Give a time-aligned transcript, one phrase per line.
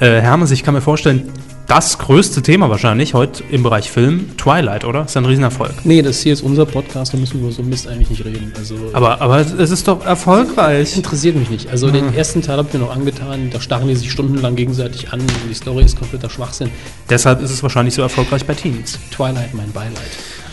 [0.00, 1.28] Äh, Hermes, ich kann mir vorstellen,
[1.66, 5.04] das größte Thema wahrscheinlich heute im Bereich Film, Twilight, oder?
[5.04, 5.84] Ist ein Riesenerfolg.
[5.84, 8.52] Nee, das hier ist unser Podcast, da müssen wir über so Mist eigentlich nicht reden.
[8.56, 10.96] Also Aber, aber es ist doch erfolgreich.
[10.96, 11.68] interessiert mich nicht.
[11.68, 15.12] Also den ersten Teil habe ich mir noch angetan, da starren die sich stundenlang gegenseitig
[15.12, 16.70] an, die Story ist kompletter Schwachsinn.
[17.10, 18.98] Deshalb ist es wahrscheinlich so erfolgreich bei Teens.
[19.10, 19.92] Twilight, mein Beileid.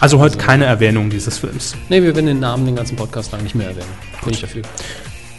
[0.01, 1.75] Also heute keine Erwähnung dieses Films.
[1.87, 3.87] Nee, wir werden den Namen den ganzen Podcast lang nicht mehr erwähnen.
[4.23, 4.63] Bin ich dafür.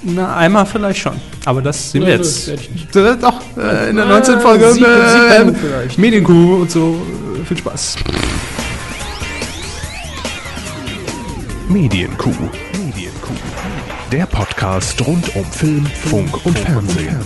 [0.03, 1.15] Na, einmal vielleicht schon.
[1.45, 2.43] Aber das sehen wir jetzt.
[2.43, 2.95] das werd ich nicht.
[2.97, 4.41] Doch, äh, in der Ah, 19.
[4.41, 4.73] Folge.
[4.73, 5.99] sieb- siebten Äh, vielleicht.
[5.99, 6.97] Medienkuh und so.
[7.41, 7.97] Äh, Viel Spaß.
[11.69, 12.31] Medienkuh.
[12.79, 13.35] Medienkuh.
[14.13, 17.17] Der Podcast rund um Film, Funk und Fernsehen.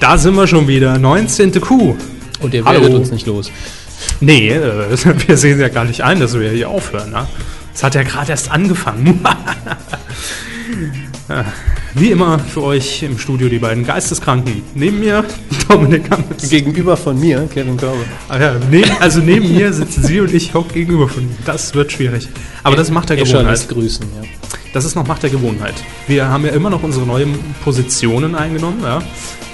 [0.00, 0.98] Da sind wir schon wieder.
[0.98, 1.52] 19.
[1.60, 1.96] Kuh.
[2.40, 2.80] Und ihr Hallo.
[2.82, 3.50] werdet uns nicht los.
[4.20, 7.10] Nee, äh, wir sehen ja gar nicht ein, dass wir hier aufhören.
[7.10, 7.26] Ne?
[7.74, 9.20] Es hat ja gerade erst angefangen.
[11.28, 11.44] Ja,
[11.94, 14.62] Wie immer für euch im Studio die beiden Geisteskranken.
[14.74, 15.24] Neben mir
[15.68, 16.48] Dominik Hammes.
[16.48, 18.04] Gegenüber von mir, Kevin Körber.
[18.28, 21.36] Ah ja, ne, also neben mir sitzen sie und ich hock gegenüber von ihnen.
[21.44, 22.28] Das wird schwierig.
[22.62, 23.68] Aber das macht Escher Gewohnheit.
[23.68, 24.28] grüßen, ja.
[24.72, 25.74] Das ist noch Macht der Gewohnheit.
[26.06, 29.00] Wir haben ja immer noch unsere neuen Positionen eingenommen, ja,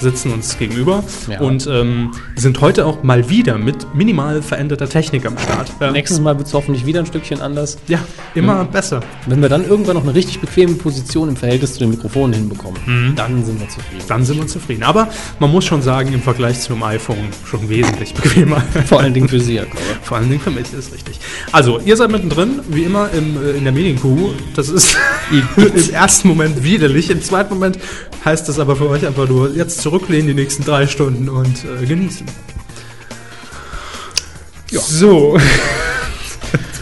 [0.00, 1.40] sitzen uns gegenüber Ja.
[1.40, 5.72] und ähm, sind heute auch mal wieder mit minimal veränderter Technik am Start.
[5.80, 7.78] Ja, Nächstes Mal wird es hoffentlich wieder ein Stückchen anders.
[7.86, 8.00] ja
[8.34, 9.00] immer besser.
[9.26, 12.80] Wenn wir dann irgendwann noch eine richtig bequeme Position im Verhältnis zu den Mikrofonen hinbekommen,
[12.84, 13.14] Mhm.
[13.14, 14.04] dann sind wir zufrieden.
[14.08, 14.82] Dann sind wir zufrieden.
[14.82, 18.60] Aber man muss schon sagen, im Vergleich zum iPhone schon wesentlich bequemer.
[18.86, 19.80] Vor allen Dingen für Sie, Herr Körber.
[20.02, 21.20] Vor allen Dingen für mich ist richtig.
[21.52, 24.30] Also, ihr seid mittendrin, wie immer im, äh, in der Medienkuh.
[24.56, 24.96] Das ist
[25.58, 27.10] im ersten Moment widerlich.
[27.10, 27.78] Im zweiten Moment
[28.24, 31.86] heißt das aber für euch einfach nur jetzt zurücklehnen die nächsten drei Stunden und äh,
[31.86, 32.26] genießen.
[34.70, 35.38] So.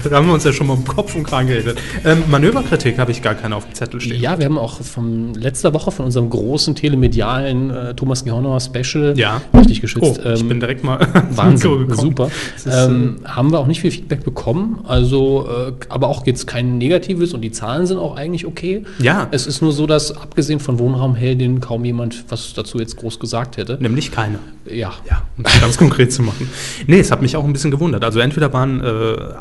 [0.10, 1.78] da haben wir uns ja schon mal um Kopf und Kragen geredet.
[2.04, 4.20] Ähm, Manöverkritik habe ich gar keine auf dem Zettel stehen.
[4.20, 9.14] Ja, wir haben auch von letzter Woche von unserem großen telemedialen äh, Thomas Gehorner Special
[9.18, 9.40] Ja.
[9.54, 10.20] richtig geschützt.
[10.24, 10.98] Oh, ich ähm, bin direkt mal
[11.30, 11.94] Wahnsinn, gekommen.
[11.98, 12.30] super.
[12.56, 16.78] Ist, ähm, haben wir auch nicht viel Feedback bekommen, also äh, aber auch jetzt kein
[16.78, 18.84] negatives und die Zahlen sind auch eigentlich okay.
[18.98, 19.28] Ja.
[19.30, 23.56] Es ist nur so, dass abgesehen von Wohnraumheldin kaum jemand was dazu jetzt groß gesagt
[23.56, 23.78] hätte.
[23.80, 24.38] Nämlich keine.
[24.66, 24.92] Ja.
[25.10, 26.48] Ja, um das ganz konkret zu machen.
[26.86, 28.04] Nee, es hat mich auch ein bisschen gewundert.
[28.04, 28.84] Also entweder waren äh,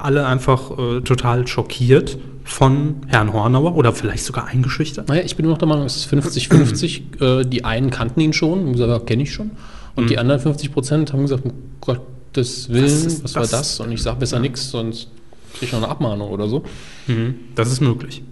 [0.02, 5.08] alle einfach äh, total schockiert von Herrn Hornauer oder vielleicht sogar eingeschüchtert.
[5.08, 7.22] Naja, ich bin noch der Meinung, es ist 50-50.
[7.42, 9.52] äh, die einen kannten ihn schon, haben gesagt, ja, kenne ich schon.
[9.96, 11.52] Und die anderen 50 Prozent haben gesagt, um
[11.82, 13.80] Gottes Willen, ist- was war das- das?
[13.82, 15.10] Und ich sage besser nichts, sonst
[15.54, 16.64] kriege ich noch eine Abmahnung oder so.
[17.08, 18.24] Mhm, das ist möglich.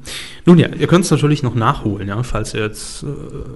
[0.46, 3.08] Nun ja, ihr könnt es natürlich noch nachholen, ja, falls ihr jetzt äh,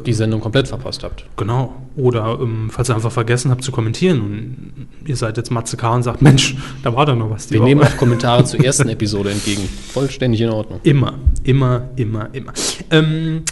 [0.06, 1.26] Die Sendung komplett verpasst habt.
[1.38, 5.78] genau oder ähm, falls ihr einfach vergessen habt zu kommentieren und ihr seid jetzt Matze
[5.78, 5.94] K.
[5.94, 7.50] und sagt, Mensch, da war doch noch was.
[7.52, 7.70] Wir Woche.
[7.70, 9.62] nehmen auch Kommentare zur ersten Episode entgegen.
[9.92, 10.80] Vollständig in Ordnung.
[10.84, 11.14] immer,
[11.44, 12.54] immer, immer, immer.
[12.90, 13.44] Ähm,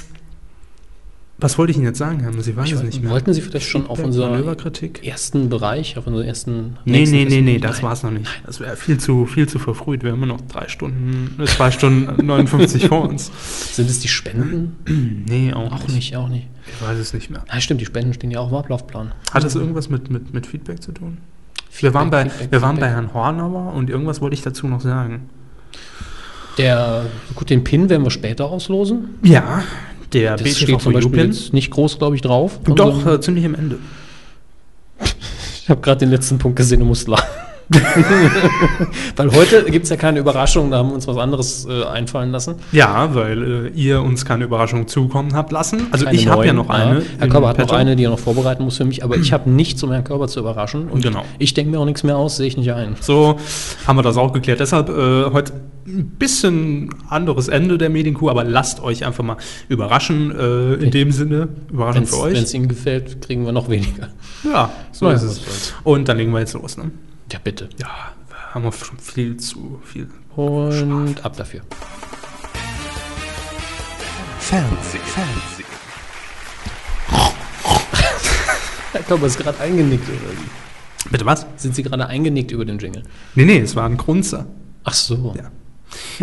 [1.42, 2.32] was wollte ich Ihnen jetzt sagen, Herr?
[2.32, 3.12] Sie weiß es nicht mehr.
[3.12, 6.78] Wollten Sie vielleicht schon auf Feedback, unseren ersten Bereich, auf unseren ersten.
[6.86, 7.84] Nee, nee, nee, nee, das Nein.
[7.84, 8.30] war's noch nicht.
[8.46, 10.04] Das wäre viel zu, viel zu verfrüht.
[10.04, 13.32] Wir haben immer noch drei Stunden, äh, zwei Stunden 59 vor uns.
[13.76, 14.78] Sind es die Spenden?
[15.32, 16.48] Nee, auch, Auch nicht, auch nicht.
[16.68, 17.44] Ich weiß es nicht mehr.
[17.48, 19.14] Na, stimmt, die Spenden stehen ja auch im Ablaufplan.
[19.32, 21.18] Hat das irgendwas mit, mit, mit Feedback zu tun?
[21.80, 23.14] wir waren, bei, Feedback, wir waren bei Feedback.
[23.14, 25.30] Herrn Hornauer und irgendwas wollte ich dazu noch sagen.
[26.58, 29.16] Der, gut, den Pin werden wir später auslosen.
[29.24, 29.64] Ja,
[30.14, 31.32] der Das steht zum Beispiel BTV-Pin.
[31.32, 32.60] jetzt nicht groß, glaube ich, drauf.
[32.66, 33.78] Doch, unserem- äh, ziemlich am Ende.
[35.64, 37.28] Ich habe gerade den letzten Punkt gesehen und musste lachen.
[39.16, 42.32] Weil heute gibt es ja keine Überraschung, da haben wir uns was anderes äh, einfallen
[42.32, 42.56] lassen.
[42.74, 45.88] Ja, weil äh, ihr uns keine Überraschung zukommen habt lassen.
[45.92, 47.02] Also Keine ich habe ja noch eine.
[47.18, 47.76] Herr in Körber hat noch petto.
[47.78, 50.28] eine, die er noch vorbereiten muss für mich, aber ich habe nichts, um Herrn Körber
[50.28, 50.90] zu überraschen.
[50.90, 51.24] Und Genau.
[51.40, 52.98] ich denke mir auch nichts mehr aus, sehe ich nicht ein.
[53.00, 53.38] So
[53.88, 54.60] haben wir das auch geklärt.
[54.60, 55.54] Deshalb äh, heute
[55.88, 59.38] ein bisschen anderes Ende der Medienkuh, aber lasst euch einfach mal
[59.70, 60.32] überraschen.
[60.32, 62.38] Äh, in dem Sinne, Überraschung für Wenn euch.
[62.44, 64.10] es Ihnen gefällt, kriegen wir noch weniger.
[64.44, 65.36] Ja, so Naja, ist es.
[65.38, 65.74] soll's.
[65.84, 66.78] Und dann legen wir jetzt los.
[66.78, 66.92] Ne?
[67.32, 67.70] Ja, bitte.
[67.80, 67.90] Ja,
[68.54, 70.08] haben wir schon viel zu viel.
[70.36, 71.62] Und ab dafür.
[74.40, 75.02] Fernsehen.
[75.04, 75.66] Fernsehen.
[78.92, 80.08] Herr Körber ist gerade eingenickt.
[80.10, 81.10] Oder wie?
[81.10, 81.46] Bitte was?
[81.58, 83.04] Sind Sie gerade eingenickt über den Jingle?
[83.36, 84.48] Nee, nee, es war ein Grunzer.
[84.84, 85.34] Ach so.
[85.38, 85.52] Ja.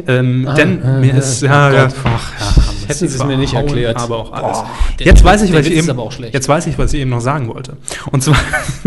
[0.07, 3.25] Ähm, Ah, denn äh, mir äh, ist, oh ja, ja, ach, ja, Hätten Sie es
[3.25, 3.97] mir nicht erklärt.
[3.99, 4.59] Aber auch alles.
[4.99, 5.99] der- jetzt weiß ich, was ich eben,
[6.33, 7.77] jetzt weiß ich, was ich eben noch sagen wollte.
[8.11, 8.37] Und zwar,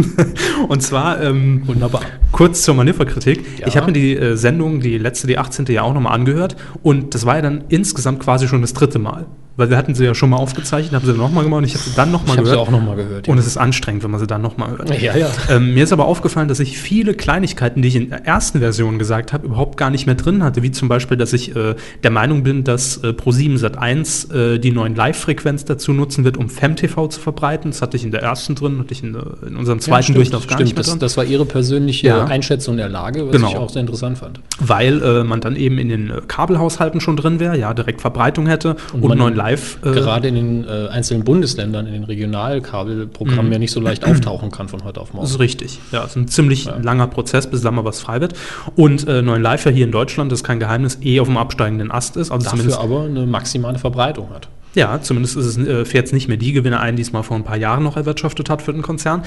[0.69, 2.01] und zwar, ähm, Wunderbar.
[2.31, 3.59] kurz zur Manöverkritik.
[3.59, 3.67] Ja.
[3.67, 5.65] Ich habe mir die äh, Sendung, die letzte, die 18.
[5.67, 9.25] ja auch nochmal angehört und das war ja dann insgesamt quasi schon das dritte Mal.
[9.57, 11.83] Weil wir hatten sie ja schon mal aufgezeichnet, haben sie nochmal gemacht und ich habe
[11.83, 12.67] sie dann nochmal Ich habe sie gehört.
[12.67, 13.27] auch nochmal gehört.
[13.27, 15.01] und es ist anstrengend, wenn man sie dann nochmal hört.
[15.01, 15.27] ja, ja.
[15.49, 18.97] Ähm, mir ist aber aufgefallen, dass ich viele Kleinigkeiten, die ich in der ersten Version
[18.97, 20.63] gesagt habe, überhaupt gar nicht mehr drin hatte.
[20.63, 24.71] Wie zum Beispiel, dass ich äh, der Meinung bin, dass äh, Pro7 Sat1 äh, die
[24.71, 27.71] neuen Live-Frequenz dazu nutzen wird, um FemTV zu verbreiten.
[27.71, 30.17] Das hatte ich in der ersten drin, hatte ich in, äh, in unserem zweiten stimmt,
[30.17, 30.61] Durchlauf gar stimmt.
[30.67, 30.99] nicht mehr Das, drin.
[30.99, 32.23] das war Ihre persönliche Ja.
[32.25, 33.49] Einschätzung der Lage, was Genau.
[33.49, 34.39] ich auch sehr interessant fand.
[34.59, 38.47] weil äh, man dann eben in den äh, Kabelhaushalten schon drin wäre, ja, direkt Verbreitung
[38.47, 39.77] hätte und, man neuen Live.
[39.83, 44.51] Äh, Gerade in den äh, einzelnen Bundesländern, in den Regionalkabelprogrammen ja nicht so leicht auftauchen
[44.51, 45.27] kann von heute auf Das morgen.
[45.27, 45.79] ist richtig.
[45.91, 46.77] Ja, es ist ein ziemlich Ja.
[46.77, 48.33] langer Prozess, bis da mal was frei wird.
[48.75, 51.37] Und äh, neuen Live ja hier in Deutschland, das ist kein Geheimnis, eh auf dem
[51.37, 52.31] absteigenden Ast ist.
[52.31, 54.47] Also Dafür zumindest, aber eine maximale Verbreitung hat.
[54.75, 57.23] ja, zumindest ist es, äh, fährt es nicht mehr die Gewinne ein, die es mal
[57.23, 59.23] vor ein paar Jahren noch erwirtschaftet hat für den Konzern.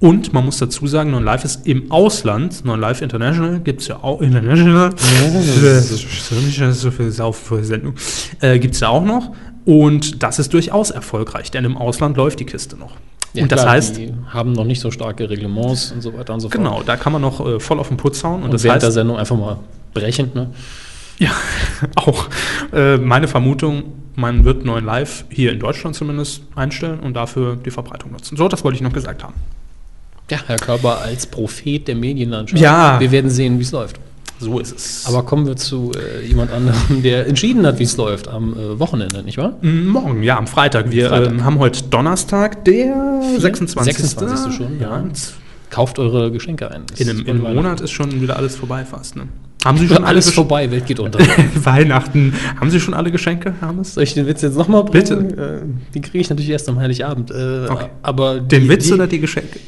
[0.00, 3.88] Und man muss dazu sagen, Non Live ist im Ausland, Non Live International, gibt es
[3.88, 7.94] ja auch International, das ist so viel Saufsendung,
[8.40, 9.30] äh, gibt es ja auch noch.
[9.64, 12.92] Und das ist durchaus erfolgreich, denn im Ausland läuft die Kiste noch.
[13.34, 16.40] und das klar, heißt, die haben noch nicht so starke Reglements und so weiter und
[16.40, 16.56] so fort.
[16.56, 18.36] genau, da kann man noch äh, voll auf den Putz hauen.
[18.36, 19.58] Und, Und, das während der heißt, Sendung einfach mal
[19.94, 20.50] brechend, ne?
[21.18, 21.30] ja,
[21.96, 22.28] auch
[22.72, 23.84] äh, meine Vermutung,
[24.16, 28.36] man wird neuen Live hier in Deutschland zumindest einstellen und dafür die Verbreitung nutzen.
[28.36, 29.34] So, das wollte ich noch gesagt haben.
[30.30, 32.62] Ja, Herr Körber als Prophet der Medienlandschaft.
[32.62, 32.98] Ja.
[32.98, 33.98] Wir werden sehen, wie es läuft.
[34.40, 35.06] So ist es.
[35.06, 38.78] Aber kommen wir zu äh, jemand anderem, der entschieden hat, wie es läuft am äh,
[38.78, 39.56] Wochenende, nicht wahr?
[39.62, 40.90] Mm, Morgen, ja, am Freitag.
[40.90, 41.32] Wir Freitag.
[41.32, 43.96] Ähm, haben heute Donnerstag, der 26.
[43.96, 44.54] 26.
[44.56, 44.98] schon, ja.
[44.98, 45.04] ja.
[45.70, 46.82] Kauft eure Geschenke ein.
[46.88, 47.56] Das In einem, in einem.
[47.56, 49.16] Monat ist schon wieder alles vorbei fast.
[49.16, 49.28] Ne?
[49.64, 51.18] Haben Sie schon alle alles vorbei, Welt geht unter.
[51.54, 52.34] Weihnachten.
[52.60, 53.94] Haben Sie schon alle Geschenke, Hermes?
[53.94, 55.28] Soll ich den Witz jetzt nochmal bringen?
[55.28, 55.62] Bitte.
[55.64, 57.30] Äh, die kriege ich natürlich erst am Heiligabend.
[57.30, 57.86] Äh, Okay.
[58.02, 59.58] Aber Den die, Witz die, oder die Geschenke?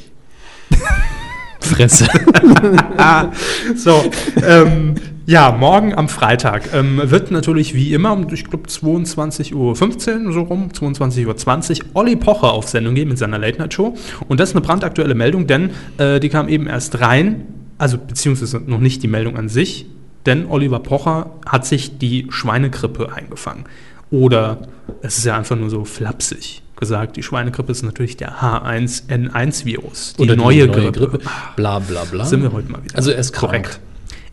[1.67, 2.07] Fresse.
[3.77, 4.05] so,
[4.47, 4.95] ähm,
[5.27, 10.69] ja, morgen am Freitag ähm, wird natürlich wie immer ich glaube, 22.15 Uhr so rum,
[10.73, 13.97] 22.20 Uhr, Olli Pocher auf Sendung gehen mit seiner Late-Night-Show.
[14.29, 17.47] Und das ist eine brandaktuelle Meldung, denn äh, die kam eben erst rein,
[17.77, 19.87] also beziehungsweise noch nicht die Meldung an sich,
[20.27, 23.65] denn Oliver Pocher hat sich die Schweinegrippe eingefangen.
[24.11, 24.69] Oder
[25.03, 30.23] es ist ja einfach nur so flapsig gesagt, die Schweinegrippe ist natürlich der H1N1-Virus, die,
[30.23, 31.19] Oder neue, Grippe.
[31.57, 32.25] Bla bla bla.
[32.25, 32.97] Sind wir heute mal wieder.
[32.97, 33.51] Also er ist krank.
[33.51, 33.81] korrekt.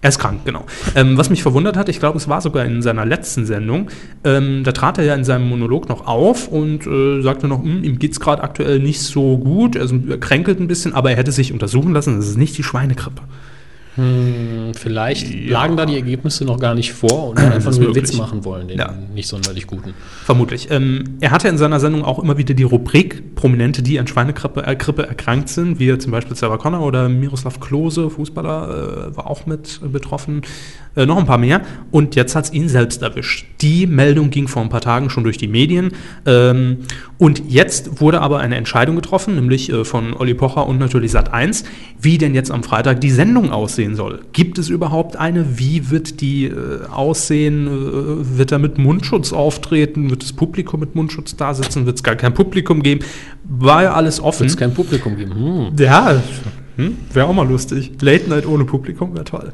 [0.02, 0.66] Er ist krank, genau.
[0.96, 3.90] Ähm, was mich verwundert hat, ich glaube, es war sogar in seiner letzten Sendung,
[4.26, 7.86] ähm, da trat er ja in seinem Monolog noch auf und äh, sagte noch, "Hm,
[7.86, 11.12] ihm geht es gerade aktuell nicht so gut, er, ist, er kränkelt ein bisschen, aber
[11.12, 13.22] er hätte sich untersuchen lassen, das ist nicht die Schweinegrippe.
[13.96, 15.54] Hm, vielleicht Ja.
[15.62, 17.96] lagen da die Ergebnisse noch gar nicht vor und einfach nur einen.
[17.96, 18.94] Witz machen wollen, den Ja.
[19.14, 19.94] nicht sonderlich guten.
[20.26, 20.70] Vermutlich.
[20.72, 24.66] Ähm, er hatte in seiner Sendung auch immer wieder die Rubrik Prominente, die an Schweinegrippe
[24.66, 29.30] äh, Grippe erkrankt sind, wie zum Beispiel Sarah Connor oder Miroslav Klose, Fußballer, äh, war
[29.30, 30.42] auch mit betroffen.
[30.96, 31.62] Äh, noch ein paar mehr.
[31.92, 33.48] Und jetzt hat es ihn selbst erwischt.
[33.62, 35.92] Die Meldung ging vor ein paar Tagen schon durch die Medien.
[36.28, 36.80] Ähm,
[37.18, 41.64] und jetzt wurde aber eine Entscheidung getroffen, nämlich äh, von Olli Pocher und natürlich Sat1,
[42.00, 43.52] wie denn jetzt am Freitag die Sendung
[43.84, 44.22] aussehen soll.
[44.34, 45.60] Gibt es überhaupt eine?
[45.60, 47.68] Wie wird die äh, aussehen?
[47.68, 50.10] Äh, wird er mit Mundschutz auftreten?
[50.10, 51.86] Wird das Publikum mit Mundschutz da sitzen?
[51.86, 53.06] Wird es gar kein Publikum geben?
[53.44, 54.42] War ja alles offen.
[54.42, 55.36] Wird es kein Publikum geben?
[55.36, 55.76] Hm.
[55.78, 56.22] ja,
[56.78, 56.98] hm?
[57.12, 57.92] wäre auch mal lustig.
[58.02, 59.54] Late Night ohne Publikum wäre toll.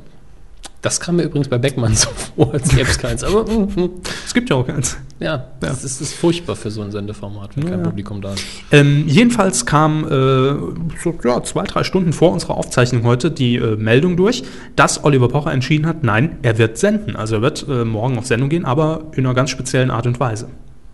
[0.82, 3.24] Das kam mir übrigens bei Beckmann so vor, als gäbe es keins.
[3.24, 3.90] Aber hm, hm.
[4.26, 4.98] Es gibt ja auch keins.
[5.20, 7.84] ja, das ist, ist furchtbar für so ein Sendeformat, wenn kein Ja.
[7.86, 8.46] Publikum da ist.
[8.72, 13.76] Ähm, jedenfalls kam äh, so, ja, zwei, drei Stunden vor unserer Aufzeichnung heute die äh,
[13.76, 14.44] Meldung durch,
[14.76, 17.16] dass Oliver Pocher entschieden hat, nein, er wird senden.
[17.16, 20.20] Also er wird äh, morgen auf Sendung gehen, aber in einer ganz speziellen Art und
[20.20, 20.48] Weise.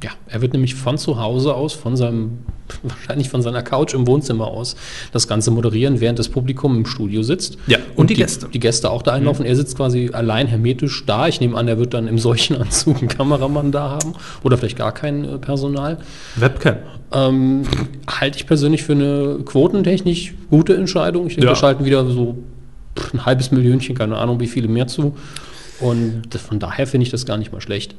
[0.03, 2.39] Ja, er wird nämlich von zu Hause aus, von seinem,
[2.83, 4.75] wahrscheinlich von seiner Couch im Wohnzimmer aus,
[5.13, 7.57] das Ganze moderieren, während das Publikum im Studio sitzt.
[7.67, 8.49] Ja, und die Gäste.
[8.53, 9.45] Die Gäste auch da einlaufen.
[9.45, 11.27] Er sitzt quasi allein hermetisch da.
[11.27, 14.77] Ich nehme an, er wird dann im solchen Anzug einen Kameramann da haben oder vielleicht
[14.77, 15.97] gar kein äh, Personal.
[16.35, 16.75] Webcam.
[17.13, 17.63] Ähm,
[18.09, 21.27] halte ich persönlich für eine quotentechnisch gute Entscheidung.
[21.27, 21.51] Ich denke, Ja.
[21.51, 22.37] wir schalten wieder so
[23.13, 25.15] ein halbes Millionchen, keine Ahnung, wie viele mehr zu.
[25.79, 27.95] Und von daher finde ich das gar nicht mal schlecht.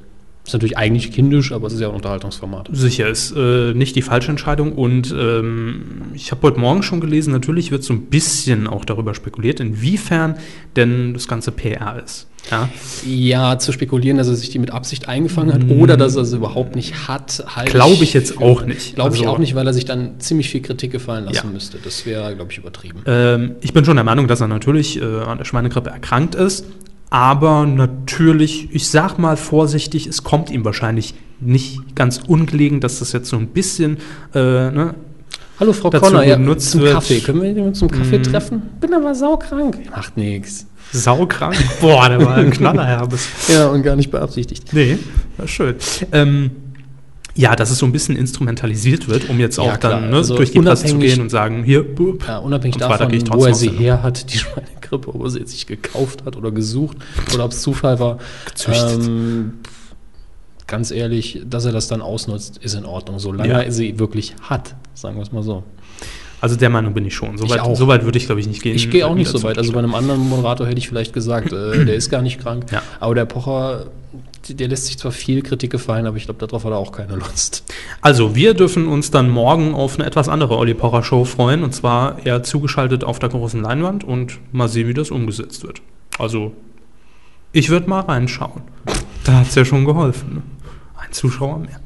[0.47, 2.69] Ist natürlich eigentlich kindisch, aber es ist ja ein Unterhaltungsformat.
[2.73, 4.73] Sicher ist äh, nicht die falsche Entscheidung.
[4.75, 9.13] Und ähm, ich habe heute Morgen schon gelesen, natürlich wird so ein bisschen auch darüber
[9.15, 10.37] spekuliert, inwiefern
[10.77, 12.29] denn das ganze PR ist.
[12.49, 12.69] Ja,
[13.05, 16.37] Ja, zu spekulieren, dass er sich die mit Absicht eingefangen hat oder dass er sie
[16.37, 18.95] überhaupt nicht hat, halte Glaube ich jetzt auch nicht.
[18.95, 21.53] Glaube ich Also- auch nicht, weil er sich dann ziemlich viel Kritik gefallen lassen Ja.
[21.53, 21.79] müsste.
[21.83, 23.01] Das wäre, glaube ich, übertrieben.
[23.07, 26.67] Ähm, ich bin schon der Meinung, dass er natürlich äh, an der Schweinegrippe erkrankt ist.
[27.11, 33.13] Aber natürlich, ich sag mal vorsichtig, es kommt ihm wahrscheinlich nicht ganz ungelegen, dass das
[33.13, 33.99] jetzt so ein bisschen
[34.35, 34.39] äh,
[34.71, 34.95] ne,
[35.61, 37.21] Hallo Frau dazu Conner, ja, zum wird- Kaffee.
[37.21, 38.23] Können wir den zum Kaffee Mhm.
[38.25, 38.63] treffen?
[38.81, 39.79] Bin aber saukrank.
[39.91, 40.67] Macht nichts.
[40.93, 41.57] saukrank.
[41.81, 43.27] Boah, der war ein Knallerherbes.
[43.49, 44.73] Ja, und gar nicht beabsichtigt.
[44.73, 44.99] Nee,
[45.39, 45.77] war schön.
[46.13, 46.51] Ähm,
[47.37, 50.37] Ja, dass es so ein bisschen instrumentalisiert wird, um jetzt auch Ja, dann ne, Also
[50.37, 53.69] durch die Presse zu gehen und sagen, hier, bup, Ja, unabhängig davon, wo er sie
[53.69, 56.97] her hat, die Schweinegrippe, ob er sie jetzt sich gekauft hat oder gesucht
[57.35, 58.19] oder ob es Zufall war.
[58.47, 59.05] Gezüchtet.
[59.07, 59.53] Ähm,
[60.67, 63.61] ganz ehrlich, dass er das dann ausnutzt, ist in Ordnung, solange Ja.
[63.61, 65.63] er sie wirklich hat, sagen wir es mal so.
[66.41, 67.39] Also der Meinung bin ich schon.
[67.39, 67.77] So Ich weit, auch.
[67.77, 68.77] so würde ich, glaube ich, nicht gehen.
[68.77, 69.57] Ich gehe auch nicht so weit.
[69.59, 72.67] Also bei einem anderen Moderator hätte ich vielleicht gesagt, äh, der ist gar nicht krank.
[72.71, 72.83] Ja.
[73.01, 73.87] Aber der Pocher,
[74.49, 77.17] der lässt sich zwar viel Kritik gefallen, aber ich glaube, darauf hat er auch keine
[77.17, 77.65] Lust.
[78.01, 81.63] Also, wir dürfen uns dann morgen auf eine etwas andere Olli Pocher Show freuen.
[81.63, 85.83] Und zwar eher zugeschaltet auf der großen Leinwand und mal sehen, wie das umgesetzt wird.
[86.19, 86.53] Also,
[87.53, 88.63] ich würde mal reinschauen.
[89.25, 90.35] Da hat es ja schon geholfen.
[90.35, 90.43] Ne?
[90.97, 91.81] Ein Zuschauer mehr.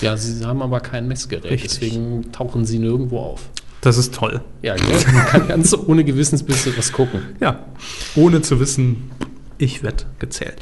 [0.00, 1.70] Ja, sie haben aber kein Messgerät, Richtig.
[1.70, 3.48] deswegen tauchen sie nirgendwo auf.
[3.80, 4.42] Das ist toll.
[4.62, 4.74] Ja,
[5.12, 7.20] man kann ganz ohne Gewissensbisse was gucken.
[7.40, 7.66] Ja,
[8.16, 9.10] ohne zu wissen,
[9.58, 10.56] ich werde gezählt.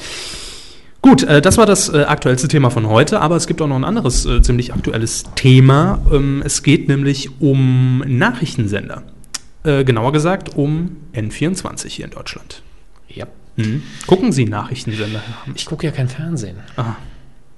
[1.02, 3.76] Gut, äh, das war das äh, aktuellste Thema von heute, aber es gibt auch noch
[3.76, 6.00] ein anderes äh, ziemlich aktuelles Thema.
[6.12, 9.02] Ähm, es geht nämlich um Nachrichtensender.
[9.64, 12.62] Äh, genauer gesagt um N24 hier in Deutschland.
[13.08, 13.26] Ja.
[13.56, 13.82] Mhm.
[14.06, 15.22] Gucken Sie Nachrichtensender?
[15.56, 16.56] Ich gucke ja kein Fernsehen.
[16.76, 16.94] Ah,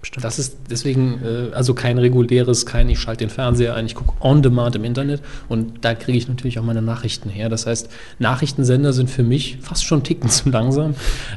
[0.01, 0.25] bestimmt.
[0.25, 4.15] Das ist deswegen, äh, also kein reguläres, kein, ich schalte den Fernseher ein, ich gucke
[4.21, 7.51] on demand im Internet und da kriege ich natürlich auch meine Nachrichten her.
[7.51, 10.95] Das heißt, Nachrichtensender sind für mich fast schon Ticken zu langsam.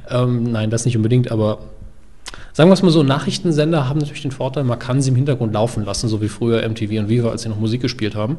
[0.09, 1.59] Ähm, nein, das nicht unbedingt, aber
[2.53, 5.53] sagen wir es mal so, Nachrichtensender haben natürlich den Vorteil, man kann sie im Hintergrund
[5.53, 8.37] laufen lassen, so wie früher MTV und Viva, als sie noch Musik gespielt haben.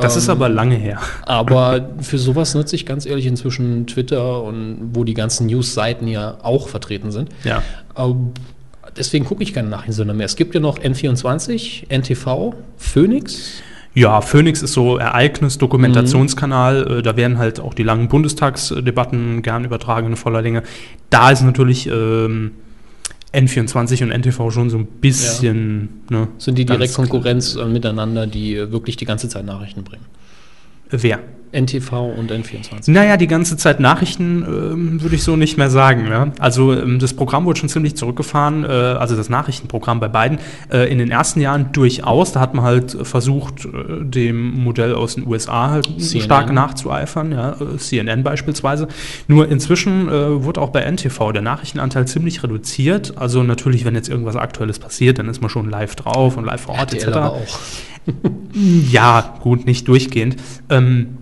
[0.00, 1.00] das ist Ähm, aber lange her.
[1.22, 6.38] Aber für sowas nutze ich ganz ehrlich inzwischen Twitter und wo die ganzen News-Seiten ja
[6.42, 7.28] auch vertreten sind.
[7.44, 7.62] Ja.
[7.96, 8.32] Ähm,
[8.96, 10.26] deswegen gucke ich keine Nachrichtensender mehr.
[10.26, 13.60] Es gibt ja noch N24, NTV, Phoenix.
[13.94, 16.98] Ja, Phoenix ist so Ereignis-Dokumentationskanal.
[16.98, 20.62] Äh, Da werden halt auch die langen Bundestagsdebatten gern übertragen in voller Länge.
[21.08, 22.52] Da ist natürlich ähm,
[23.32, 26.02] N24 und NTV schon so ein bisschen.
[26.10, 30.04] Ne, Sind die direkt Konkurrenz äh, miteinander, die äh, wirklich die ganze Zeit Nachrichten bringen?
[30.90, 31.20] Wer?
[31.52, 32.90] NTV und N24.
[32.90, 36.08] Naja, die ganze Zeit Nachrichten ähm, würde ich so nicht mehr sagen.
[36.08, 36.32] Ne?
[36.38, 40.38] Also ähm, das Programm wurde schon ziemlich zurückgefahren, äh, also das Nachrichtenprogramm bei beiden.
[40.70, 45.14] Äh, in den ersten Jahren durchaus, da hat man halt versucht, äh, dem Modell aus
[45.14, 46.24] den USA halt CNN.
[46.24, 48.88] stark nachzueifern, ja, äh, CNN beispielsweise.
[49.28, 53.14] Nur inzwischen äh, wurde auch bei NTV der Nachrichtenanteil ziemlich reduziert.
[53.16, 56.60] Also natürlich, wenn jetzt irgendwas Aktuelles passiert, dann ist man schon live drauf und live
[56.60, 57.16] vor Ort RTL etc.
[57.16, 57.58] aber auch.
[58.90, 60.36] Ja, gut, nicht durchgehend.
[60.70, 61.18] Ähm,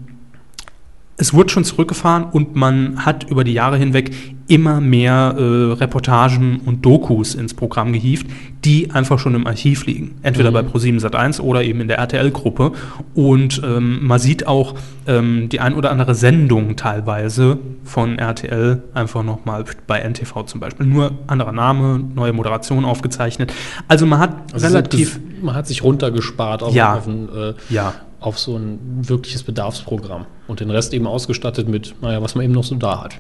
[1.16, 4.10] es wurde schon zurückgefahren und man hat über die Jahre hinweg
[4.46, 8.26] immer mehr äh, Reportagen und Dokus ins Programm gehievt,
[8.64, 10.16] die einfach schon im Archiv liegen.
[10.22, 10.54] Entweder Mhm.
[10.54, 12.72] bei Pro7 Sat1 oder eben in der RTL-Gruppe.
[13.14, 14.74] Und ähm, man sieht auch
[15.06, 20.84] ähm, die ein oder andere Sendung teilweise von RTL einfach nochmal bei NTV zum Beispiel.
[20.86, 23.52] Nur anderer Name, neue Moderation aufgezeichnet.
[23.88, 25.20] Also man hat Also relativ...
[25.40, 26.94] Man hat sich runtergespart auf, Ja.
[26.96, 27.94] auf, ein, äh, Ja,
[28.24, 32.54] auf so ein wirkliches Bedarfsprogramm und den Rest eben ausgestattet mit, naja, was man eben
[32.54, 33.16] noch so da hat.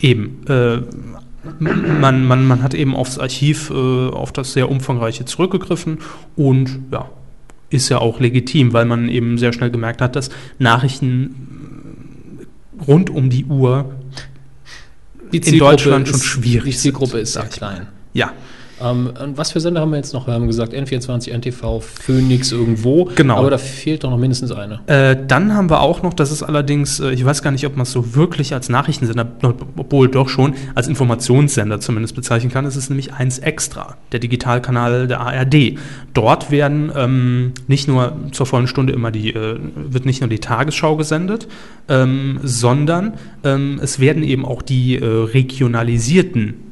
[0.00, 0.44] Eben.
[0.48, 0.78] Äh,
[1.58, 5.98] man, man, man hat eben aufs Archiv, äh, auf das sehr umfangreiche zurückgegriffen
[6.36, 7.10] und ja,
[7.68, 11.34] ist ja auch legitim, weil man eben sehr schnell gemerkt hat, dass Nachrichten
[12.86, 13.92] rund um die Uhr
[15.32, 17.88] Die in Deutschland schon schwierig Die Zielgruppe sind, ist sehr klein.
[18.12, 18.32] ja,
[18.82, 20.26] Ähm, und was für Sender haben wir jetzt noch?
[20.26, 23.06] Wir haben gesagt N24, NTV, Phoenix irgendwo.
[23.14, 23.36] Genau.
[23.36, 24.80] Aber da fehlt doch noch mindestens eine.
[24.86, 27.76] Äh, dann haben wir auch noch, das ist allerdings, äh, ich weiß gar nicht, ob
[27.76, 29.26] man es so wirklich als Nachrichtensender,
[29.76, 32.66] obwohl doch schon, als Informationssender zumindest bezeichnen kann.
[32.66, 35.78] Es ist nämlich eins extra, der Digitalkanal der ARD.
[36.12, 40.40] Dort werden ähm, nicht nur zur vollen Stunde immer die, äh, wird nicht nur die
[40.40, 41.48] Tagesschau gesendet,
[41.88, 43.14] ähm, sondern
[43.44, 46.63] ähm, es werden eben auch die äh, regionalisierten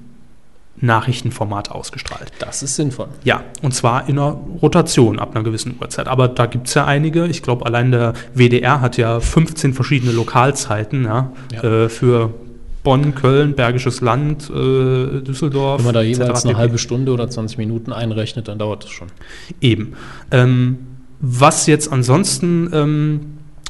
[0.83, 2.33] Nachrichtenformate ausgestrahlt.
[2.41, 3.09] Das ist sinnvoll.
[3.25, 6.09] Ja, und zwar in einer Rotation ab einer gewissen Uhrzeit.
[6.09, 7.27] Aber da gibt es ja einige.
[7.27, 11.63] Ich glaube, allein der WDR hat ja 15 verschiedene Lokalzeiten ja, Ja.
[11.63, 12.35] Äh, für
[12.83, 15.79] Bonn, Köln, Bergisches Land, äh, Düsseldorf.
[15.79, 19.09] Wenn man da jeweils eine halbe Stunde oder 20 Minuten einrechnet, dann dauert das schon.
[19.61, 19.95] Eben.
[20.33, 20.79] Ähm,
[21.21, 23.21] was jetzt ansonsten ähm,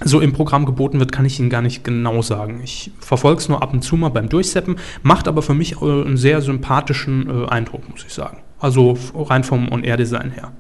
[0.05, 2.61] so im Programm geboten wird, kann ich Ihnen gar nicht genau sagen.
[2.63, 5.85] Ich verfolge es nur ab und zu mal beim Durchseppen, macht aber für mich äh,
[5.85, 8.39] einen sehr sympathischen äh, Eindruck, muss ich sagen.
[8.59, 10.53] Also rein vom On-Air-Design her.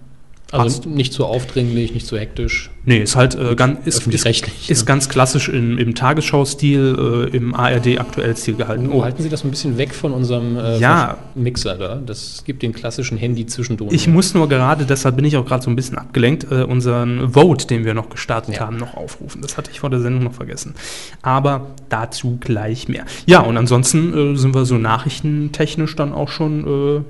[0.52, 0.86] Also Passt.
[0.86, 2.70] nicht zu aufdringlich, nicht zu hektisch.
[2.84, 4.26] Nee, ist halt äh, ganz, ist, ist,
[4.68, 4.84] ist ne?
[4.84, 8.90] ganz klassisch im, im Tagesschau-Stil, äh, im ARD-Aktuell-Stil gehalten.
[8.92, 11.16] Oh, halten Sie das ein bisschen weg von unserem äh, Ja.
[11.34, 12.02] Mixer da.
[12.04, 13.88] Das gibt den klassischen Handy-Zwischenton.
[13.92, 17.30] Ich muss nur gerade, deshalb bin ich auch gerade so ein bisschen abgelenkt, äh, unseren
[17.32, 18.66] Vote, den wir noch gestartet Ja.
[18.66, 19.40] haben, noch aufrufen.
[19.40, 20.74] Das hatte ich vor der Sendung noch vergessen.
[21.22, 23.06] Aber dazu gleich mehr.
[23.24, 27.00] Ja, und ansonsten äh, sind wir so nachrichtentechnisch dann auch schon äh,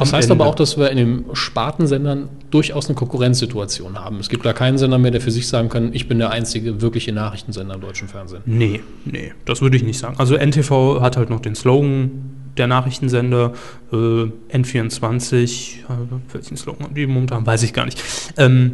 [0.00, 0.42] Das heißt Ende.
[0.42, 4.18] aber auch, dass wir in den Spartensendern durchaus eine Konkurrenzsituation haben.
[4.18, 6.80] Es gibt da keinen Sender mehr, der für sich sagen kann, ich bin der einzige
[6.82, 8.42] wirkliche Nachrichtensender im deutschen Fernsehen.
[8.46, 10.16] Nee, nee, das würde ich nicht sagen.
[10.18, 12.10] Also NTV hat halt noch den Slogan
[12.56, 13.52] der Nachrichtensender,
[13.92, 15.86] äh, N24, äh,
[16.32, 18.02] welchen Slogan haben die momentan, weiß ich gar nicht.
[18.36, 18.72] Ähm,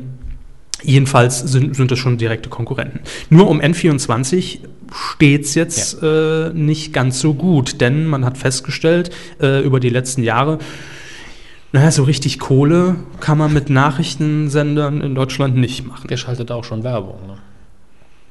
[0.83, 3.01] jedenfalls sind, sind das schon direkte Konkurrenten.
[3.31, 4.61] Nur um N24
[4.95, 9.91] steht es jetzt äh, nicht ganz so gut, denn man hat festgestellt äh, über die
[9.91, 10.59] letzten Jahre,
[11.77, 16.09] naja, so richtig Kohle kann man mit Nachrichtensendern in Deutschland nicht machen.
[16.09, 17.27] Der schaltet auch schon Werbung.
[17.27, 17.37] Ne?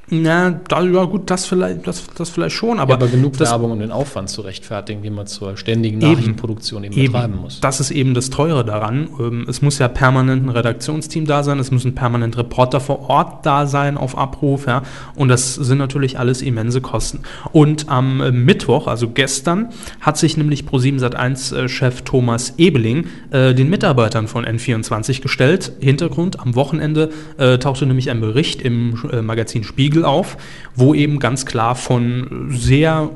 [0.10, 3.50] Na, da, ja gut, das vielleicht, das, das vielleicht schon, aber, Aber, aber genug das,
[3.50, 6.12] Werbung, um den Aufwand zu rechtfertigen, den man zur ständigen Eben.
[6.12, 7.60] Nachrichtenproduktion eben, betreiben muss.
[7.60, 9.10] Das ist eben das Teure daran.
[9.20, 13.46] Ähm, Es muss ja permanent ein Redaktionsteam da sein, es müssen permanent Reporter vor Ort
[13.48, 14.84] da sein auf Abruf, ja.
[15.16, 17.22] Und das sind natürlich alles immense Kosten.
[17.52, 19.70] Und am äh, Mittwoch, also gestern,
[20.02, 25.72] hat sich nämlich Pro7 Sat1-Chef Thomas Ebeling äh, den Mitarbeitern von N24 gestellt.
[25.80, 30.38] Hintergrund, am Wochenende äh, tauchte nämlich ein Bericht im äh, Magazin Spiegel auf,
[30.76, 33.10] wo eben ganz klar von sehr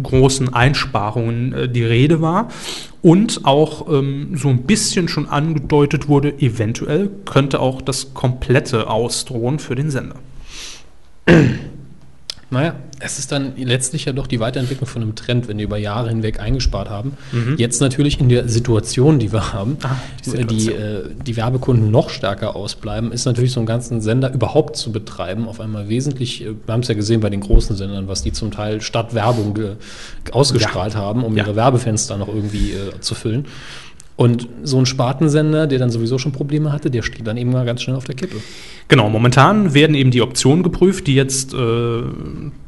[0.00, 2.48] großen Einsparungen äh, die Rede war
[3.02, 9.58] und auch ähm, so ein bisschen schon angedeutet wurde, eventuell könnte auch das komplette ausdrohen
[9.58, 10.16] für den Sender.
[12.50, 15.76] Naja, es ist dann letztlich ja doch die Weiterentwicklung von einem Trend, wenn die über
[15.78, 17.16] Jahre hinweg eingespart haben.
[17.56, 22.10] Jetzt natürlich in der Situation, die wir haben, Ah, die die, äh, die Werbekunden noch
[22.10, 26.54] stärker ausbleiben, ist natürlich so einen ganzen Sender überhaupt zu betreiben, auf einmal wesentlich, äh,
[26.64, 29.54] wir haben es ja gesehen bei den großen Sendern, was die zum Teil statt Werbung
[29.54, 29.72] ge,
[30.30, 31.44] ausgestrahlt haben, um Ja.
[31.44, 33.46] ihre Werbefenster noch irgendwie äh, zu füllen.
[34.16, 37.64] Und so ein Spartensender, der dann sowieso schon Probleme hatte, der steht dann eben mal
[37.64, 38.36] ganz schnell auf der Kippe.
[38.86, 42.02] Genau, momentan werden eben die Optionen geprüft, die jetzt äh,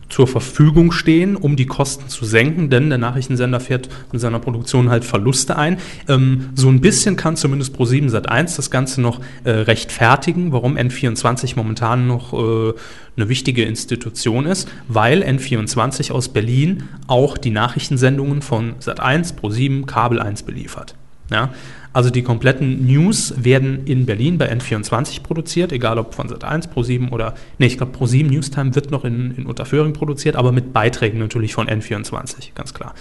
[0.08, 4.90] zur Verfügung stehen, um die Kosten zu senken, denn der Nachrichtensender fährt mit seiner Produktion
[4.90, 5.78] halt Verluste ein.
[6.08, 11.54] Ähm, so ein bisschen kann zumindest Pro7 Sat1 das Ganze noch äh, rechtfertigen, warum N24
[11.56, 12.72] momentan noch äh,
[13.16, 20.20] eine wichtige Institution ist, weil N24 aus Berlin auch die Nachrichtensendungen von Sat1, Pro7, Kabel
[20.20, 20.94] 1 beliefert.
[21.30, 21.50] Ja,
[21.92, 27.10] also die kompletten News werden in Berlin bei N24 produziert, egal ob von Sat1, Pro7
[27.10, 31.18] oder, nee, ich glaube Pro7 Newstime wird noch in, in Unterföhring produziert, aber mit Beiträgen
[31.18, 32.94] natürlich von N24, ganz klar.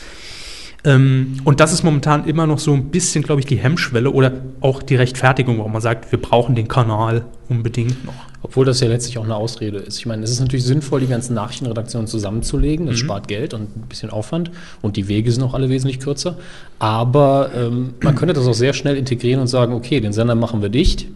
[0.85, 4.31] Ähm, und das ist momentan immer noch so ein bisschen, glaube ich, die Hemmschwelle oder
[4.61, 8.13] auch die Rechtfertigung, warum man sagt, wir brauchen den Kanal unbedingt noch.
[8.45, 9.97] Obwohl das ja letztlich auch eine Ausrede ist.
[9.97, 12.85] Ich meine, es ist natürlich sinnvoll, die ganzen Nachrichtenredaktionen zusammenzulegen.
[12.85, 14.51] Das spart Geld und ein bisschen Aufwand.
[14.83, 16.37] Und die Wege sind auch alle wesentlich kürzer.
[16.77, 20.61] Aber ähm, man könnte das auch sehr schnell integrieren und sagen, okay, den Sender machen
[20.61, 21.07] wir dicht.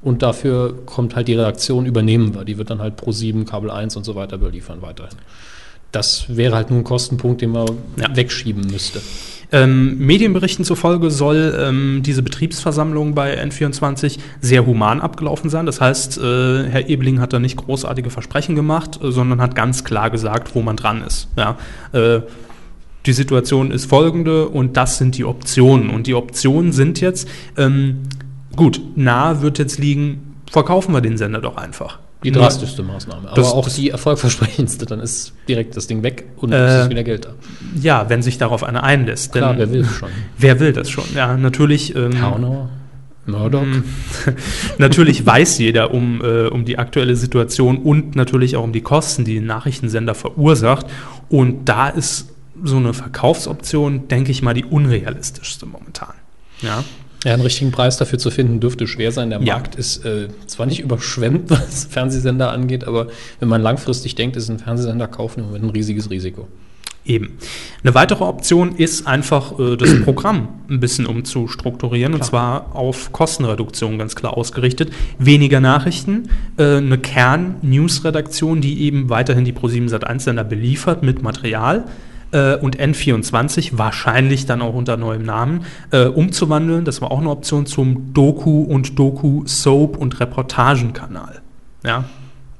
[0.00, 2.44] Und dafür kommt halt die Redaktion, übernehmen wir.
[2.44, 5.18] Die wird dann halt pro 7, Kabel 1 und so weiter beliefern weiterhin.
[5.96, 8.14] Das wäre halt nur ein Kostenpunkt, den man Ja.
[8.14, 9.00] wegschieben müsste.
[9.50, 15.64] Ähm, Medienberichten zufolge soll ähm, diese Betriebsversammlung bei N24 sehr human abgelaufen sein.
[15.64, 19.84] Das heißt, äh, Herr Ebeling hat da nicht großartige Versprechen gemacht, äh, sondern hat ganz
[19.84, 21.28] klar gesagt, wo man dran ist.
[21.38, 21.56] Ja,
[21.92, 22.20] äh,
[23.06, 25.88] die Situation ist folgende und das sind die Optionen.
[25.88, 28.02] Und die Optionen sind jetzt, ähm,
[28.54, 32.00] gut, nahe wird jetzt liegen, verkaufen wir den Sender doch einfach.
[32.24, 33.28] Die drastischste Maßnahme.
[33.28, 34.86] Aber Das- auch das- die erfolgversprechendste.
[34.86, 37.34] Dann ist direkt das Ding weg und Äh, es ist wieder Geld da.
[37.80, 39.32] Ja, wenn sich darauf einer einlässt.
[39.32, 40.08] Klar, denn wer will schon.
[40.38, 41.04] Wer will das schon?
[41.14, 41.94] Ja, natürlich.
[41.94, 42.70] Ähm, Kaunauer,
[43.26, 43.62] Murdoch.
[43.62, 43.84] Mm,
[44.78, 49.24] natürlich weiß jeder um, äh, um die aktuelle Situation und natürlich auch um die Kosten,
[49.24, 50.86] die ein Nachrichtensender verursacht.
[51.28, 52.30] Und da ist
[52.64, 56.14] so eine Verkaufsoption, denke ich mal, die unrealistischste momentan.
[56.62, 56.82] Ja,
[57.26, 59.30] Ja, einen richtigen Preis dafür zu finden, dürfte schwer sein.
[59.30, 59.54] Der Ja.
[59.54, 63.08] Markt ist äh, zwar nicht überschwemmt, was Fernsehsender angeht, aber
[63.40, 66.46] wenn man langfristig denkt, ist ein Fernsehsender kaufen im Moment ein riesiges Risiko.
[67.04, 67.38] eben.
[67.84, 72.28] Eine weitere Option ist einfach äh, das Programm ein bisschen umzustrukturieren und Klar.
[72.30, 74.90] zwar auf Kostenreduktion ganz klar ausgerichtet.
[75.18, 81.84] Weniger Nachrichten, äh, eine Kern-News-Redaktion, die eben weiterhin die Pro7 Sat1-Sender beliefert mit Material
[82.32, 86.84] äh, und N24 wahrscheinlich dann auch unter neuem Namen äh, umzuwandeln.
[86.84, 91.40] Das war auch eine Option zum Doku- und Doku-Soap- und Reportagenkanal.
[91.84, 92.04] Ja,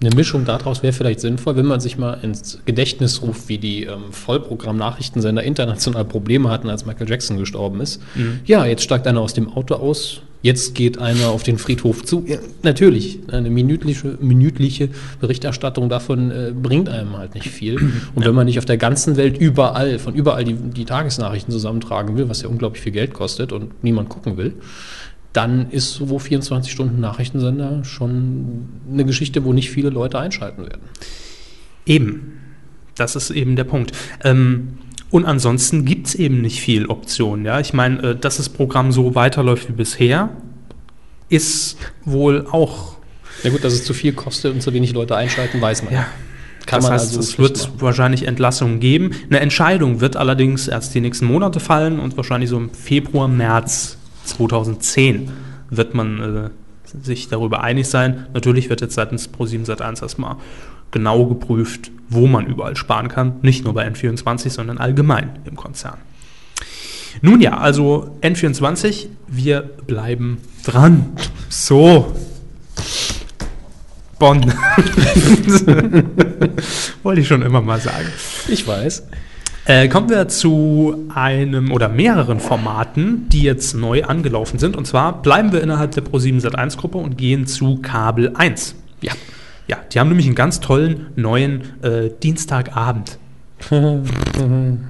[0.01, 3.85] Eine Mischung daraus wäre vielleicht sinnvoll, wenn man sich mal ins Gedächtnis ruft, wie die
[3.85, 8.03] ähm, Vollprogramm-Nachrichtensender international Probleme hatten, als Michael Jackson gestorben ist.
[8.45, 12.25] Ja, jetzt steigt einer aus dem Auto aus, jetzt geht einer auf den Friedhof zu.
[12.27, 14.89] Ja, natürlich, eine minütliche, minütliche
[15.21, 17.77] Berichterstattung davon äh, bringt einem halt nicht viel.
[18.15, 22.17] Und wenn man nicht auf der ganzen Welt überall, von überall die, die Tagesnachrichten zusammentragen
[22.17, 24.55] will, was ja unglaublich viel Geld kostet und niemand gucken will,
[25.33, 30.83] dann ist so 24 Stunden Nachrichtensender schon eine Geschichte, wo nicht viele Leute einschalten werden.
[31.85, 32.33] Eben.
[32.95, 33.93] Das ist eben der Punkt.
[34.25, 34.79] Ähm,
[35.17, 37.47] Und ansonsten gibt es eben nicht viel Optionen.
[37.47, 37.59] Ja?
[37.59, 40.29] Ich meine, äh, dass das Programm so weiterläuft wie bisher,
[41.31, 42.97] ist wohl auch.
[43.43, 45.95] Ja gut, dass es zu viel kostet und zu wenig Leute einschalten, weiß man.
[45.95, 46.07] Ja.
[46.67, 47.81] Kann das man heißt, also es wird machen.
[47.81, 49.13] wahrscheinlich Entlassungen geben.
[49.31, 53.97] Eine Entscheidung wird allerdings erst die nächsten Monate fallen und wahrscheinlich so im Februar, März
[54.25, 55.33] 2010
[55.71, 56.51] wird man äh,
[57.03, 58.27] sich darüber einig sein.
[58.35, 60.37] Natürlich wird jetzt seitens Pro7 Sat1 erstmal
[60.91, 63.37] genau geprüft, wo man überall sparen kann.
[63.43, 65.99] Nicht nur bei N24, sondern allgemein im Konzern.
[67.23, 71.07] Nun ja, also N24, wir bleiben dran.
[71.49, 72.15] So.
[74.19, 74.41] Bonn.
[77.03, 78.09] Wollte ich schon immer mal sagen.
[78.49, 79.05] Ich weiß.
[79.67, 84.77] Äh, kommen wir zu einem oder mehreren Formaten, die jetzt neu angelaufen sind.
[84.77, 88.77] Und zwar bleiben wir innerhalb der Pro7 Sat1 Gruppe und gehen zu Kabel 1.
[89.01, 89.13] Ja.
[89.69, 93.19] Ja, die haben nämlich einen ganz tollen neuen äh, Dienstagabend.
[93.71, 94.81] Und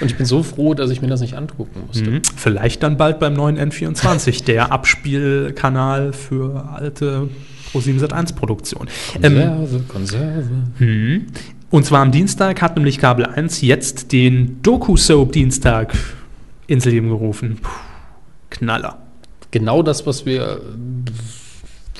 [0.00, 2.08] ich bin so froh, dass ich mir das nicht angucken musste.
[2.08, 2.22] Mhm.
[2.36, 7.28] Vielleicht dann bald beim neuen N24, der Abspielkanal für alte
[7.72, 8.86] Pro7 Sat1 Produktion.
[9.22, 10.50] Ähm, Konserve, Konserve.
[10.78, 11.26] Mhm.
[11.70, 15.92] Und zwar am Dienstag hat nämlich Kabel 1 jetzt den Doku-Soap-Dienstag
[16.68, 17.58] ins Leben gerufen.
[17.60, 17.68] Puh,
[18.50, 18.98] Knaller.
[19.50, 20.60] Genau das, was wir,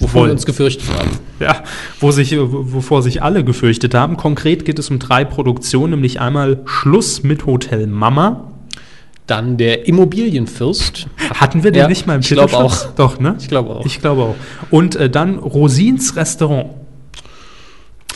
[0.01, 1.11] wovor wir uns gefürchtet haben.
[1.41, 1.63] Ja,
[2.01, 4.17] wo sich, äh, wovor sich alle gefürchtet haben.
[4.17, 8.53] Konkret geht es um drei Produktionen, nämlich einmal Schluss mit Hotel Mama.
[9.27, 11.09] Dann der Immobilienfürst.
[11.35, 12.85] Hatten wir den Ja, nicht mal im ich glaub Titelschutz?
[12.85, 12.95] auch.
[12.95, 13.35] Doch, ne?
[13.41, 13.85] Ich glaube auch.
[13.85, 14.35] Ich glaube auch.
[14.71, 16.71] Und äh, dann Rosins Restaurant.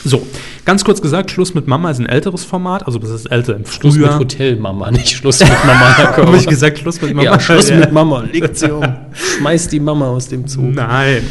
[0.03, 0.25] So,
[0.65, 3.67] ganz kurz gesagt, Schluss mit Mama ist ein älteres Format, also das ist älter im
[3.67, 4.13] Schluss Frühjahr.
[4.13, 5.95] mit Hotelmama, nicht Schluss mit Mama.
[6.17, 7.23] Habe ich gesagt, Schluss mit Mama?
[7.23, 8.21] Ja, Schluss mit Mama.
[8.31, 8.83] Legt sie um.
[9.13, 10.73] Schmeiß die Mama aus dem Zug.
[10.73, 11.21] Nein.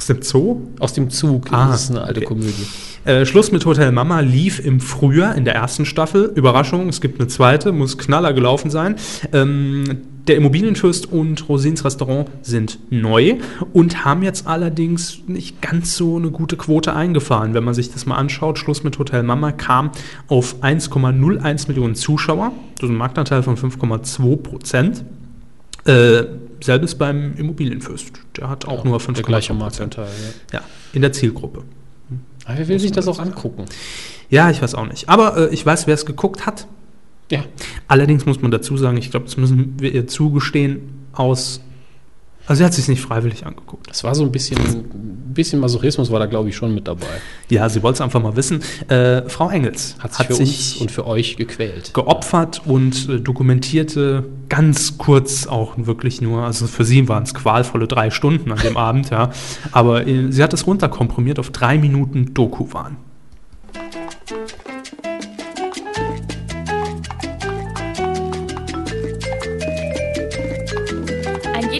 [0.00, 0.62] Aus dem Zoo?
[0.78, 1.52] Aus dem Zug.
[1.52, 2.28] Ah, das ist eine alte okay.
[2.28, 2.66] Komödie.
[3.04, 6.32] Äh, Schluss mit Hotel Mama lief im Frühjahr in der ersten Staffel.
[6.34, 8.96] Überraschung, es gibt eine zweite, muss knaller gelaufen sein.
[9.34, 9.84] Ähm,
[10.26, 13.36] der Immobilienfürst und Rosins Restaurant sind neu
[13.74, 17.52] und haben jetzt allerdings nicht ganz so eine gute Quote eingefahren.
[17.52, 19.90] Wenn man sich das mal anschaut, Schluss mit Hotel Mama kam
[20.28, 25.04] auf 1,01 Millionen Zuschauer, das ist ein Marktanteil von 5,2 Prozent.
[25.84, 26.24] Äh,
[26.62, 28.12] selbes beim Immobilienfürst.
[28.36, 29.96] Der hat auch nur 5,2 Der gleiche Prozent.
[29.96, 30.08] Marktanteil.
[30.52, 30.60] Ja.
[30.60, 31.64] Ja, in der Zielgruppe.
[32.44, 33.66] Aber wer will sich das auch angucken?
[34.28, 35.08] Ja, ich weiß auch nicht.
[35.08, 36.66] Aber äh, ich weiß, wer es geguckt hat.
[37.30, 37.44] Ja.
[37.86, 41.60] Allerdings muss man dazu sagen, ich glaube, das müssen wir ihr zugestehen, aus.
[42.50, 43.88] Also, sie hat sich nicht freiwillig angeguckt.
[43.88, 47.06] Das war so ein bisschen, ein bisschen Masochismus war da, glaube ich, schon mit dabei.
[47.48, 48.60] Ja, sie wollte es einfach mal wissen.
[48.88, 51.94] Äh, Frau Engels Hat sich für uns und für euch gequält.
[51.94, 57.86] geopfert und äh, dokumentierte ganz kurz auch wirklich nur, also für sie waren es qualvolle
[57.86, 59.30] drei Stunden an dem Abend, ja.
[59.70, 62.96] Aber äh, sie hat es runterkomprimiert auf drei Minuten Doku-Wahn.
[63.76, 64.69] Ein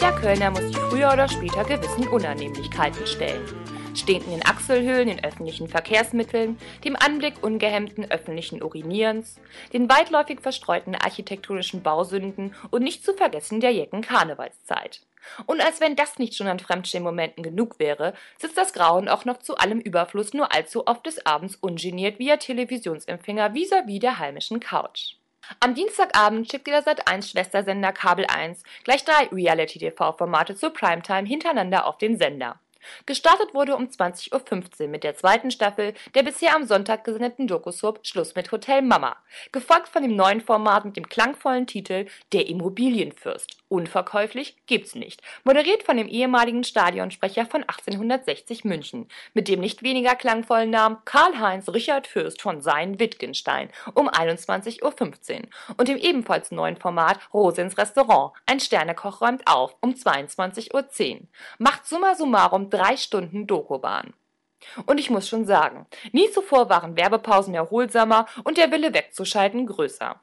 [0.00, 3.46] jeder Kölner muss sich früher oder später gewissen Unannehmlichkeiten stellen.
[3.94, 9.38] Stinkenden Achselhöhlen in öffentlichen Verkehrsmitteln, dem Anblick ungehemmten öffentlichen Urinierens,
[9.74, 15.02] den weitläufig verstreuten architektonischen Bausünden und nicht zu vergessen der jecken Karnevalszeit.
[15.44, 19.40] Und als wenn das nicht schon an Fremdschämen-Momenten genug wäre, sitzt das Grauen auch noch
[19.40, 25.19] zu allem Überfluss nur allzu oft des Abends ungeniert via Televisionsempfänger vis-à-vis der heimischen Couch.
[25.58, 32.16] Am Dienstagabend schickte der Sat1-Schwestersender Kabel 1 gleich drei Reality-TV-Formate zur Primetime hintereinander auf den
[32.16, 32.60] Sender.
[33.04, 38.06] Gestartet wurde um 20.15 Uhr mit der zweiten Staffel der bisher am Sonntag gesendeten Doku-Soap
[38.06, 39.16] Schluss mit Hotel Mama,
[39.52, 43.59] gefolgt von dem neuen Format mit dem klangvollen Titel Der Immobilienfürst.
[43.70, 45.22] Unverkäuflich gibt's nicht.
[45.44, 51.68] Moderiert von dem ehemaligen Stadionsprecher von 1860 München, mit dem nicht weniger klangvollen Namen Karl-Heinz
[51.68, 58.32] Richard Fürst von Sein-Wittgenstein um 21.15 Uhr und dem ebenfalls neuen Format Rosins Restaurant.
[58.44, 61.20] Ein Sternekoch räumt auf um 22.10 Uhr.
[61.58, 64.14] Macht summa summarum drei Stunden Dokubahn.
[64.86, 70.20] Und ich muss schon sagen, nie zuvor waren Werbepausen erholsamer und der Wille wegzuschalten größer.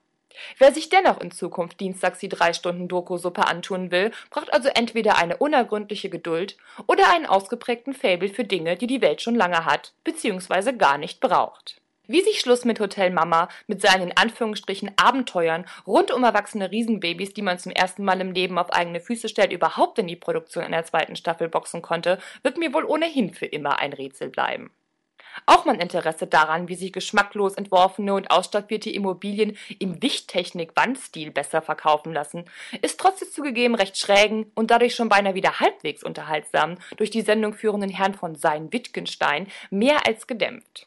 [0.57, 5.17] Wer sich dennoch in Zukunft dienstags die drei Stunden Doku-Suppe antun will, braucht also entweder
[5.17, 9.93] eine unergründliche Geduld oder einen ausgeprägten Faible für Dinge, die die Welt schon lange hat,
[10.03, 11.81] beziehungsweise gar nicht braucht.
[12.09, 17.33] Wie sich Schluss mit Hotel Mama mit seinen in Anführungsstrichen Abenteuern rund um erwachsene Riesenbabys,
[17.33, 20.63] die man zum ersten Mal im Leben auf eigene Füße stellt, überhaupt in die Produktion
[20.63, 24.71] einer zweiten Staffel boxen konnte, wird mir wohl ohnehin für immer ein Rätsel bleiben.
[25.45, 32.13] Auch mein Interesse daran, wie sich geschmacklos entworfene und ausstaffierte Immobilien im Wichttechnik-Wandstil besser verkaufen
[32.13, 32.45] lassen,
[32.81, 37.21] ist trotz des zugegeben recht schrägen und dadurch schon beinahe wieder halbwegs unterhaltsamen, durch die
[37.21, 40.86] Sendung führenden Herrn von Sein-Wittgenstein mehr als gedämpft.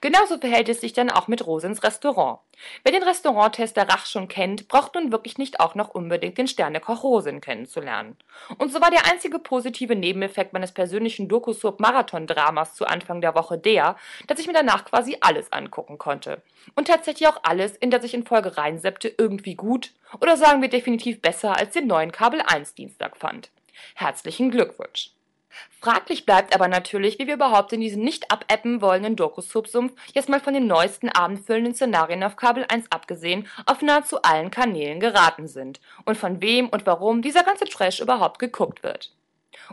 [0.00, 2.40] Genauso verhält es sich dann auch mit Rosens Restaurant.
[2.84, 7.02] Wer den Restauranttester Rach schon kennt, braucht nun wirklich nicht auch noch unbedingt den Sternekoch
[7.02, 8.16] Rosen kennenzulernen.
[8.58, 13.96] Und so war der einzige positive Nebeneffekt meines persönlichen Dokusub-Marathon-Dramas zu Anfang der Woche der,
[14.26, 16.42] dass ich mir danach quasi alles angucken konnte.
[16.74, 20.68] Und tatsächlich auch alles, in das ich in Folge reinseppte, irgendwie gut oder sagen wir
[20.68, 23.50] definitiv besser als den neuen Kabel 1 Dienstag fand.
[23.94, 25.12] Herzlichen Glückwunsch!
[25.80, 30.40] Fraglich bleibt aber natürlich, wie wir überhaupt in diesen nicht abappen wollenden Doku-Subsumpf, jetzt mal
[30.40, 35.80] von den neuesten abendfüllenden Szenarien auf Kabel 1 abgesehen, auf nahezu allen Kanälen geraten sind
[36.04, 39.12] und von wem und warum dieser ganze Trash überhaupt geguckt wird.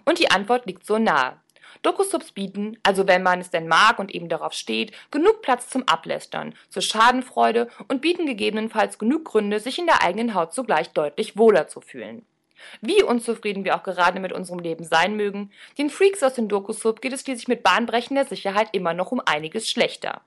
[0.05, 1.39] Und die Antwort liegt so nahe.
[1.81, 5.87] Dokusubs bieten, also wenn man es denn mag und eben darauf steht, genug Platz zum
[5.87, 11.37] Ablästern, zur Schadenfreude und bieten gegebenenfalls genug Gründe, sich in der eigenen Haut zugleich deutlich
[11.37, 12.25] wohler zu fühlen.
[12.81, 17.01] Wie unzufrieden wir auch gerade mit unserem Leben sein mögen, den Freaks aus dem Dokusub
[17.01, 20.21] geht es schließlich mit bahnbrechender Sicherheit immer noch um einiges schlechter.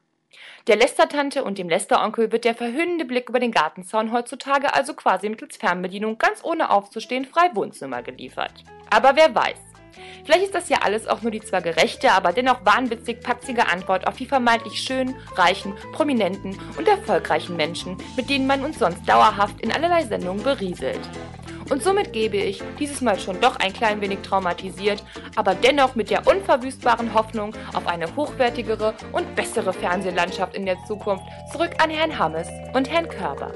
[0.66, 5.28] Der Lästertante und dem Lästeronkel wird der verhöhnende Blick über den Gartenzaun heutzutage also quasi
[5.28, 8.52] mittels Fernbedienung ganz ohne aufzustehen frei Wohnzimmer geliefert.
[8.90, 9.58] Aber wer weiß.
[10.24, 14.06] Vielleicht ist das ja alles auch nur die zwar gerechte, aber dennoch wahnwitzig patzige Antwort
[14.06, 19.60] auf die vermeintlich schönen, reichen, prominenten und erfolgreichen Menschen, mit denen man uns sonst dauerhaft
[19.60, 21.00] in allerlei Sendungen berieselt.
[21.72, 25.02] Und somit gebe ich, dieses Mal schon doch ein klein wenig traumatisiert,
[25.37, 31.24] aber dennoch mit der unverwüstbaren Hoffnung auf eine hochwertigere und bessere Fernsehlandschaft in der Zukunft
[31.50, 33.52] zurück an Herrn Hammes und Herrn Körber.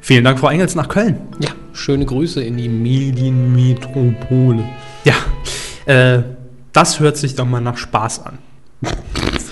[0.00, 1.20] Vielen Dank, Frau Engels, nach Köln.
[1.40, 4.64] Ja, schöne Grüße in die Medienmetropole.
[5.02, 5.14] Ja,
[5.92, 6.22] äh,
[6.72, 8.38] das hört sich doch mal nach Spaß an.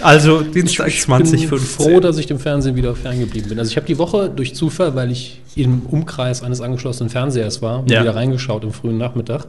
[0.00, 1.58] Also Dienstag Ich bin 2015.
[1.58, 3.58] froh, dass ich dem Fernsehen wieder ferngeblieben bin.
[3.58, 7.84] Also ich habe die Woche durch Zufall, weil ich im Umkreis eines angeschlossenen Fernsehers war,
[7.88, 8.02] Ja.
[8.02, 9.46] wieder reingeschaut im frühen Nachmittag.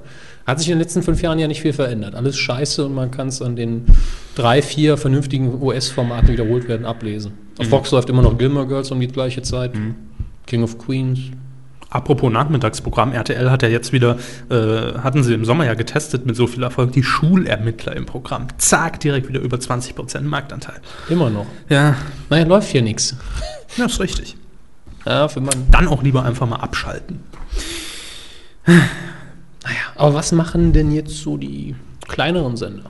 [0.47, 2.15] Hat sich in den letzten fünf Jahren ja nicht viel verändert.
[2.15, 3.85] Alles scheiße und man kann es an den
[4.35, 7.33] drei, vier vernünftigen US-Formaten die wiederholt werden ablesen.
[7.59, 9.71] Auf Fox läuft immer noch Gilmore Girls um die gleiche Zeit.
[10.47, 11.19] King of Queens.
[11.89, 14.17] Apropos Nachmittagsprogramm, RTL hat ja jetzt wieder,
[14.49, 18.47] äh, hatten sie im Sommer ja getestet mit so viel Erfolg, die Schulermittler im Programm.
[18.59, 20.81] Zack, direkt wieder über 20% Marktanteil.
[21.09, 21.47] Immer noch.
[21.67, 21.95] Ja,
[22.29, 23.15] Naja, läuft hier nichts.
[23.77, 24.37] das ist richtig.
[25.05, 25.53] Ja, für man.
[25.71, 27.21] Dann auch lieber einfach mal abschalten.
[29.95, 31.75] Aber was machen denn jetzt so die
[32.07, 32.83] kleineren Sender?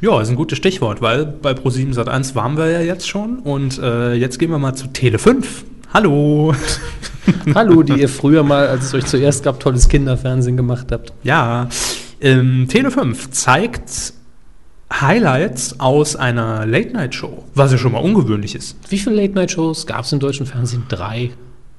[0.00, 3.78] Ja, ist ein gutes Stichwort, weil bei Pro7 Sat1 waren wir ja jetzt schon und
[3.78, 5.64] äh, jetzt gehen wir mal zu Tele 5.
[5.96, 6.54] Hallo.
[7.54, 11.14] Hallo, die ihr früher mal, als es euch zuerst gab, tolles Kinderfernsehen gemacht habt.
[11.22, 11.70] Ja,
[12.20, 14.12] ähm, Tele 5 zeigt
[14.92, 18.76] Highlights aus einer Late-Night-Show, was ja schon mal ungewöhnlich ist.
[18.90, 20.82] Wie viele Late-Night-Shows gab es im deutschen Fernsehen?
[20.90, 21.30] Drei.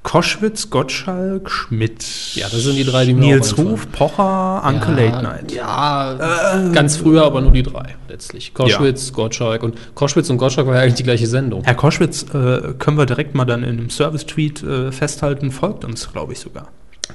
[0.08, 2.34] Koschwitz, Gottschalk, Schmidt.
[2.34, 3.58] Ja, das sind die drei, die mir Nils.
[3.58, 5.52] Ruf, Pocher, Anke Late Night.
[5.52, 8.54] Ja, ganz früher, aber nur die drei letztlich.
[8.54, 11.62] Koschwitz, Gottschalk und Koschwitz und Gottschalk war ja eigentlich die gleiche Sendung.
[11.62, 16.10] Herr Koschwitz, äh, können wir direkt mal dann in einem Service-Tweet äh, festhalten, folgt uns,
[16.10, 16.68] glaube ich sogar.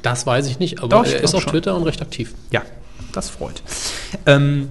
[0.04, 1.52] Das weiß ich nicht, aber Doch, ich er ist auf schon.
[1.52, 2.36] Twitter und recht aktiv.
[2.52, 2.62] Ja,
[3.12, 3.64] das freut.
[4.28, 4.70] Ähm,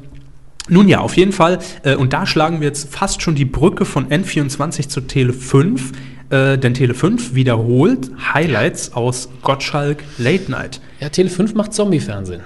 [0.68, 1.58] nun ja, auf jeden Fall.
[1.82, 5.90] Äh, und da schlagen wir jetzt fast schon die Brücke von N24 zu Tele 5.
[6.32, 10.80] Äh, denn Tele 5 wiederholt Highlights aus Gottschalk Late Night.
[10.98, 12.40] Ja, Tele 5 macht Zombie-Fernsehen.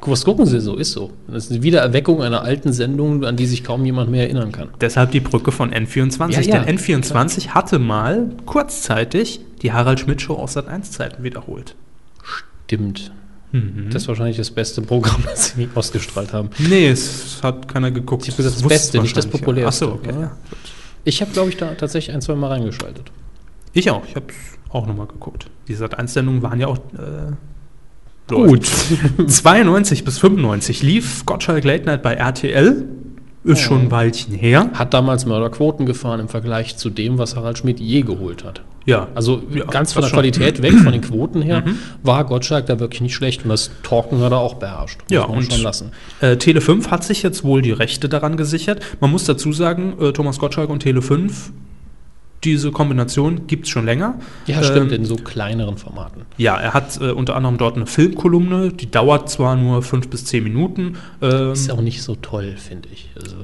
[0.00, 0.76] Was gucken Sie so?
[0.76, 1.12] Ist so.
[1.28, 4.68] Das ist eine Wiedererweckung einer alten Sendung, an die sich kaum jemand mehr erinnern kann.
[4.80, 6.30] Deshalb die Brücke von N24.
[6.30, 11.22] Ja, ja, denn N24 hatte mal kurzzeitig die Harald Schmidt Show aus Sat 1 Zeiten
[11.22, 11.76] wiederholt.
[12.22, 13.12] Stimmt.
[13.52, 13.90] Mhm.
[13.92, 16.50] Das ist wahrscheinlich das beste Programm, das Sie ausgestrahlt haben.
[16.58, 18.24] Nee, es hat keiner geguckt.
[18.24, 19.46] Ich hab gesagt, das Wusste Beste, nicht das wahrscheinlich, ja.
[19.46, 19.84] Populärste.
[19.86, 20.20] Ach so, okay.
[20.22, 20.36] Ja.
[21.04, 23.10] Ich habe, glaube ich, da tatsächlich ein, zwei Mal reingeschaltet.
[23.72, 24.04] Ich auch.
[24.06, 24.26] Ich habe
[24.70, 25.50] auch nochmal geguckt.
[25.68, 27.32] Die Sat 1 Sendungen waren ja auch äh,
[28.26, 28.66] Gut.
[29.26, 32.88] 92 bis 95 lief Gottschalk Late Night bei RTL.
[33.44, 34.70] Ist schon ein Weilchen her.
[34.72, 38.62] Hat damals Mörderquoten gefahren im Vergleich zu dem, was Harald Schmidt je geholt hat.
[38.86, 40.16] Ja, Also Ja, ganz von der schon.
[40.18, 40.20] Mhm.
[40.20, 41.64] Qualität weg, von den Quoten her,
[42.02, 45.00] war Gottschalk da wirklich nicht schlecht und das Talken hat er auch beherrscht.
[45.10, 45.92] Ja, und schon lassen.
[46.20, 48.80] Äh, Tele 5 hat sich jetzt wohl die Rechte daran gesichert.
[49.00, 51.52] Man muss dazu sagen, äh, Thomas Gottschalk und Tele 5,
[52.44, 54.16] diese Kombination gibt es schon länger.
[54.46, 56.22] Ja, stimmt, Ähm, in so kleineren Formaten.
[56.36, 60.26] Ja, er hat äh, unter anderem dort eine Filmkolumne, die dauert zwar nur fünf bis
[60.26, 60.96] zehn Minuten.
[61.22, 63.08] Ähm, Ist auch nicht so toll, finde ich.
[63.18, 63.36] Also,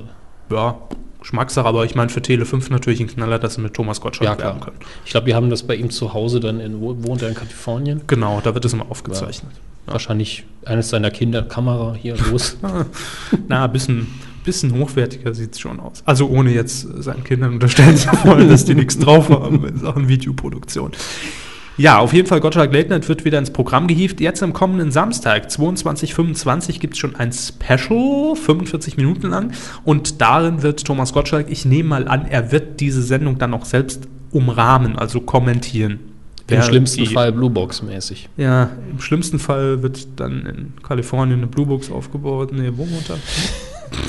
[0.51, 0.77] ja,
[1.21, 4.39] Geschmackssache, aber ich meine für Tele 5 natürlich ein Knaller, dass sie mit Thomas Gottschalk
[4.39, 4.77] ja, werben können.
[5.05, 7.35] Ich glaube, die haben das bei ihm zu Hause dann in, wo wohnt er in
[7.35, 8.03] Kalifornien?
[8.07, 9.53] Genau, da wird es immer aufgezeichnet.
[9.87, 12.57] Wahrscheinlich eines seiner Kinder, Kamera hier los.
[13.49, 14.07] Na, ein bisschen,
[14.45, 16.03] bisschen hochwertiger sieht es schon aus.
[16.05, 20.09] Also ohne jetzt seinen Kindern unterstellen zu wollen, dass die nichts drauf haben in Sachen
[20.09, 20.93] Videoproduktion.
[21.81, 24.21] Ja, auf jeden Fall Gottschalk Late Night wird wieder ins Programm gehievt.
[24.21, 29.53] Jetzt am kommenden Samstag, 22.25, gibt es schon ein Special, 45 Minuten lang.
[29.85, 33.65] Und darin wird Thomas Gottschalk, ich nehme mal an, er wird diese Sendung dann auch
[33.65, 36.01] selbst umrahmen, also kommentieren.
[36.49, 38.29] Im schlimmsten die- Fall Bluebox-mäßig.
[38.37, 42.53] Ja, im schlimmsten Fall wird dann in Kalifornien eine Bluebox aufgebaut.
[42.53, 43.17] Nee, wo unter?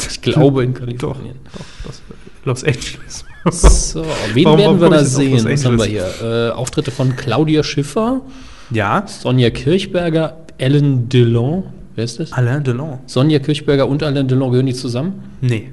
[0.09, 1.35] Ich glaube in Doch, Kalifornien.
[1.53, 2.01] doch, das,
[2.43, 3.23] Los Angeles.
[3.49, 5.43] So, wen Warum- werden wir da sehen?
[5.49, 6.05] Was haben wir hier?
[6.21, 8.21] Äh, Auftritte von Claudia Schiffer,
[8.69, 11.63] Ja, Sonja Kirchberger, Ellen Delon.
[11.95, 12.31] Wer ist das?
[12.33, 12.99] Alain Delon.
[13.07, 15.23] Sonja Kirchberger und Ellen Delon gehören die zusammen?
[15.41, 15.71] Nee,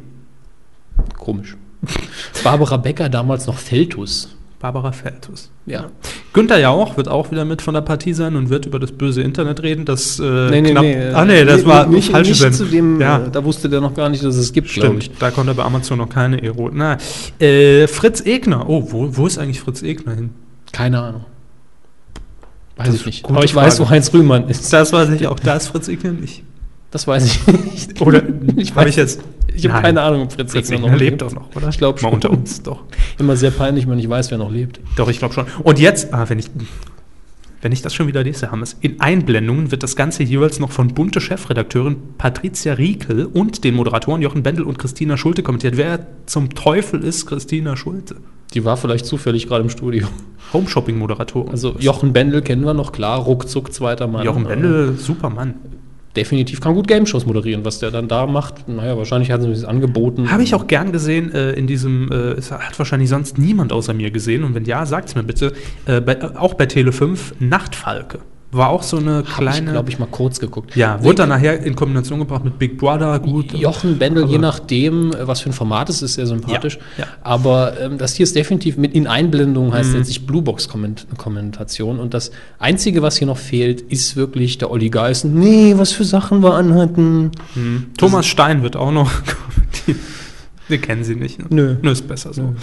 [1.18, 1.56] Komisch.
[2.42, 4.34] Barbara Becker, damals noch Feltus.
[4.60, 5.50] Barbara Feltus.
[5.66, 5.86] Ja.
[6.32, 9.22] Günther Jauch wird auch wieder mit von der Partie sein und wird über das böse
[9.22, 9.84] Internet reden.
[9.84, 11.08] Das äh, Nee, nee, knapp, nee.
[11.12, 13.18] Ah, nee, das war nicht, falsche nicht zu dem, Ja.
[13.26, 14.68] äh, da wusste der noch gar nicht, dass es gibt.
[14.68, 16.70] Stimmt, da konnte bei Amazon noch keine Ero.
[16.72, 16.98] Na,
[17.38, 18.68] äh, Fritz Egner.
[18.68, 20.30] Oh, wo, wo ist eigentlich Fritz Egner hin?
[20.72, 21.24] Keine Ahnung.
[22.76, 23.24] Weiß Das ich nicht.
[23.24, 23.88] Aber ich weiß, Frage.
[23.88, 24.72] wo Heinz Rühmann ist.
[24.72, 25.38] Das weiß ich auch.
[25.38, 26.42] Da ist Fritz Egner nicht.
[26.90, 28.00] Das weiß ich nicht.
[28.00, 28.22] Oder
[28.56, 29.20] ich habe weiß ich jetzt.
[29.58, 31.68] Ich habe keine Ahnung, ob Fritz Fritz jetzt Egner lebt doch noch, oder?
[31.68, 32.14] Ich glaube Mal schon.
[32.14, 32.82] unter uns, doch.
[33.18, 34.80] Immer sehr peinlich, wenn ich weiß, wer noch lebt.
[34.96, 35.46] Doch, ich glaube schon.
[35.62, 36.50] Und jetzt, ah, wenn ich,
[37.60, 40.88] wenn ich das schon wieder lese, Hammes, in Einblendungen wird das Ganze jeweils noch von
[40.88, 45.76] bunte Chefredakteurin Patricia Riekel und den Moderatoren Jochen Bendel und Christina Schulte kommentiert.
[45.76, 48.16] Wer zum Teufel ist Christina Schulte?
[48.54, 50.06] Die war vielleicht zufällig gerade im Studio.
[50.52, 51.50] Home-Shopping-Moderatorin.
[51.50, 54.24] Also Jochen Bendel kennen wir noch, klar, ruckzuck zweiter Mann.
[54.24, 55.54] Jochen Bendel, super Mann.
[56.16, 57.64] Definitiv kann gut Game-Shows moderieren.
[57.64, 60.30] Was der dann da macht, naja, wahrscheinlich hat sie es angeboten.
[60.30, 63.94] Habe ich auch gern gesehen äh, in diesem, äh, es hat wahrscheinlich sonst niemand außer
[63.94, 64.44] mir gesehen.
[64.44, 65.52] Und wenn ja, sagt's mir bitte.
[65.86, 68.20] Äh, bei, auch bei Tele 5, Nachtfalke.
[68.50, 69.72] War auch so eine Hab kleine.
[69.72, 70.74] glaube ich, mal kurz geguckt.
[70.74, 73.52] ja, wurde dann nachher in Kombination gebracht mit Big Brother, gut.
[73.52, 76.78] Jochen Bendel, je Aber- nachdem, äh, was für ein Format es ist, sehr sympathisch.
[76.96, 77.10] Ja, ja.
[77.22, 79.96] Aber ähm, das hier ist definitiv mit in Einblendung, heißt Mhm.
[79.98, 81.98] jetzt nicht Bluebox-Kommentation.
[82.00, 85.32] Und das Einzige, was hier noch fehlt, ist wirklich der Olli Geißen.
[85.32, 87.32] Nee, was für Sachen wir anhatten.
[87.54, 87.86] Hm.
[87.98, 89.98] Thomas Stein wird auch noch kommentieren.
[90.68, 91.38] Wir kennen sie nicht.
[91.38, 91.46] Ne?
[91.50, 91.76] Nö.
[91.82, 92.54] Nö, ist besser so.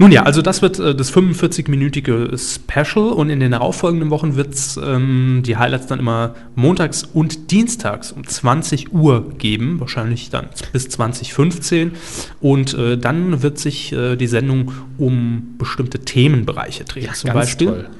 [0.00, 4.54] Nun ja, also das wird äh, das 45-minütige Special und in den darauffolgenden Wochen wird
[4.54, 10.48] es ähm, die Highlights dann immer montags und dienstags um 20 Uhr geben, wahrscheinlich dann
[10.72, 11.92] bis 2015.
[12.40, 17.10] Und äh, dann wird sich äh, die Sendung um bestimmte Themenbereiche drehen.
[17.22, 17.90] Ja, ganz toll.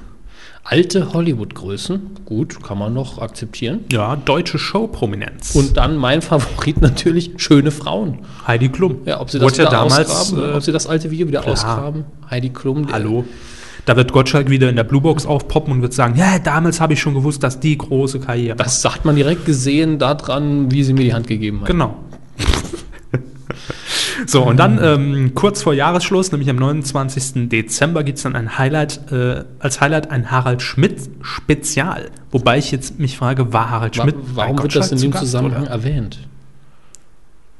[0.62, 3.80] Alte Hollywood-Größen, gut, kann man noch akzeptieren.
[3.90, 5.54] Ja, deutsche Showprominenz.
[5.54, 8.18] Und dann mein Favorit natürlich, schöne Frauen.
[8.46, 8.98] Heidi Klum.
[9.06, 11.40] Ja, ob sie das Wurde ja damals, ausgraben, äh, ob sie das alte Video wieder
[11.40, 11.54] klar.
[11.54, 12.04] ausgraben.
[12.30, 12.92] Heidi Klum.
[12.92, 13.24] Hallo.
[13.86, 17.00] Da wird Gottschalk wieder in der Bluebox aufpoppen und wird sagen, ja, damals habe ich
[17.00, 18.56] schon gewusst, dass die große Karriere.
[18.56, 21.68] Das hat man direkt gesehen daran, wie sie mir die Hand gegeben hat.
[21.68, 21.96] Genau.
[24.26, 27.48] So, und dann ähm, kurz vor Jahresschluss, nämlich am 29.
[27.48, 32.10] Dezember, gibt es dann ein Highlight, äh, als Highlight ein Harald Schmidt-Spezial.
[32.30, 34.98] Wobei ich jetzt mich frage, war Harald Wa Schmidt warum bei wird das Gottschalk in
[34.98, 35.70] zu dem Gast, Zusammenhang Oder?
[35.70, 36.18] erwähnt?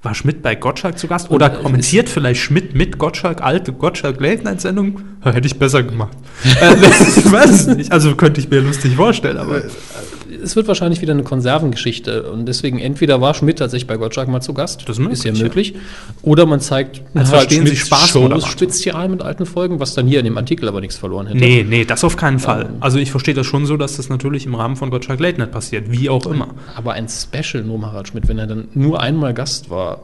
[0.03, 1.31] War Schmidt bei Gottschalk zu Gast?
[1.31, 5.00] Oder äh, kommentiert vielleicht Schmidt mit Gottschalk, alte Gottschalk-Late-Night-Sendung?
[5.22, 6.16] Hätte ich besser gemacht.
[6.44, 6.74] äh,
[7.16, 7.92] ich weiß es nicht.
[7.92, 9.62] Also könnte ich mir lustig vorstellen, aber.
[10.42, 14.40] Es wird wahrscheinlich wieder eine Konservengeschichte und deswegen entweder war Schmidt tatsächlich bei Gottschalk mal
[14.40, 15.42] zu Gast, Das ist möglich, ja ja.
[15.42, 15.74] möglich,
[16.22, 18.44] oder man zeigt Als Harald verstehen Sie Schmidts Spaß oder was?
[18.44, 21.38] Shows-Spezial mit alten Folgen, was dann hier in dem Artikel aber nichts verloren hätte.
[21.38, 22.70] Nee, nee, das auf keinen Fall.
[22.81, 25.53] Also ich verstehe das schon so, dass das natürlich im Rahmen von Gottschalk Late Night
[25.53, 26.48] passiert, wie auch immer.
[26.74, 30.03] Aber ein Special nur Harald Schmidt, wenn er dann nur einmal Gast war.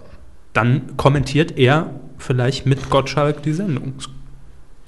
[0.52, 3.94] Dann kommentiert er vielleicht mit Gottschalk die Sendung.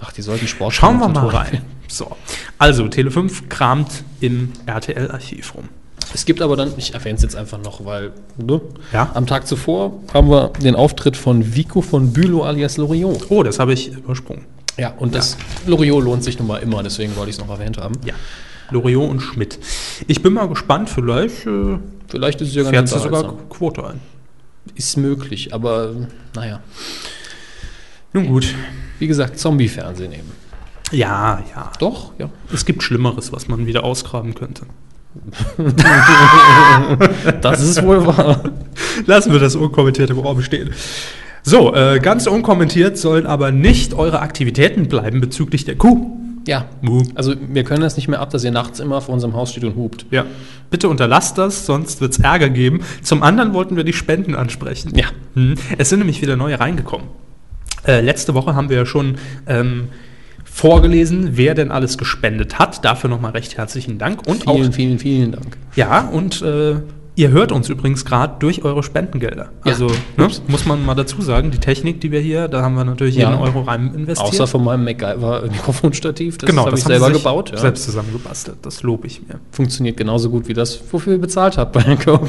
[0.01, 1.63] Ach, die sollten Sport Schauen wir mal rein.
[1.89, 2.17] So,
[2.59, 5.69] also Tele5 kramt im RTL-Archiv rum.
[6.15, 8.61] Es gibt aber dann, ich erwähne es jetzt einfach noch, weil ne?
[8.93, 9.11] Ja.
[9.15, 13.27] am Tag zuvor haben wir den Auftritt von Vico von Bülow alias Loriot.
[13.31, 14.45] Oh, das habe ich übersprungen.
[14.79, 17.79] Ja, und das Loriot lohnt sich nun mal immer, deswegen wollte ich es noch erwähnt
[17.79, 17.97] haben.
[18.05, 18.15] Ja.
[18.71, 19.59] Loriot und Schmidt.
[20.07, 23.35] Ich bin mal gespannt, vielleicht äh, Vielleicht ist es ja fährt ganz sie sogar.
[23.51, 24.01] Quote ein.
[24.75, 25.95] Ist möglich, aber
[26.35, 26.61] naja.
[28.13, 28.55] Nun gut.
[28.99, 30.33] Wie gesagt, Zombie-Fernsehen eben.
[30.91, 31.71] Ja, ja.
[31.79, 32.31] Doch, ja.
[32.53, 34.63] Es gibt Schlimmeres, was man wieder ausgraben könnte.
[37.41, 38.41] Das ist wohl wahr.
[39.07, 40.71] Lassen wir das unkommentiert im Raum stehen.
[41.43, 46.19] So, äh, ganz unkommentiert sollen aber nicht eure Aktivitäten bleiben bezüglich der Kuh.
[46.47, 46.67] Ja.
[46.81, 47.03] Mu.
[47.15, 49.65] Also wir können das nicht mehr ab, dass ihr nachts immer vor unserem Haus steht
[49.65, 50.07] und hupt.
[50.11, 50.25] Ja.
[50.71, 52.81] Bitte unterlasst das, sonst wird es Ärger geben.
[53.03, 54.93] Zum anderen wollten wir die Spenden ansprechen.
[54.95, 55.07] Ja.
[55.35, 55.55] Hm.
[55.77, 57.07] Es sind nämlich wieder neue reingekommen.
[57.87, 59.89] Äh, letzte Woche haben wir ja schon ähm,
[60.51, 62.85] vorgelesen, wer denn alles gespendet hat.
[62.85, 64.27] Dafür nochmal recht herzlichen Dank.
[64.27, 65.57] Und auch Vielen, vielen, vielen Dank.
[65.77, 66.77] Ja, und äh,
[67.19, 69.49] Ihr hört uns übrigens gerade durch eure Spendengelder.
[69.65, 69.73] Ja.
[69.73, 72.85] Also ne, muss man mal dazu sagen, die Technik, die wir hier, da haben wir
[72.85, 73.31] natürlich Ja.
[73.31, 74.29] jeden Euro rein investiert.
[74.29, 76.39] Außer von meinem MacGyver-Mikrofonstativ.
[76.39, 77.51] Das genau, habe ich selber sich gebaut.
[77.51, 77.57] Ja.
[77.57, 78.59] Selbst zusammengebastelt.
[78.63, 79.41] Das lobe ich mir.
[79.51, 82.29] Funktioniert genauso gut wie das, wofür ihr bezahlt habt bei Hankook.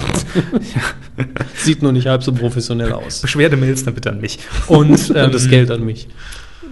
[1.54, 3.22] Sieht nur nicht halb so professionell aus.
[3.22, 4.40] Beschwerdemails dann bitte an mich.
[4.66, 6.08] Und ähm, Und das Geld an mich.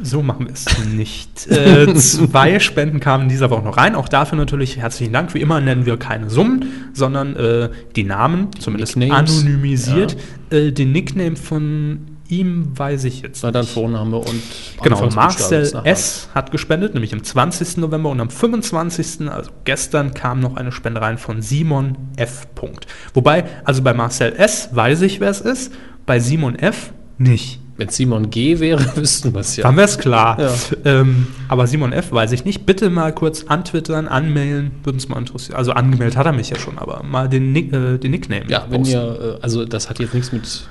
[0.04, 1.48] So machen wir es nicht.
[1.48, 3.95] Äh, zwei Spenden kamen in dieser Woche noch rein.
[3.95, 5.34] Auch dafür natürlich herzlichen Dank.
[5.34, 9.41] Wie immer nennen wir keine Summen, sondern äh, die Namen, zumindest Nicknames.
[9.41, 10.18] anonymisiert.
[10.50, 13.43] Äh, den Nickname von ihm weiß ich jetzt.
[13.43, 14.41] Na, dann Vorname und
[14.84, 15.72] Genau, Marcel.
[15.86, 16.30] S.
[16.36, 17.78] hat gespendet, nämlich am 20.
[17.78, 22.48] November und am 25., also gestern, kam noch eine Spende rein von Simon F.
[22.54, 22.86] Punkt.
[23.14, 24.70] Wobei, also bei Marcel S.
[24.74, 25.74] weiß ich, wer es ist,
[26.06, 26.91] bei Simon F.
[27.18, 27.62] nicht.
[27.78, 29.63] Wenn Simon G wäre, wüssten wir es ja.
[29.63, 30.39] Dann wäre es klar.
[30.39, 30.51] Ja.
[30.84, 32.11] Ähm, aber Simon F.
[32.11, 32.65] weiß ich nicht.
[32.65, 35.57] Bitte mal kurz antwittern, anmailen, würde uns mal interessieren.
[35.57, 38.45] Also angemeldet hat er mich ja schon, aber mal den, Nick, äh, den Nickname.
[38.47, 38.95] Ja, wenn posten.
[38.95, 40.67] ihr, äh, also das hat jetzt nichts mit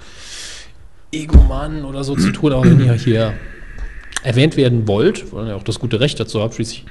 [1.13, 3.35] Egomanen oder so zu tun, aber wenn ihr hier
[4.23, 6.85] erwähnt werden wollt, weil ihr auch das gute Recht dazu habt, schließlich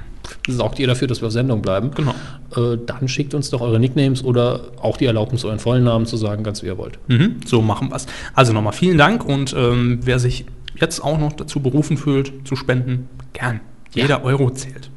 [0.48, 2.14] sorgt ihr dafür, dass wir auf Sendung bleiben, Genau.
[2.56, 6.16] äh, dann schickt uns doch eure Nicknames oder auch die Erlaubnis, euren vollen Namen zu
[6.16, 6.98] sagen, ganz wie ihr wollt.
[7.08, 8.06] Mhm, so machen wir es.
[8.34, 10.44] Also nochmal vielen Dank und ähm, wer sich
[10.78, 13.60] jetzt auch noch dazu berufen fühlt, zu spenden, gern.
[13.94, 14.90] Jeder Euro zählt.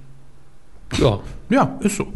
[0.97, 1.19] Ja,
[1.49, 2.07] Ja, ist so.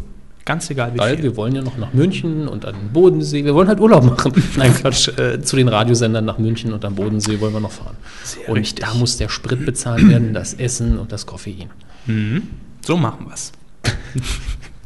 [0.46, 1.24] Ganz egal wie weil viel.
[1.24, 3.42] wir wollen ja noch nach München und an den Bodensee.
[3.46, 4.30] Wir wollen halt Urlaub machen.
[4.58, 5.08] Nein, Quatsch.
[5.16, 7.96] Äh, zu den Radiosendern nach München und am Bodensee wollen wir noch fahren.
[8.24, 8.84] Sehr und richtig.
[8.84, 11.70] da muss der Sprit bezahlt werden, das Essen und das Koffein.
[12.04, 12.42] Mhm.
[12.84, 13.50] So machen wir es.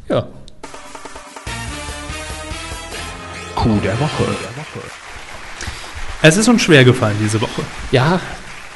[0.07, 0.25] Ja.
[3.55, 4.23] Coup der Woche.
[6.21, 7.61] Es ist uns schwer gefallen diese Woche.
[7.91, 8.21] Ja,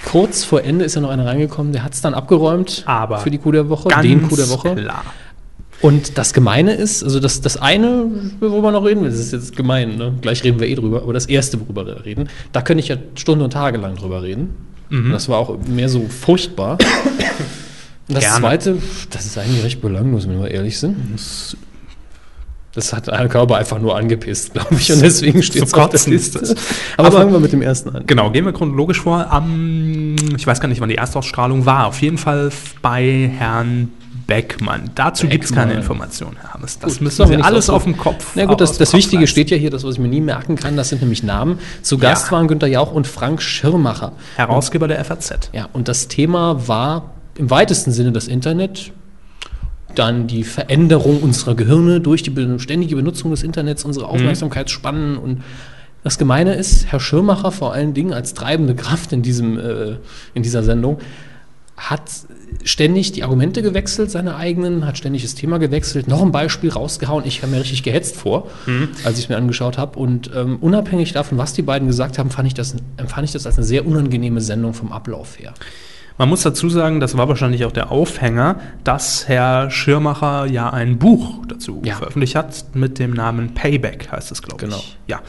[0.05, 3.32] kurz vor Ende ist ja noch einer reingekommen, der hat es dann abgeräumt Aber für
[3.32, 4.76] die Coup der Woche, Ganz den Coup der Woche.
[4.76, 5.05] klar.
[5.82, 8.05] Und das Gemeine ist, also das, das eine,
[8.39, 10.13] worüber wir noch reden, das ist jetzt gemein, ne?
[10.21, 12.97] gleich reden wir eh drüber, aber das erste, worüber wir reden, da könnte ich ja
[13.15, 14.55] Stunden und Tage lang drüber reden.
[14.89, 15.11] Mhm.
[15.11, 16.78] Das war auch mehr so furchtbar.
[18.14, 18.39] Und das Gerne.
[18.41, 18.78] zweite,
[19.09, 20.95] das ist eigentlich recht belanglos, wenn wir ehrlich sind.
[21.14, 21.57] Das,
[22.76, 25.99] das hat Herr Körper einfach nur angepisst, glaube ich, und deswegen steht es auf der
[26.11, 26.55] Liste.
[26.97, 28.03] Aber, Aber- fangen wir mit dem ersten an.
[28.05, 29.32] Genau, gehen wir chronologisch vor.
[29.32, 31.88] Am, ich weiß gar nicht, wann die Erstausstrahlung war.
[31.88, 32.51] Auf jeden Fall
[32.84, 33.91] bei Herrn
[34.28, 34.91] Beckmann.
[34.95, 35.74] Dazu gibt es keine.
[35.74, 36.78] Informationen, Herr Hammes.
[36.80, 38.34] Das Gut, müssen nicht alles auf dem Kopf.
[38.36, 40.78] Na gut, das, das Wichtige steht ja hier, das, was ich mir nie merken kann,
[40.78, 41.57] das sind nämlich Namen.
[41.82, 42.32] Zu Gast Ja.
[42.34, 44.11] waren Günter Jauch und Frank Schirmacher.
[44.36, 45.49] Herausgeber der FAZ.
[45.51, 48.91] Ja, und das Thema war im weitesten Sinne das Internet,
[49.95, 55.43] dann die Veränderung unserer Gehirne durch die ständige Benutzung des Internets, unsere Aufmerksamkeitsspannen und
[56.03, 59.95] das Gemeine ist, Herr Schirmacher vor allen Dingen als treibende Kraft in, diesem, äh,
[60.34, 60.99] in dieser Sendung
[61.77, 62.11] hat
[62.63, 67.25] ständig die Argumente gewechselt, seine eigenen, hat ständig das Thema gewechselt, noch ein Beispiel rausgehauen.
[67.25, 68.49] Ich kam mir richtig gehetzt vor,
[69.03, 69.97] als ich es mir angeschaut habe.
[69.97, 73.47] Und ähm, unabhängig davon, was die beiden gesagt haben, fand ich das, empfand ich das
[73.47, 75.53] als eine sehr unangenehme Sendung vom Ablauf her.
[76.18, 80.99] Man muss dazu sagen, das war wahrscheinlich auch der Aufhänger, dass Herr Schirmacher ja ein
[80.99, 81.95] Buch dazu Ja.
[81.95, 84.78] veröffentlicht hat mit dem Namen Payback, heißt es, glaube Genau.
[84.78, 84.97] ich.
[85.07, 85.22] Ja.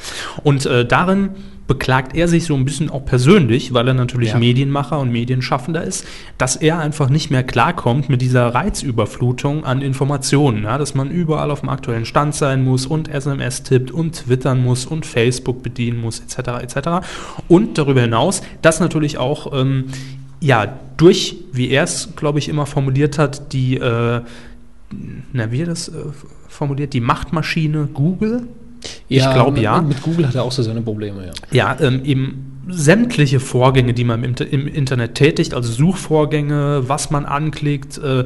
[0.42, 1.30] Und äh, darin
[1.66, 4.38] beklagt er sich so ein bisschen auch persönlich, weil er natürlich Ja.
[4.38, 6.04] Medienmacher und Medienschaffender ist,
[6.36, 11.50] dass er einfach nicht mehr klarkommt mit dieser Reizüberflutung an Informationen, ja, dass man überall
[11.50, 16.02] auf dem aktuellen Stand sein muss und SMS tippt und twittern muss und Facebook bedienen
[16.02, 16.62] muss, etc.
[16.62, 16.88] etc.
[17.48, 19.86] Und darüber hinaus, dass natürlich auch ähm,
[20.44, 24.20] ja, durch, wie er es, glaube ich, immer formuliert hat, die, äh,
[25.32, 25.92] na, wie er das äh,
[26.48, 28.46] formuliert, die Machtmaschine Google,
[29.08, 29.80] Ich glaube, ja.
[29.80, 31.32] Mit Google hat er auch so seine Probleme, ja.
[31.50, 37.24] ja, ähm, eben sämtliche Vorgänge, die man im, im Internet tätigt, also Suchvorgänge, was man
[37.24, 38.24] anklickt, äh,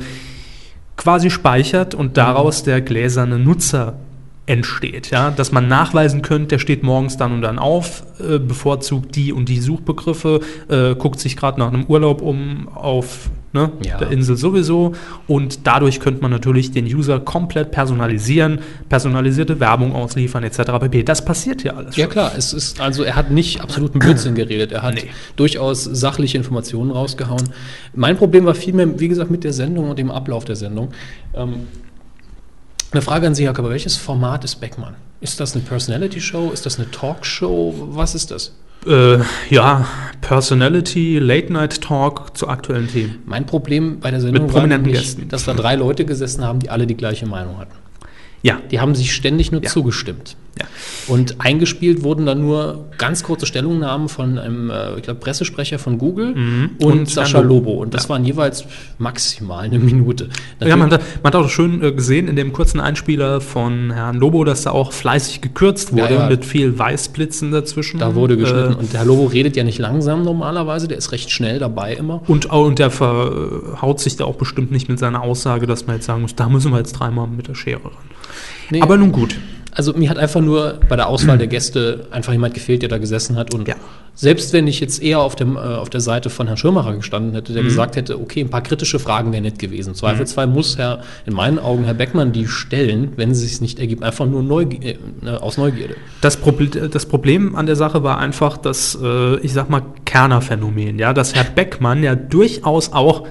[0.96, 3.96] quasi speichert und daraus der gläserne Nutzer
[4.48, 5.10] entsteht.
[5.10, 5.30] Ja?
[5.30, 9.48] Dass man nachweisen könnte, der steht morgens dann und dann auf, äh, bevorzugt die und
[9.48, 13.96] die Suchbegriffe, äh, guckt sich gerade nach einem Urlaub um auf ne, Ja.
[13.98, 14.92] der Insel sowieso
[15.26, 20.58] und dadurch könnte man natürlich den User komplett personalisieren, personalisierte Werbung ausliefern etc.
[20.80, 21.02] pp.
[21.02, 22.12] Das passiert ja alles Ja schon.
[22.12, 25.10] klar, es ist also er hat nicht absoluten Blödsinn geredet, er hat Nee.
[25.36, 27.44] durchaus sachliche Informationen rausgehauen.
[27.94, 30.88] Mein Problem war vielmehr, wie gesagt, mit der Sendung und dem Ablauf der Sendung.
[31.34, 31.54] Ähm,
[32.92, 34.94] eine Frage an Sie, Herr Körber, welches Format ist Beckmann?
[35.20, 36.50] Ist das eine Personality-Show?
[36.52, 37.74] Ist das eine Talkshow?
[37.92, 38.54] Was ist das?
[38.86, 39.18] Äh,
[39.50, 39.86] ja,
[40.20, 43.18] Personality, Late Night Talk zu aktuellen Themen.
[43.26, 45.28] Mein Problem bei der Sendung Mit war prominenten nämlich, Gästen.
[45.28, 47.72] dass da drei Leute gesessen haben, die alle die gleiche Meinung hatten.
[48.42, 49.68] Ja, Die haben sich ständig nur Ja.
[49.68, 50.36] zugestimmt.
[50.58, 50.66] Ja.
[51.06, 55.98] Und eingespielt wurden dann nur ganz kurze Stellungnahmen von einem, äh, ich glaube, Pressesprecher von
[55.98, 56.70] Google Mhm.
[56.82, 57.72] und, Und Sascha Lobo.
[57.72, 58.08] Und das Ja.
[58.10, 58.64] waren jeweils
[58.98, 60.28] maximal eine Minute.
[60.60, 64.16] Ja, man, hat- man hat auch schön äh, gesehen in dem kurzen Einspieler von Herrn
[64.16, 68.00] Lobo, dass da auch fleißig gekürzt wurde Ja, mit viel Weißblitzen dazwischen.
[68.00, 68.72] da wurde geschnitten.
[68.72, 71.94] Äh, und der Herr Lobo redet ja nicht langsam normalerweise, der ist recht schnell dabei
[71.94, 72.22] immer.
[72.26, 76.06] und, und der verhaut sich da auch bestimmt nicht mit seiner Aussage, dass man jetzt
[76.06, 77.92] sagen muss, da müssen wir jetzt dreimal mit der Schere ran.
[78.70, 79.36] Nee, Aber nun gut.
[79.74, 82.98] Also mir hat einfach nur bei der Auswahl der Gäste einfach jemand gefehlt, der da
[82.98, 83.54] gesessen hat.
[83.54, 83.74] Und Ja.
[84.14, 87.34] selbst wenn ich jetzt eher auf, dem, äh, auf der Seite von Herrn Schirmacher gestanden
[87.34, 87.54] hätte, Mhm.
[87.56, 89.94] der gesagt hätte, okay, ein paar kritische Fragen wären nett gewesen.
[89.94, 94.02] Zweifelsfall muss Herr, in meinen Augen, Herr Beckmann die stellen, wenn es sich nicht ergibt,
[94.02, 95.94] einfach nur Neugi äh, ne, aus Neugierde.
[96.22, 100.98] Das, Proble das Problem an der Sache war einfach das, äh, ich sag mal, Kerner-Phänomen,
[100.98, 103.26] ja, dass Herr Beckmann ja durchaus auch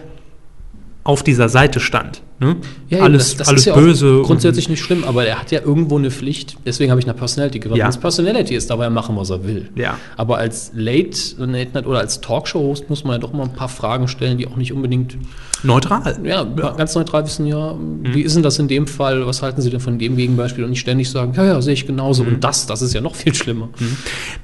[1.07, 2.21] auf dieser Seite stand.
[2.39, 2.57] Ne?
[2.89, 4.21] Ja, alles das, das alles ist ja böse.
[4.23, 6.57] Grundsätzlich nicht schlimm, aber er hat ja irgendwo eine Pflicht.
[6.65, 7.79] Deswegen habe ich nach Personality gefragt.
[7.79, 7.89] Ja.
[7.89, 9.69] Personality ist, darf er machen, was er will.
[9.75, 9.97] Ja.
[10.17, 13.69] Aber als Late, Late Night oder als Talkshow-Host muss man ja doch mal ein paar
[13.69, 15.17] Fragen stellen, die auch nicht unbedingt
[15.63, 16.19] neutral.
[16.25, 19.25] Ja, ganz neutral wissen, ja, wie ist denn das in dem Fall?
[19.25, 20.65] Was halten Sie denn von dem Gegenbeispiel?
[20.65, 22.23] Und nicht ständig sagen, ja, ja, sehe ich genauso.
[22.23, 23.69] Und das, das ist ja noch viel schlimmer.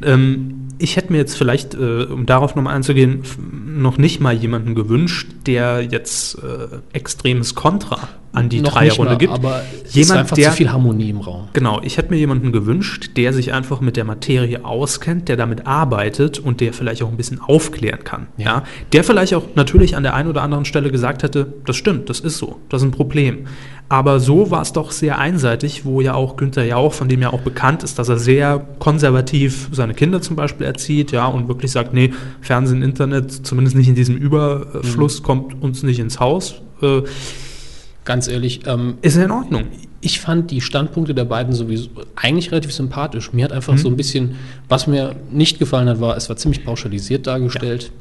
[0.01, 3.23] Ähm, ich hätte mir jetzt vielleicht, äh, um darauf nochmal einzugehen,
[3.65, 9.17] noch nicht mal jemanden gewünscht, der jetzt äh, extremes Kontra an die Noch Dreierrunde mal,
[9.17, 9.31] gibt.
[9.33, 11.49] Aber es ist Jemand, einfach der- zu viel Harmonie im Raum.
[11.53, 15.67] Genau, ich hätte mir jemanden gewünscht, der sich einfach mit der Materie auskennt, der damit
[15.67, 18.27] arbeitet und der vielleicht auch ein bisschen aufklären kann.
[18.37, 18.45] Ja.
[18.45, 18.63] Ja.
[18.91, 22.19] Der vielleicht auch natürlich an der einen oder anderen Stelle gesagt hätte, das stimmt, das
[22.21, 23.45] ist so, das ist ein Problem.
[23.89, 27.31] Aber so war es doch sehr einseitig, wo ja auch Günther Jauch, von dem ja
[27.31, 31.71] auch bekannt ist, dass er sehr konservativ seine Kinder zum Beispiel erzieht, ja, und wirklich
[31.71, 32.11] sagt, nee,
[32.41, 36.55] Fernsehen, Internet, zumindest nicht in diesem Überfluss, kommt uns nicht ins Haus.
[36.81, 37.01] Äh,
[38.05, 39.63] Ganz ehrlich, ähm, ist ja in Ordnung.
[40.01, 43.31] ich fand die Standpunkte der beiden sowieso eigentlich relativ sympathisch.
[43.31, 43.55] Mir hat Mhm.
[43.57, 44.35] einfach so ein bisschen,
[44.67, 47.91] was mir nicht gefallen hat, war, es war ziemlich pauschalisiert dargestellt.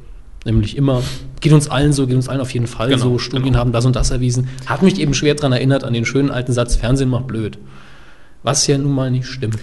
[0.44, 1.02] Nämlich immer,
[1.42, 3.58] geht uns allen so, geht uns allen auf jeden Fall Genau, so, Studien genau.
[3.58, 4.48] haben das und das erwiesen.
[4.64, 7.58] Hat mich eben schwer daran erinnert, an den schönen alten Satz, Fernsehen macht blöd.
[8.42, 9.58] Was ja nun mal nicht stimmt.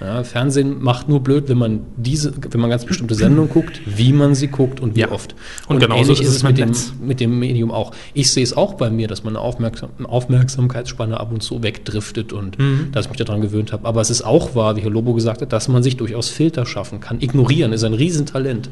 [0.00, 4.14] Ja, Fernsehen macht nur blöd, wenn man diese, wenn man ganz bestimmte Sendungen guckt, wie
[4.14, 5.10] man sie guckt und wie Ja.
[5.10, 5.34] oft.
[5.68, 6.72] Und genauso ähnlich ist es mit dem,
[7.06, 7.92] mit dem Medium auch.
[8.14, 12.58] Ich sehe es auch bei mir, dass meine Aufmerksam Aufmerksamkeitsspanne ab und zu wegdriftet und
[12.58, 12.88] Mhm.
[12.92, 13.86] dass ich mich daran gewöhnt habe.
[13.86, 16.64] Aber es ist auch wahr, wie Herr Lobo gesagt hat, dass man sich durchaus Filter
[16.64, 17.20] schaffen kann.
[17.20, 18.70] Ignorieren ist ein Riesentalent.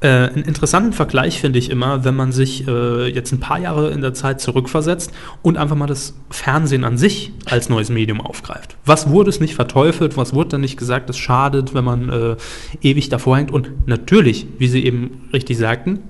[0.00, 3.90] Äh, einen interessanten Vergleich finde ich immer, wenn man sich äh, jetzt ein paar Jahre
[3.90, 5.10] in der Zeit zurückversetzt
[5.42, 8.76] und einfach mal das Fernsehen an sich als neues Medium aufgreift.
[8.84, 10.16] Was wurde es nicht verteufelt?
[10.18, 12.36] Was wurde dann nicht gesagt, es schadet, wenn man äh,
[12.82, 13.50] ewig davor hängt?
[13.50, 16.00] Und natürlich, wie Sie eben richtig sagten,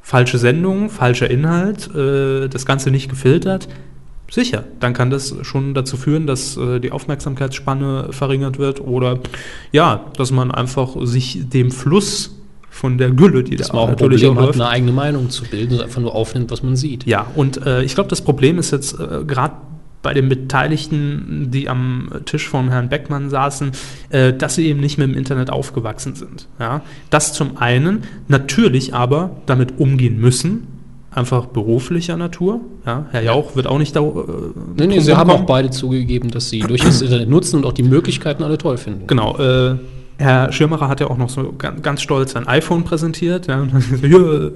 [0.00, 3.68] falsche Sendung, falscher Inhalt, äh, das Ganze nicht gefiltert.
[4.30, 9.20] Sicher, dann kann das schon dazu führen, dass äh, die Aufmerksamkeitsspanne verringert wird oder
[9.70, 12.36] ja, dass man einfach sich dem Fluss
[12.76, 15.44] von der Gülle, die Dass da auch natürlich Problem auch hat, eine eigene Meinung zu
[15.44, 17.06] bilden und einfach nur aufnimmt, was man sieht.
[17.06, 19.54] Ja, und äh, ich glaube, das Problem ist jetzt äh, gerade
[20.02, 23.72] bei den Beteiligten, die am Tisch von Herrn Beckmann saßen,
[24.10, 26.48] äh, dass sie eben nicht mit dem Internet aufgewachsen sind.
[26.60, 26.82] Ja?
[27.10, 30.66] Das zum einen, natürlich aber damit umgehen müssen,
[31.10, 32.60] einfach beruflicher Natur.
[32.84, 33.06] Ja?
[33.10, 34.00] Herr Jauch wird auch nicht da.
[34.00, 34.12] Äh,
[34.76, 37.72] Nee, nee, sie haben auch beide zugegeben, dass sie durch das Internet nutzen und auch
[37.72, 39.06] die Möglichkeiten alle toll finden.
[39.06, 39.76] Genau, äh,
[40.18, 43.46] Herr Schirmacher hat ja auch noch so ganz, ganz stolz sein iPhone präsentiert.
[43.48, 44.52] Ja, und dann so, "Hier,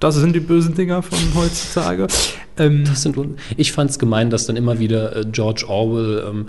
[0.00, 2.06] das sind die bösen Dinger von heutzutage.
[2.58, 3.16] Ähm, Das sind,
[3.56, 6.46] ich fand es gemein, dass dann immer wieder äh, George Orwell ähm,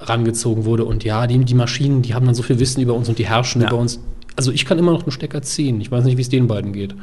[0.00, 3.08] rangezogen wurde und ja, die, die Maschinen, die haben dann so viel Wissen über uns
[3.08, 3.68] und die herrschen Ja.
[3.68, 4.00] über uns.
[4.36, 5.80] Also ich kann immer noch einen Stecker ziehen.
[5.80, 6.94] Ich weiß nicht, wie es den beiden geht.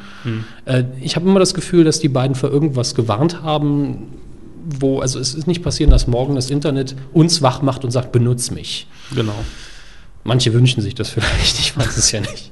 [0.65, 4.07] Äh, ich habe immer das Gefühl, dass die beiden vor irgendwas gewarnt haben,
[4.67, 8.11] wo, also es ist nicht passieren, dass morgen das Internet uns wach macht und sagt,
[8.11, 8.87] benutz mich.
[9.15, 9.33] genau.
[10.23, 12.51] Manche wünschen sich das vielleicht, ich weiß es ja nicht.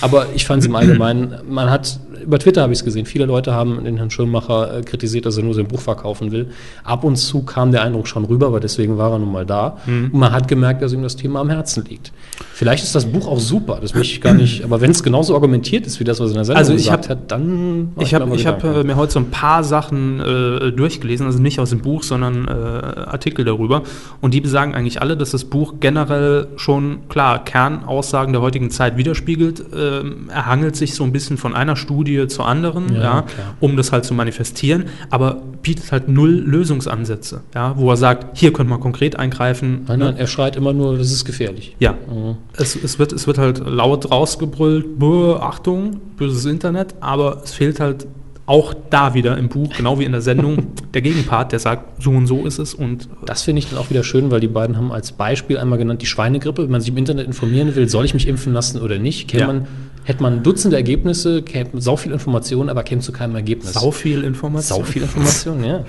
[0.00, 3.26] Aber ich fand es im Allgemeinen, man hat, über Twitter habe ich es gesehen, viele
[3.26, 6.48] Leute haben den Herrn Schirmacher äh, kritisiert, dass er nur sein Buch verkaufen will.
[6.84, 9.78] Ab und zu kam der Eindruck schon rüber, aber deswegen war er nun mal da.
[9.86, 12.12] Und man hat gemerkt, dass ihm das Thema am Herzen liegt.
[12.54, 15.34] Vielleicht ist das Buch auch super, das möchte ich gar nicht, aber wenn es genauso
[15.34, 17.92] argumentiert ist, wie das, was er in der Sendung Also ich gesagt hab- hat, dann
[17.98, 18.80] Ich habe hab, Gedanken.
[18.80, 22.46] äh, mir heute so ein paar Sachen äh, durchgelesen, also nicht aus dem Buch, sondern
[22.46, 23.82] äh, Artikel darüber.
[24.20, 28.96] Und die besagen eigentlich alle, dass das Buch generell schon, klar, Kernaussagen der heutigen Zeit
[28.96, 29.64] widerspiegelt.
[29.74, 33.24] Ähm, er hangelt sich so ein bisschen von einer Studie zur anderen, Ja, ja,
[33.60, 38.52] um das halt zu manifestieren, aber bietet halt null Lösungsansätze, ja, wo er sagt, hier
[38.52, 39.84] könnte man konkret eingreifen.
[39.88, 40.04] Nein, ne?
[40.06, 41.74] nein, er schreit immer nur, das ist gefährlich.
[41.78, 42.36] Ja, Mhm.
[42.56, 47.80] es, es, wird, es wird halt laut rausgebrüllt, "Buh, Achtung, böses Internet, aber es fehlt
[47.80, 48.06] halt
[48.48, 52.10] auch da wieder im Buch, genau wie in der Sendung, der Gegenpart, der sagt, so
[52.10, 54.76] und so ist es und Das finde ich dann auch wieder schön, weil die beiden
[54.76, 56.62] haben als Beispiel einmal genannt die Schweinegrippe.
[56.64, 59.46] Wenn man sich im Internet informieren will, soll ich mich impfen lassen oder nicht, Ja.
[59.46, 59.66] man,
[60.04, 63.74] hätte man Dutzende Ergebnisse, kennt sau viel Informationen, aber käme zu keinem Ergebnis.
[63.74, 64.78] sau viel Information.
[64.78, 65.84] Sau viel Information, ja.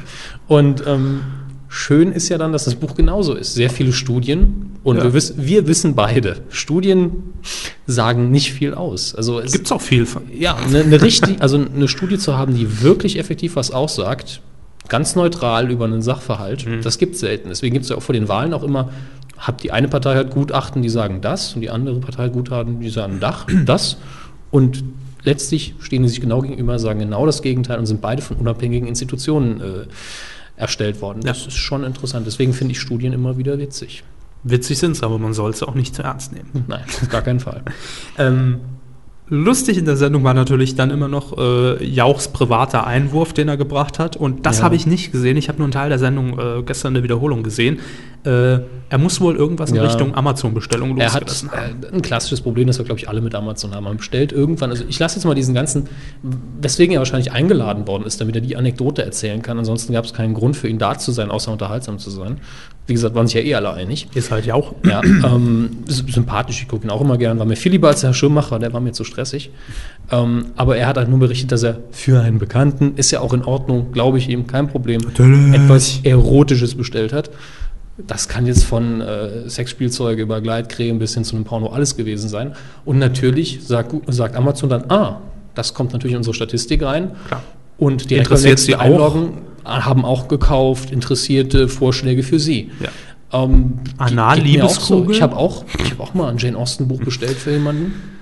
[0.50, 1.22] Und ähm,
[1.70, 3.54] schön ist ja dann, dass das Buch genauso ist.
[3.54, 5.04] Sehr viele Studien und Ja.
[5.04, 7.12] wir, wiss, wir wissen beide, Studien
[7.86, 9.16] sagen nicht viel aus.
[9.16, 10.24] Also es Gibt auch viel von.
[10.38, 14.42] ja, eine, eine richtig, also eine Studie zu haben, die wirklich effektiv was aussagt,
[14.88, 17.50] ganz neutral über einen Sachverhalt, das gibt es selten.
[17.50, 18.90] Deswegen gibt es ja auch vor den Wahlen auch immer,
[19.38, 22.80] hat die eine Partei hat Gutachten, die sagen das, und die andere Partei hat Gutachten,
[22.80, 23.98] die sagen Dach, das.
[24.52, 24.84] Und
[25.24, 28.88] letztlich stehen die sich genau gegenüber, sagen genau das Gegenteil und sind beide von unabhängigen
[28.88, 29.64] Institutionen äh,
[30.60, 31.22] erstellt worden.
[31.22, 32.28] Das ist schon interessant.
[32.28, 34.04] Deswegen finde ich Studien immer wieder witzig.
[34.44, 36.66] Witzig sind es, aber man soll es auch nicht zu ernst nehmen.
[36.68, 37.64] Nein, auf gar keinen Fall.
[38.18, 38.60] Ähm,
[39.30, 43.58] lustig in der Sendung war natürlich dann immer noch äh, Jauchs privater Einwurf, den er
[43.58, 44.16] gebracht hat.
[44.18, 44.66] Und das Ja.
[44.66, 45.38] habe ich nicht gesehen.
[45.38, 47.80] Ich habe nur einen Teil der Sendung äh, gestern in der Wiederholung gesehen.
[48.26, 48.60] Äh,
[48.90, 49.84] er muss wohl irgendwas in Ja.
[49.84, 51.84] Richtung Amazon-Bestellung Er hat losgelassen haben.
[51.84, 53.84] äh, ein klassisches Problem, das wir, glaube ich, alle mit Amazon haben.
[53.86, 55.88] Man bestellt irgendwann, also ich lasse jetzt mal diesen ganzen,
[56.62, 59.58] weswegen er wahrscheinlich eingeladen worden ist, damit er die Anekdote erzählen kann.
[59.60, 62.40] Ansonsten gab es keinen Grund für ihn da zu sein, außer unterhaltsam zu sein.
[62.88, 64.08] Wie gesagt, waren sich ja eh alle einig.
[64.16, 64.74] Ist halt Jauch.
[64.84, 67.38] Ja, ähm, sy- sympathisch, ich gucke ihn auch immer gern.
[67.38, 69.52] War mir viel lieber als Herr Schirmacher, der war mir zu stressig.
[70.12, 73.34] Ähm, aber er hat halt nur berichtet, dass er für einen Bekannten, ist ja auch
[73.34, 75.54] in Ordnung, glaube ich ihm, kein Problem, Natürlich.
[75.54, 77.30] etwas Erotisches bestellt hat.
[78.08, 82.30] Das kann jetzt von äh, Sexspielzeuge über Gleitcreme bis hin zu einem Porno alles gewesen
[82.30, 82.54] sein.
[82.86, 85.18] Und natürlich sagt, sagt Amazon dann, ah,
[85.54, 87.12] das kommt natürlich in unsere Statistik rein.
[87.28, 87.44] Klar.
[87.78, 88.82] Und beim Interessiert Sie auch?
[88.82, 92.72] Einloggen haben auch gekauft, interessierte Vorschläge für Sie.
[92.80, 93.44] Ja.
[93.44, 95.10] Ähm, Anal- geht mir auch so.
[95.10, 98.19] Ich habe auch, ich hab auch mal ein Jane Austen Buch bestellt für jemanden.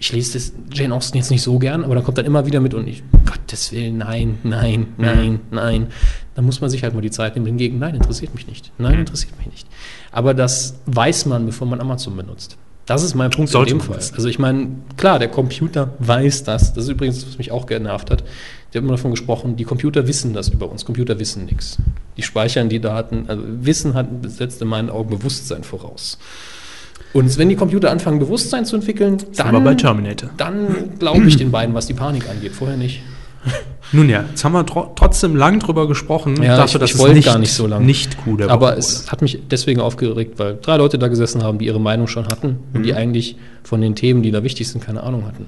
[0.00, 2.60] Ich lese das Jane Austen jetzt nicht so gern, aber dann kommt dann immer wieder
[2.60, 5.88] mit und ich, Gottes Willen, nein, nein, nein, nein.
[6.34, 7.46] Da muss man sich halt mal die Zeit nehmen.
[7.46, 8.72] Hingegen, nein, interessiert mich nicht.
[8.78, 9.68] Nein, interessiert mich nicht.
[10.10, 12.56] Aber das weiß man, bevor man Amazon benutzt.
[12.86, 13.98] Das ist mein Punkt Sollte in dem Fall.
[13.98, 16.72] Also ich meine, klar, der Computer weiß das.
[16.72, 18.24] Das ist übrigens, was mich auch genervt hat.
[18.70, 20.84] Ich habe immer davon gesprochen, die Computer wissen das über uns.
[20.84, 21.78] Computer wissen nichts.
[22.16, 23.26] Die speichern die Daten.
[23.28, 26.18] Also Wissen hat setzt in meinen Augen Bewusstsein voraus.
[27.12, 29.18] Und wenn die Computer anfangen, Bewusstsein zu entwickeln,
[29.56, 29.64] dann,
[30.36, 32.52] dann glaube ich den beiden, was die Panik angeht.
[32.52, 33.02] Vorher nicht.
[33.92, 36.40] Nun ja, jetzt haben wir tro trotzdem lang drüber gesprochen.
[36.42, 37.84] Ja, ich- ich es wollte gar nicht so lang.
[37.84, 41.66] Nicht cool Aber es hat mich deswegen aufgeregt, weil drei Leute da gesessen haben, die
[41.66, 45.02] ihre Meinung schon hatten und die eigentlich von den Themen, die da wichtig sind, keine
[45.02, 45.46] Ahnung hatten.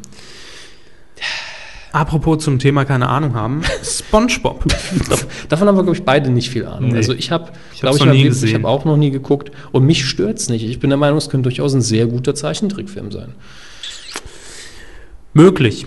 [1.93, 4.65] Apropos zum Thema keine Ahnung haben, SpongeBob.
[5.11, 6.91] Dav- Davon haben wir, glaube ich, beide nicht viel Ahnung.
[6.93, 6.97] Nee.
[6.97, 9.85] Also ich habe, glaube ich, noch nie hab- ich habe auch noch nie geguckt und
[9.85, 10.65] mich stört's nicht.
[10.65, 13.35] Ich bin der Meinung, es könnte durchaus ein sehr guter Zeichentrickfilm sein.
[15.35, 15.87] Möglich.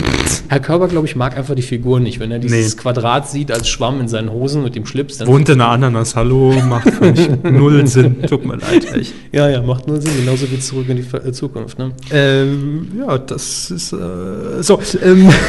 [0.48, 2.20] Herr Körber, glaube ich, mag einfach die Figur nicht.
[2.20, 2.80] Wenn er dieses Nee.
[2.82, 6.14] Quadrat sieht als Schwamm in seinen Hosen mit dem Schlips, dann Wohnt in einer Ananas,
[6.16, 8.22] hallo, macht für mich null Sinn.
[8.22, 9.12] Tut mir leid, echt.
[9.32, 10.12] ja, ja, macht nur Sinn.
[10.16, 11.78] Genauso wie zurück in die äh, Zukunft.
[11.78, 11.92] Ne?
[12.10, 14.80] Ähm, ja, das ist äh, so.
[15.02, 15.28] Ähm,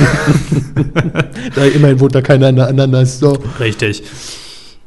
[1.55, 3.19] Da immerhin wohnt da keiner in der Ananas.
[3.19, 3.37] So.
[3.59, 4.03] richtig.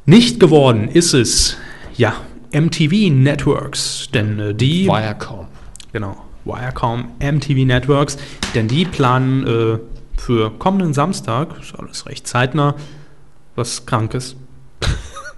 [0.07, 1.57] Nicht geworden ist es,
[1.97, 2.15] ja,
[2.53, 4.87] MTV Networks, denn äh, die,
[5.19, 5.47] kaum.
[5.93, 8.17] genau, Wirecom MTV Networks,
[8.55, 9.79] denn die planen äh,
[10.17, 12.75] für kommenden Samstag, ist alles recht zeitnah,
[13.57, 14.37] was Krankes.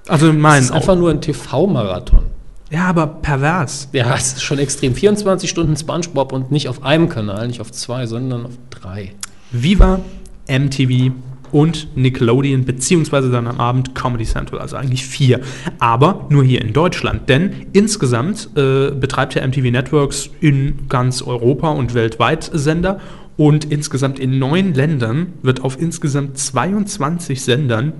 [0.09, 2.25] Also in Das meinen ist einfach nur ein TV-Marathon.
[2.73, 3.89] Ja, aber pervers.
[3.93, 4.97] Ja, es ist schon extrem.
[4.97, 9.15] 24 Stunden Spongebob und nicht auf einem Kanal, nicht auf zwei, sondern auf drei.
[9.53, 10.01] Viva,
[10.49, 11.13] MTV
[11.53, 15.41] und Nickelodeon, beziehungsweise dann am Abend Comedy Central, also eigentlich vier.
[15.79, 21.71] Aber nur hier in Deutschland, denn insgesamt äh, betreibt ja MTV Networks in ganz Europa
[21.71, 23.01] und weltweit Sender
[23.37, 27.93] und insgesamt in neun Ländern wird auf insgesamt 22 Sendern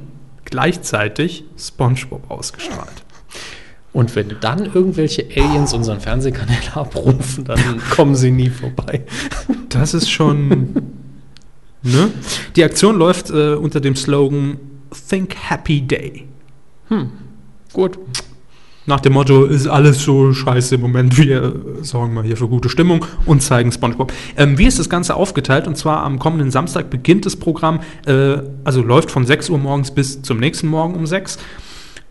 [0.45, 3.05] gleichzeitig SpongeBob ausgestrahlt.
[3.93, 9.03] Und wenn dann irgendwelche Aliens unseren Fernsehkanal abrufen, dann kommen sie nie vorbei.
[9.69, 11.02] Das ist schon.
[11.83, 12.11] Ne?
[12.57, 14.59] Die Aktion läuft äh, unter dem Slogan
[15.09, 16.27] Think Happy Day.
[17.73, 17.99] Gut.
[18.85, 22.69] Nach dem Motto, ist alles so scheiße im Moment, wir sorgen mal hier für gute
[22.69, 24.13] Stimmung und zeigen SpongeBob.
[24.37, 25.69] Ähm, wie ist das Ganze aufgeteilt?
[25.69, 29.93] Und zwar am kommenden Samstag beginnt das Programm, äh, also läuft von 6 Uhr morgens
[29.93, 31.39] bis zum nächsten Morgen um 6.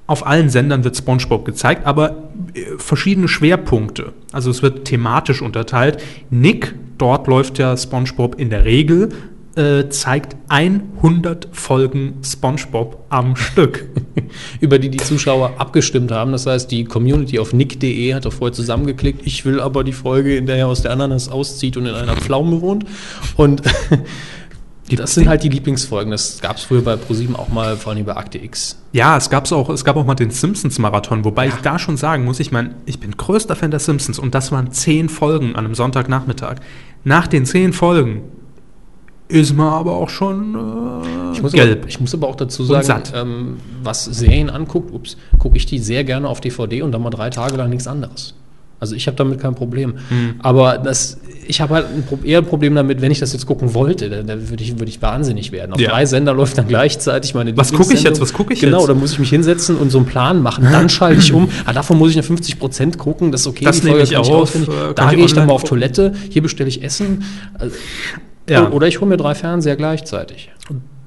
[0.07, 4.13] Auf allen Sendern wird SpongeBob gezeigt, aber äh, verschiedene Schwerpunkte.
[4.31, 6.01] Also es wird thematisch unterteilt.
[6.29, 9.09] Nick, dort läuft ja SpongeBob in der Regel,
[9.55, 13.85] äh, zeigt 100 Folgen SpongeBob am Stück.
[14.61, 16.31] Über die die Zuschauer abgestimmt haben.
[16.31, 19.25] Das heißt, die Community auf nick.de hat doch vorher zusammengeklickt.
[19.25, 22.15] Ich will aber die Folge, in der er aus der Ananas auszieht und in einer
[22.15, 22.85] Pflaume wohnt.
[23.35, 23.61] Und
[24.97, 26.11] Das sind halt die Lieblingsfolgen.
[26.11, 28.77] Das gab es früher bei ProSieben auch mal, vor allem bei Akte X.
[28.91, 32.25] Ja, es gab's auch, es gab auch mal den Simpsons-Marathon, wobei ich da schon sagen
[32.25, 35.65] muss, ich meine, ich bin größter Fan der Simpsons und das waren zehn Folgen an
[35.65, 36.57] einem Sonntagnachmittag.
[37.03, 38.23] Nach den zehn Folgen
[39.31, 41.79] ist man aber auch schon äh, Ich muss, gelb.
[41.79, 45.79] Aber, ich muss aber auch dazu sagen, ähm, was Serien anguckt, ups, gucke ich die
[45.79, 48.35] sehr gerne auf DVD und dann mal drei Tage lang nichts anderes.
[48.79, 49.93] Also ich habe damit kein Problem.
[50.09, 50.35] Hm.
[50.39, 53.75] Aber das, ich habe halt ein, eher ein Problem damit, wenn ich das jetzt gucken
[53.75, 55.73] wollte, dann, dann würde ich, würd ich wahnsinnig werden.
[55.73, 55.91] Auf Ja.
[55.91, 58.19] drei Sender läuft dann gleichzeitig meine Was gucke ich jetzt?
[58.19, 58.89] Was gucke ich genau, jetzt?
[58.89, 60.63] da muss ich mich hinsetzen und so einen Plan machen.
[60.71, 61.47] Dann schalte ich um.
[61.65, 63.31] Ah, davon muss ich eine 50% gucken.
[63.31, 63.65] Das ist okay.
[63.65, 64.69] Das die nehme Folge ich auswendig.
[64.69, 65.77] äh, Da gehe ich dann mal auf gucken.
[65.77, 66.13] Toilette.
[66.31, 67.23] Hier bestelle ich Essen.
[67.59, 67.75] Also,
[68.49, 68.69] Ja.
[68.69, 70.51] Oder ich hole mir drei Fernseher gleichzeitig.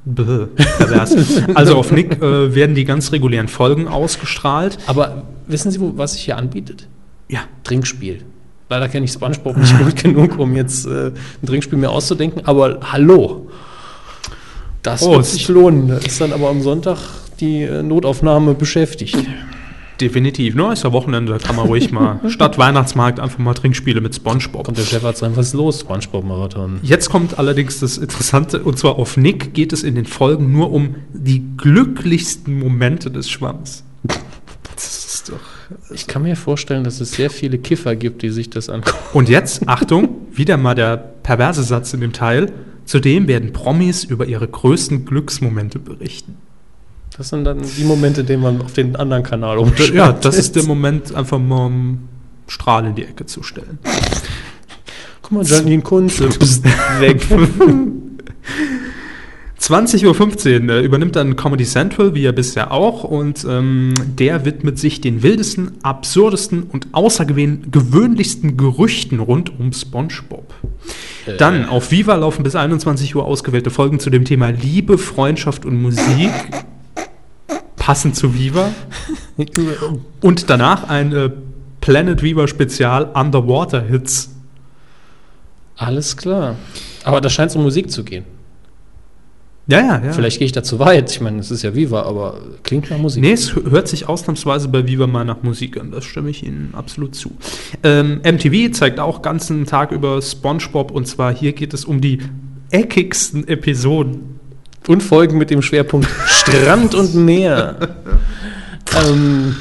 [0.06, 0.46] Bäh,
[1.54, 4.78] also auf Nick äh, werden die ganz regulären Folgen ausgestrahlt.
[4.86, 6.88] Aber wissen Sie, was sich hier anbietet?
[7.28, 7.40] Ja.
[7.64, 8.22] Trinkspiel.
[8.68, 11.08] Leider kenne ich Spongebob nicht gut genug, um jetzt äh,
[11.42, 12.42] ein Trinkspiel mir auszudenken.
[12.44, 13.48] Aber hallo,
[14.82, 15.32] das wird Prost.
[15.32, 15.88] sich lohnen.
[15.88, 16.98] Da ist dann aber am Sonntag
[17.40, 19.16] die äh, Notaufnahme beschäftigt.
[20.00, 20.54] Definitiv.
[20.54, 24.14] Ne, ist ja Wochenende, da kann man ruhig mal statt Weihnachtsmarkt einfach mal Trinkspiele mit
[24.14, 24.64] Spongebob.
[24.64, 25.80] Kommt der Chefarzt rein, was ist los?
[25.80, 26.80] Spongebob-Marathon.
[26.82, 30.72] Jetzt kommt allerdings das Interessante, und zwar auf Nick geht es in den Folgen nur
[30.72, 33.84] um die glücklichsten Momente des Schwamms.
[34.74, 35.94] Das ist doch.
[35.94, 38.98] Ich kann mir vorstellen, dass es sehr viele Kiffer gibt, die sich das angucken.
[39.12, 42.52] Und jetzt, Achtung, wieder mal der perverse Satz in dem Teil.
[42.84, 46.36] Zudem werden Promis über ihre größten Glücksmomente berichten.
[47.16, 49.94] Das sind dann die Momente, die man auf den anderen Kanal umschaltet.
[49.94, 52.08] Ja, das ist der Moment, einfach mal einen
[52.48, 53.78] Strahl in die Ecke zu stellen.
[55.22, 56.28] Guck mal, Janine Kunze,
[57.00, 57.24] weg.
[59.60, 64.78] 20.15 Uhr äh, übernimmt dann Comedy Central, wie ja bisher auch, und ähm, der widmet
[64.78, 70.52] sich den wildesten, absurdesten und außergewöhnlichsten Gerüchten rund um SpongeBob.
[71.38, 75.80] Dann auf Viva laufen bis 21 Uhr ausgewählte Folgen zu dem Thema Liebe, Freundschaft und
[75.80, 76.30] Musik.
[77.84, 78.70] Passend zu Viva.
[80.22, 81.30] Und danach ein äh,
[81.82, 84.30] Planet Viva Spezial Underwater Hits.
[85.76, 86.56] Alles klar.
[87.04, 88.24] Aber da scheint es um Musik zu gehen.
[89.66, 90.12] Ja, ja, ja.
[90.12, 91.10] Vielleicht gehe ich da zu weit.
[91.10, 93.22] Ich meine, es ist ja Viva, aber klingt nach Musik.
[93.22, 95.90] Nee, es hört sich ausnahmsweise bei Viva mal nach Musik an.
[95.90, 97.32] Das stimme ich Ihnen absolut zu.
[97.82, 102.20] Ähm, MTV zeigt auch ganzen Tag über SpongeBob und zwar hier geht es um die
[102.70, 104.34] eckigsten Episoden.
[104.86, 106.08] Und Folgen mit dem Schwerpunkt
[106.62, 107.76] Strand und Meer.
[109.08, 109.56] ähm,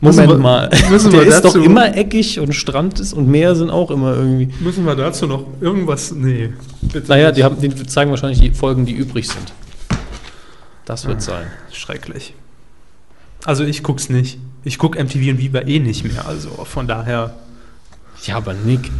[0.00, 0.70] Moment wir- mal.
[0.90, 4.48] müssen Der ist doch immer eckig und Strand ist und Meer sind auch immer irgendwie.
[4.60, 6.12] Müssen wir dazu noch irgendwas?
[6.12, 6.52] Nee.
[6.82, 7.38] Bitte Naja, nicht.
[7.38, 9.52] die, haben, die zeigen wahrscheinlich die Folgen, die übrig sind.
[10.86, 11.46] Das wird sein.
[11.72, 12.34] Schrecklich.
[13.44, 14.38] Also ich guck's nicht.
[14.64, 16.26] Ich guck MTV und Viva eh nicht mehr.
[16.26, 17.34] Also von daher
[18.24, 18.90] Ja, aber Nick.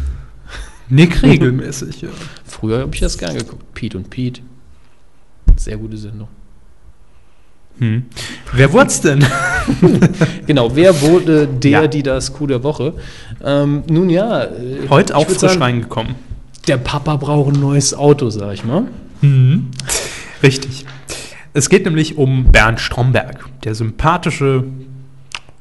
[0.89, 2.01] Nick regelmäßig.
[2.01, 2.09] Ja.
[2.45, 3.73] Früher habe ich das gern geguckt.
[3.73, 4.41] Pete und Pete.
[5.57, 6.27] Sehr gute Sendung.
[7.79, 8.03] Hm.
[8.53, 9.25] Wer wurd's denn?
[10.47, 11.87] Genau, wer wurde der, Ja.
[11.87, 12.93] die das Coup der Woche?
[13.43, 14.43] Ähm, nun ja.
[14.43, 16.15] äh, Heute auch frisch sagen, reingekommen.
[16.67, 18.83] Der Papa braucht ein neues Auto, sag ich mal.
[19.21, 19.67] Mhm.
[20.43, 20.85] Richtig.
[21.53, 24.63] Es geht nämlich um Bernd Stromberg, der sympathische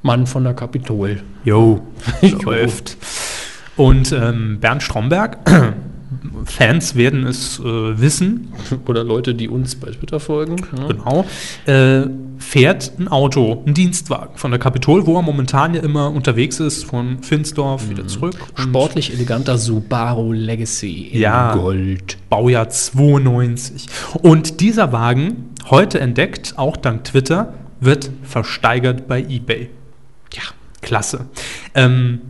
[0.03, 1.21] Mann von der Kapitol.
[1.45, 1.81] Jo,
[2.45, 2.97] läuft.
[3.77, 5.39] Und ähm, Bernd Stromberg,
[6.45, 8.53] Fans werden es äh, wissen,
[8.87, 10.57] Oder Leute, die uns bei Twitter folgen.
[10.77, 10.89] ne?
[10.89, 11.25] genau,
[11.67, 12.09] äh,
[12.39, 16.85] fährt ein Auto, ein Dienstwagen von der Kapitol, wo er momentan ja immer unterwegs ist,
[16.85, 18.35] von Finsdorf wieder zurück.
[18.57, 21.55] Sportlich eleganter Subaru Legacy in Ja.
[21.55, 22.17] Gold.
[22.29, 23.87] Baujahr 92.
[24.23, 29.69] Und dieser Wagen, heute entdeckt, auch dank Twitter, wird versteigert bei eBay.
[30.35, 30.43] Ja,
[30.81, 31.27] klasse.
[31.75, 32.21] Ähm,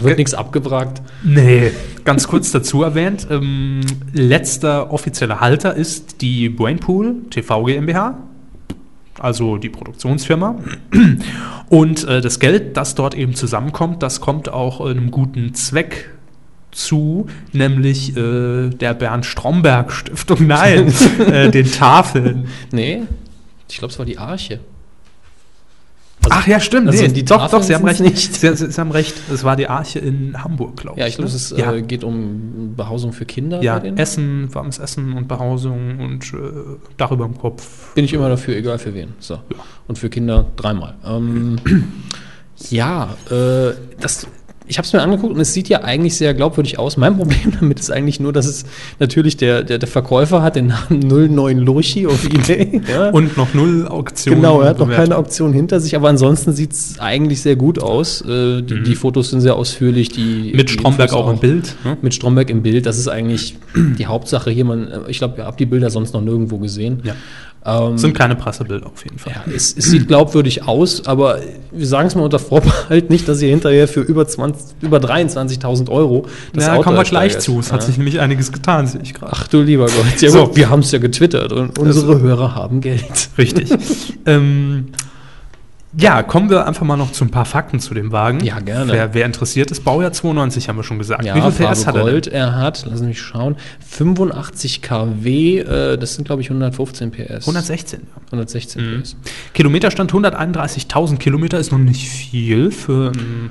[0.00, 1.02] Da wird nichts abgewragt.
[1.22, 1.72] Nee,
[2.04, 3.26] ganz kurz dazu erwähnt.
[3.30, 3.80] Ähm,
[4.12, 8.18] letzter offizieller Halter ist die Brainpool TV GmbH,
[9.18, 10.56] also die Produktionsfirma.
[11.68, 16.10] Und äh, das Geld, das dort eben zusammenkommt, das kommt auch einem guten Zweck
[16.70, 20.92] zu, nämlich äh, der Bernd Stromberg Stiftung, nein,
[21.26, 22.48] äh, den Tafeln.
[22.70, 23.02] Nee,
[23.68, 24.60] ich glaube, es war die Arche.
[26.30, 26.88] Ach ja, stimmt.
[26.88, 28.00] also nee, die doch, Tafeln doch, Sie haben recht.
[28.00, 28.34] nicht.
[28.34, 29.14] Sie, Sie, haben recht.
[29.32, 31.00] Es war die Arche in Hamburg, glaube ich.
[31.00, 31.36] Ja, ich glaube, ne?
[31.36, 31.72] es ist, ja.
[31.72, 33.62] äh, geht um Behausung für Kinder.
[33.62, 33.78] Ja.
[33.78, 36.36] Essen, warmes Essen und Behausung und äh,
[36.96, 37.94] Dach über dem Kopf.
[37.94, 39.14] Bin ich immer dafür, egal für wen.
[39.18, 39.38] So.
[39.86, 40.94] Und für Kinder dreimal.
[41.04, 41.56] Ähm,
[42.70, 44.26] ja, äh, das
[44.68, 46.96] ich habe es mir angeguckt und es sieht ja eigentlich sehr glaubwürdig aus.
[46.96, 48.64] Mein Problem damit ist eigentlich nur, dass es
[48.98, 52.82] natürlich der, der, der Verkäufer hat den Namen 09 Lurchi auf Ebay.
[52.96, 53.10] Ja.
[53.10, 54.40] Und noch null Auktionen.
[54.40, 57.80] Genau, er hat noch keine Auktion hinter sich, aber ansonsten sieht es eigentlich sehr gut
[57.80, 58.20] aus.
[58.20, 60.10] Äh, die, die Fotos sind sehr ausführlich.
[60.10, 60.56] Die, Mhm.
[60.56, 61.76] Mit die Stromberg Infos auch im Bild.
[61.84, 61.96] Ne?
[62.02, 64.64] Mit Stromberg im Bild, das ist eigentlich die Hauptsache hier.
[64.64, 67.00] Man, ich glaube, ihr habt die Bilder sonst noch nirgendwo gesehen.
[67.04, 67.14] Ja.
[67.66, 69.32] Ähm, Sind keine Pressebilder auf jeden Fall.
[69.34, 71.40] ja, es, es sieht glaubwürdig aus, aber
[71.72, 75.90] wir sagen es mal unter Vorbehalt nicht, dass ihr hinterher für über, 20, über 23.000
[75.90, 77.58] Euro Ja, Auto kommen wir gleich zu.
[77.58, 77.86] Es hat Ja.
[77.86, 79.32] sich nämlich einiges getan, sehe ich gerade.
[79.34, 80.20] Ach du lieber Gott.
[80.20, 80.46] Ja, So.
[80.46, 83.02] gut, wir haben es ja getwittert und unsere Hörer haben Geld.
[83.36, 83.68] Richtig.
[84.26, 84.86] ähm,
[85.98, 88.40] ja, kommen wir einfach mal noch zu ein paar Fakten zu dem Wagen.
[88.40, 88.92] Ja, gerne.
[88.92, 91.24] Wer, wer interessiert ist, Baujahr 92 haben wir schon gesagt.
[91.24, 92.26] Ja, Wie viel Farbe PS hat er Gold.
[92.26, 93.56] Er hat, lass mich schauen,
[93.88, 97.46] 85 kW, äh, das sind glaube ich 115 PS.
[97.46, 98.00] 116.
[98.02, 98.22] Ja.
[98.26, 99.02] 116 Mhm.
[99.02, 99.16] PS.
[99.54, 103.50] Kilometerstand 131.000 Kilometer ist noch nicht viel für ein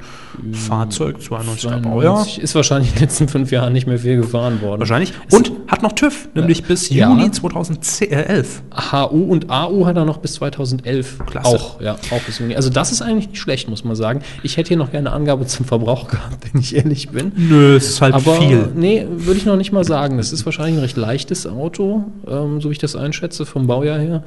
[0.53, 2.15] Fahrzeug, 92er Baujahr.
[2.23, 4.81] 92 Ist wahrscheinlich in den letzten fünf Jahren nicht mehr viel gefahren worden.
[4.81, 5.13] Wahrscheinlich.
[5.31, 7.09] Und hat noch TÜV, nämlich bis Ja.
[7.09, 8.61] Juni 2011.
[8.91, 11.19] HU und AU hat er noch bis 2011.
[11.25, 11.47] Klasse.
[11.47, 12.55] Auch, ja, auch bis Juni.
[12.55, 14.21] Also das ist eigentlich nicht schlecht, muss man sagen.
[14.43, 17.31] Ich hätte hier noch gerne eine Angabe zum Verbrauch gehabt, wenn ich ehrlich bin.
[17.35, 18.69] Nö, es ist halt Aber viel.
[18.75, 20.17] nee, würde ich noch nicht mal sagen.
[20.17, 23.99] Das ist wahrscheinlich ein recht leichtes Auto, ähm, so wie ich das einschätze, vom Baujahr
[23.99, 24.23] her.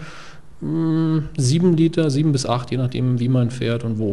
[0.61, 4.11] Mm, Sieben Liter, sieben bis acht, je nachdem, wie man fährt und wo.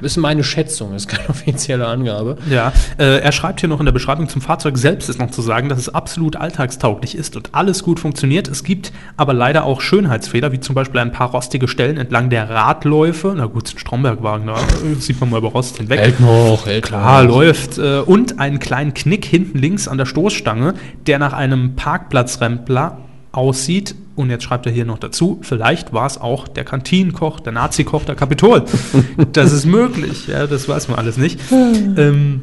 [0.00, 2.36] Das ist meine Schätzung, das ist keine offizielle Angabe.
[2.48, 5.42] Ja, äh, er schreibt hier noch in der Beschreibung zum Fahrzeug selbst ist noch zu
[5.42, 8.48] sagen, dass es absolut alltagstauglich ist und alles gut funktioniert.
[8.48, 12.48] Es gibt aber leider auch Schönheitsfehler, wie zum Beispiel ein paar rostige Stellen entlang der
[12.48, 13.34] Radläufe.
[13.36, 16.20] Na gut, es ist ein Strombergwagen, da äh, sieht man mal über Rost hinweg.
[16.20, 17.78] noch, hält Klar, läuft.
[17.78, 20.74] Äh, und einen kleinen Knick hinten links an der Stoßstange,
[21.06, 22.98] der nach einem Parkplatzrempler
[23.32, 23.94] aussieht.
[24.16, 28.04] Und jetzt schreibt er hier noch dazu, vielleicht war es auch der Kantinenkoch, der Nazi-Koch,
[28.04, 28.64] der Kapitol.
[29.32, 31.40] das ist möglich, ja, das weiß man alles nicht.
[31.50, 32.42] ähm,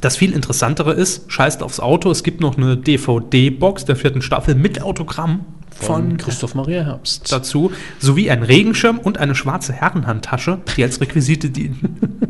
[0.00, 4.54] das viel interessantere ist, scheißt aufs Auto, es gibt noch eine DVD-Box der vierten Staffel
[4.54, 5.44] mit Autogramm
[5.80, 7.30] von, Von Christoph Maria Herbst.
[7.32, 11.72] dazu, sowie ein Regenschirm und eine schwarze Herrenhandtasche, die als Requisite die,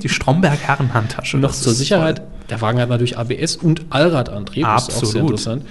[0.03, 1.38] die Stromberg-Herrenhandtasche.
[1.38, 5.22] Noch Das zur Sicherheit, der Wagen hat natürlich ABS und Allradantrieb, das ist auch sehr
[5.22, 5.30] Absolut.
[5.30, 5.62] interessant.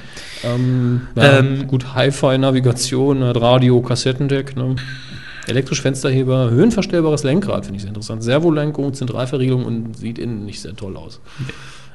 [0.44, 4.76] Ähm, ja, Ähm, gut, Hi-Fi-Navigation, hat Radio, Kassettendeck, ne?
[5.48, 8.22] elektrisch Fensterheber, höhenverstellbares Lenkrad, finde ich sehr interessant.
[8.24, 11.22] Servolenkung, Zentralverriegelung und sieht innen nicht sehr toll aus.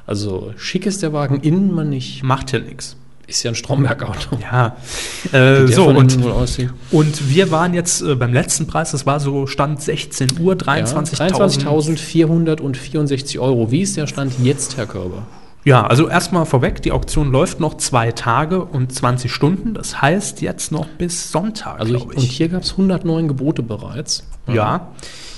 [0.07, 2.23] Also schick ist der Wagen, innen man nicht.
[2.23, 2.97] Macht ja nichts.
[3.25, 4.37] Ist ja ein Stromberg-Auto.
[4.41, 4.75] Ja.
[5.31, 6.17] Äh, so, und,
[6.91, 11.63] und wir waren jetzt äh, beim letzten Preis, das war so Stand 16 Uhr, 23.000.
[11.63, 13.71] 23.464 Euro.
[13.71, 15.25] Wie ist der Stand jetzt, Herr Körber?
[15.65, 19.73] Ja, also erstmal vorweg, die Auktion läuft noch zwei Tage und 20 Stunden.
[19.73, 24.27] Das heißt jetzt noch bis Sonntag, Also ich, und hier gab es 109 Gebote bereits.
[24.47, 24.89] Ja.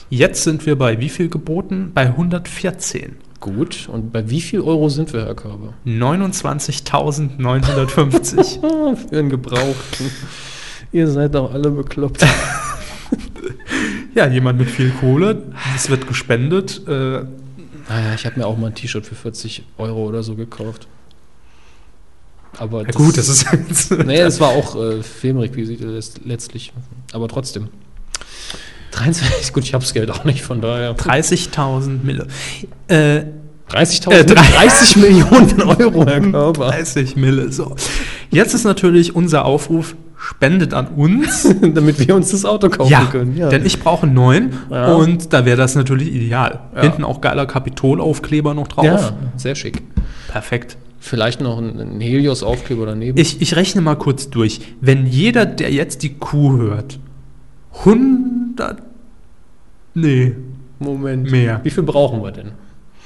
[0.09, 1.91] Jetzt sind wir bei wie viel geboten?
[1.93, 3.17] Bei 114.
[3.45, 3.87] Gut.
[3.91, 5.75] Und bei wie viel Euro sind wir, Herr Körber?
[5.85, 8.63] 29.950.
[8.63, 10.09] Ah, für einen Gebrauchten.
[10.91, 12.25] Ihr seid doch alle bekloppt.
[14.15, 15.43] ja, jemand mit viel Kohle.
[15.75, 16.81] Es wird gespendet.
[16.87, 17.25] Äh,
[17.87, 20.87] Naja, ich habe mir auch mal ein T-Shirt für 40 Euro oder so gekauft.
[22.57, 23.45] Aber ja gut, das ist.
[24.05, 26.73] Nee, es war auch äh, Filmrequisite letzt- letztlich.
[27.13, 27.67] Aber trotzdem.
[28.91, 30.95] 23, gut, ich habe das Geld auch nicht, von daher.
[30.95, 32.27] 30.000 Mille.
[32.88, 33.23] Äh,
[33.69, 36.67] 30.000, Äh, drei- 30 Millionen Euro, Herr Körber.
[36.69, 37.75] 30 Mille, so.
[38.29, 41.47] Jetzt ist natürlich unser Aufruf, spendet an uns.
[41.73, 43.36] Damit wir uns das Auto kaufen ja, können.
[43.36, 44.93] denn ich brauche einen neuen Ja.
[44.93, 46.59] und da wäre das natürlich ideal.
[46.75, 46.81] Ja.
[46.83, 48.86] Hinten auch geiler Kapitolaufkleber noch drauf.
[48.86, 49.81] ja, sehr schick.
[50.27, 50.77] Perfekt.
[50.99, 53.17] Vielleicht noch ein, ein Helios-Aufkleber daneben.
[53.19, 54.61] Ich, ich rechne mal kurz durch.
[54.81, 56.97] Wenn jeder, der jetzt die Kuh hört,
[57.79, 58.09] 100,
[59.93, 60.36] nee,
[60.80, 61.32] Moment.
[61.32, 61.62] Mehr.
[61.64, 62.51] Wie viel brauchen wir denn?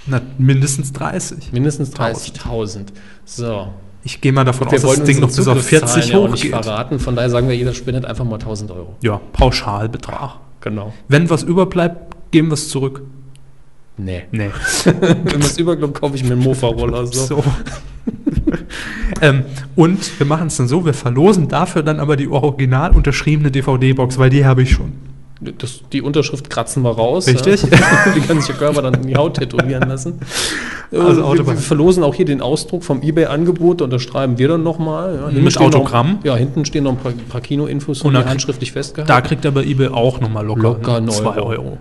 [0.09, 1.51] na, mindestens 30.
[1.51, 2.39] Mindestens 1000.
[2.39, 2.79] 30.000.
[3.25, 3.67] So.
[4.03, 6.31] Ich gehe mal davon aus, dass das Ding noch bis auf 40 Zugriffszahlen ja auch
[6.31, 6.65] nicht hochgeht.
[6.65, 6.99] verraten.
[6.99, 8.95] Von daher sagen wir, jeder spendet einfach mal 1000 Euro.
[9.01, 10.37] Ja, Pauschalbetrag.
[10.61, 10.93] Genau.
[11.07, 13.03] Wenn was überbleibt, geben wir es zurück.
[13.97, 14.23] Nee.
[14.31, 14.49] Nee.
[14.85, 17.05] Wenn was überkommt, kaufe ich mir einen Mofa-Roller.
[17.07, 17.25] So.
[17.25, 17.43] So.
[19.21, 19.43] ähm,
[19.75, 24.17] und wir machen es dann so, wir verlosen dafür dann aber die original unterschriebene DVD-Box,
[24.17, 24.93] weil die habe ich schon.
[25.41, 27.27] Das, die Unterschrift kratzen wir raus.
[27.27, 27.63] Richtig.
[27.71, 28.11] Ja.
[28.13, 30.19] die kann sich der Körper dann in die Haut tätowieren lassen.
[30.91, 35.31] Also Also wir, wir verlosen auch hier den Ausdruck vom Ebay-Angebot, unterschreiben wir dann nochmal.
[35.31, 36.15] Ja, Mit Autogramm?
[36.15, 39.07] Noch, ja, hinten stehen noch ein paar, paar Kino-Infos Und handschriftlich festgehalten.
[39.07, 41.45] Da kriegt aber eBay auch nochmal locker, Locker ein 2 Euro.
[41.45, 41.77] Euro.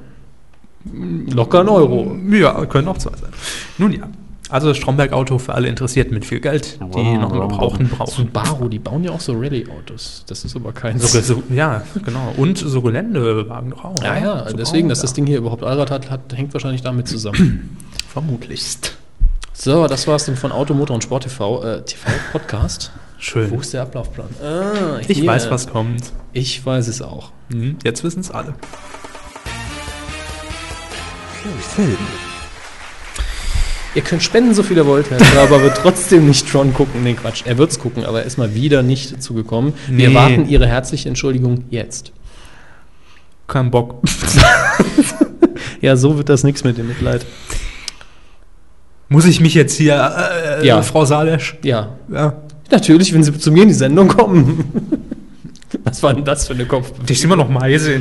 [1.32, 2.16] locker ein Euro.
[2.30, 3.30] Ja, können auch zwei sein.
[3.78, 4.10] Nun ja,
[4.48, 8.10] also das Stromberg-Auto für alle Interessierten mit viel Geld, die noch einen Gebrauchten brauchen.
[8.26, 10.24] Subaru, die bauen ja auch so Rallye-Autos.
[10.26, 10.98] Das ist aber kein...
[10.98, 12.32] So, so, ja, genau.
[12.36, 14.02] Und so Geländewagen doch auch.
[14.02, 15.16] ja, ja, So deswegen, dass das ja.
[15.16, 17.76] Ding hier überhaupt Allrad hat, hat, hängt wahrscheinlich damit zusammen.
[18.08, 18.96] Vermutlichst.
[19.52, 22.92] So, das war's dann von Automotor und Sport TV, äh, TV Podcast.
[23.18, 23.50] Schön.
[23.50, 24.28] Wo ist der Ablaufplan?
[24.42, 26.12] Ah, Ich weiß, was kommt.
[26.32, 27.32] Ich weiß es auch.
[27.48, 27.76] Mhm.
[27.82, 28.54] Jetzt wissen es alle.
[31.74, 31.96] Film.
[33.94, 37.02] Ihr könnt spenden, so viel ihr wollt, Herr Körber wird trotzdem nicht Tron gucken.
[37.02, 37.42] Nee, Quatsch.
[37.46, 39.72] Er wird's gucken, aber er ist mal wieder nicht dazu gekommen.
[39.88, 40.14] Wir Nee.
[40.14, 42.12] erwarten Ihre herzliche Entschuldigung jetzt.
[43.46, 44.02] Kein Bock.
[45.80, 47.24] Ja, so wird das nichts mit dem Mitleid.
[49.08, 49.94] Muss ich mich jetzt hier,
[50.60, 50.82] äh, Ja.
[50.82, 51.56] Frau Salesch?
[51.62, 52.34] Ja, Ja.
[52.72, 54.64] natürlich, wenn Sie zu mir in die Sendung kommen.
[55.84, 56.92] Was war denn das für eine Kopf?
[57.04, 58.00] Dich immer noch Meise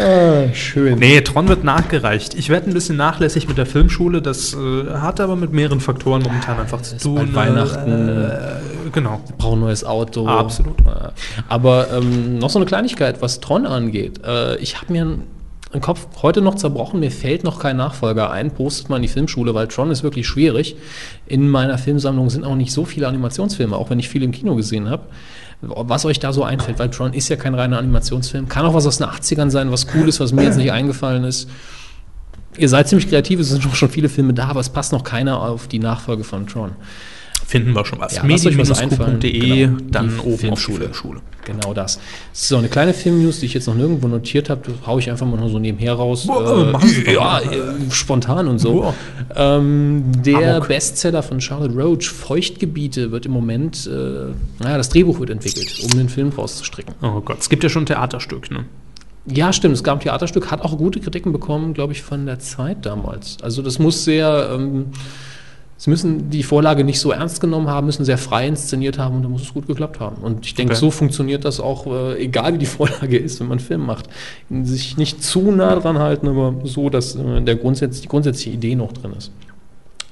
[0.00, 0.98] Ah, schön.
[0.98, 2.34] Nee, Tron wird nachgereicht.
[2.34, 4.22] Ich werde ein bisschen nachlässig mit der Filmschule.
[4.22, 7.14] Das äh, hat aber mit mehreren Faktoren momentan einfach zu tun.
[7.16, 8.08] bald Weihnachten.
[8.08, 9.20] Äh, genau.
[9.36, 10.26] brauche ein neues Auto.
[10.26, 10.76] Absolut.
[11.48, 14.20] Aber ähm, noch so eine Kleinigkeit, was Tron angeht.
[14.24, 15.18] Äh, ich habe mir
[15.72, 19.08] einen Kopf heute noch zerbrochen, mir fällt noch kein Nachfolger ein, postet man in die
[19.08, 20.76] Filmschule, weil Tron ist wirklich schwierig.
[21.26, 24.56] In meiner Filmsammlung sind auch nicht so viele Animationsfilme, auch wenn ich viel im Kino
[24.56, 25.04] gesehen habe.
[25.62, 28.86] Was euch da so einfällt, weil Tron ist ja kein reiner Animationsfilm, kann auch was
[28.86, 31.48] aus den 80ern sein, was cool ist, was mir jetzt nicht eingefallen ist.
[32.56, 35.40] Ihr seid ziemlich kreativ, es sind schon viele Filme da, aber es passt noch keiner
[35.40, 36.72] auf die Nachfolge von Tron.
[37.50, 38.14] Finden wir schon was.
[38.14, 38.22] Ja.
[38.22, 39.78] Medien-q.de, Genau.
[39.90, 40.52] dann Die oben Filmschule.
[40.52, 41.20] auf die Filmschule.
[41.44, 41.98] Genau das.
[42.32, 45.36] So, eine kleine Filmnews, die ich jetzt noch nirgendwo notiert habe, haue ich einfach mal
[45.36, 46.28] nur so nebenher raus.
[46.28, 48.94] Boah, machen Sie doch ja, äh, spontan und so.
[49.34, 50.68] Ähm, der Amok.
[50.68, 54.32] Bestseller von Charlotte Roach, Feuchtgebiete, wird im Moment, äh,
[54.62, 56.94] naja, das Drehbuch wird entwickelt, um den Film rauszustricken.
[57.02, 58.64] Oh Gott, es gibt ja schon ein Theaterstück, ne?
[59.26, 62.38] Ja, stimmt, es gab ein Theaterstück, hat auch gute Kritiken bekommen, glaube ich, von der
[62.38, 63.38] Zeit damals.
[63.42, 64.86] Also das muss sehr, ähm,
[65.80, 69.22] sie müssen die Vorlage nicht so ernst genommen haben, müssen sehr frei inszeniert haben und
[69.22, 70.16] da muss es gut geklappt haben.
[70.22, 70.80] Und ich denke, Okay.
[70.80, 74.10] so funktioniert das auch, äh, egal wie die Vorlage ist, wenn man einen Film macht.
[74.50, 78.74] Sich nicht zu nah dran halten, aber so, dass äh, der Grundsatz, die grundsätzliche Idee
[78.74, 79.32] noch drin ist.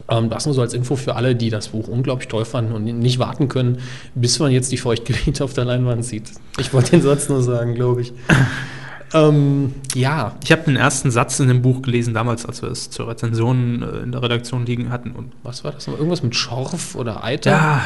[0.09, 2.85] Ähm, das nur so als Info für alle, die das Buch unglaublich toll fanden und
[2.85, 3.81] nicht warten können,
[4.15, 6.31] bis man jetzt die Feuchtgebiete auf der Leinwand sieht.
[6.59, 8.15] Ich wollte den Satz nur sagen, glaube ich.
[9.15, 12.91] ähm, ja, Ich habe den ersten Satz in dem Buch gelesen, damals, als wir es
[12.91, 15.13] zur Rezension äh, in der Redaktion liegen hatten.
[15.13, 15.87] Und was war das?
[15.87, 15.95] noch?
[15.95, 17.51] Irgendwas mit Schorf oder Eiter?
[17.51, 17.81] ja,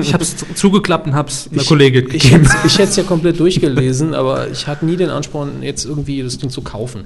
[0.00, 2.48] ich habe es zugeklappt und habe es einer Kollegin Ich gegeben.
[2.64, 6.38] ich hätte es ja komplett durchgelesen, aber ich hatte nie den Ansporn, jetzt irgendwie das
[6.38, 7.04] Ding zu kaufen.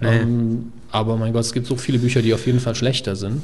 [0.00, 0.18] Nee.
[0.18, 3.42] Ähm, aber mein Gott, es gibt so viele Bücher, die auf jeden Fall schlechter sind.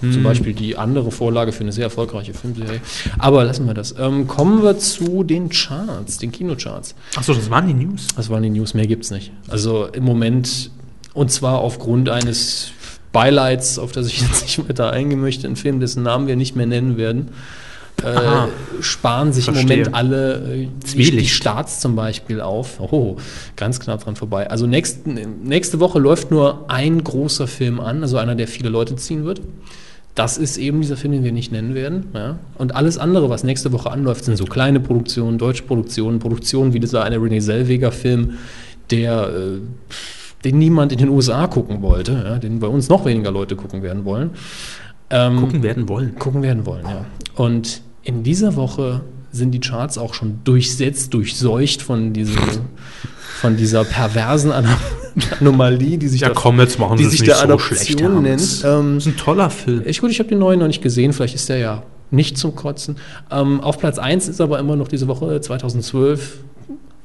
[0.00, 0.12] Hm.
[0.12, 2.80] Zum Beispiel die andere Vorlage für eine sehr erfolgreiche Filmserie.
[3.18, 3.94] Aber lassen wir das.
[3.98, 6.94] Ähm, kommen wir zu den Charts, den Kinocharts.
[7.16, 8.08] Achso, das waren die News.
[8.16, 9.32] Das waren die News, mehr gibt's nicht.
[9.48, 10.70] Also im Moment,
[11.12, 12.72] und zwar aufgrund eines
[13.12, 16.56] Beileids, auf das ich jetzt nicht weiter eingehen möchte, ein Film, dessen Namen wir nicht
[16.56, 17.28] mehr nennen werden,
[18.04, 18.46] Aha.
[18.46, 19.62] äh, sparen sich Verstehe.
[19.62, 22.80] im Moment alle äh, die, Starts zum Beispiel auf.
[22.80, 23.16] Oh,
[23.56, 24.48] ganz knapp dran vorbei.
[24.48, 28.96] Also nächst, nächste Woche läuft nur ein großer Film an, also einer, der viele Leute
[28.96, 29.42] ziehen wird.
[30.20, 32.08] Das ist eben dieser Film, den wir nicht nennen werden.
[32.12, 32.38] Ja?
[32.58, 36.78] Und alles andere, was nächste Woche anläuft, sind so kleine Produktionen, deutsche Produktionen, Produktionen wie
[36.78, 38.34] dieser eine René Zellweger-Film,
[38.90, 39.60] der, äh,
[40.44, 42.38] den niemand in den USA gucken wollte, ja?
[42.38, 44.32] den bei uns noch weniger Leute gucken werden wollen.
[45.08, 46.14] Ähm, Gucken werden wollen.
[46.18, 47.06] gucken werden wollen, ja.
[47.36, 49.00] Und in dieser Woche
[49.32, 52.36] sind die Charts auch schon durchsetzt, durchseucht von, diesem,
[53.40, 54.76] von dieser perversen Anom
[55.40, 58.62] Anomalie, die sich Ja, da komm, jetzt machen die sich der so Adoption nennt.
[58.64, 59.82] Ähm, das ist ein toller Film.
[59.84, 62.54] ich, gut, ich habe den neuen noch nicht gesehen, vielleicht ist der ja nicht zum
[62.54, 62.96] Kotzen.
[63.30, 66.38] Ähm, auf Platz 1 ist aber immer noch diese Woche 2012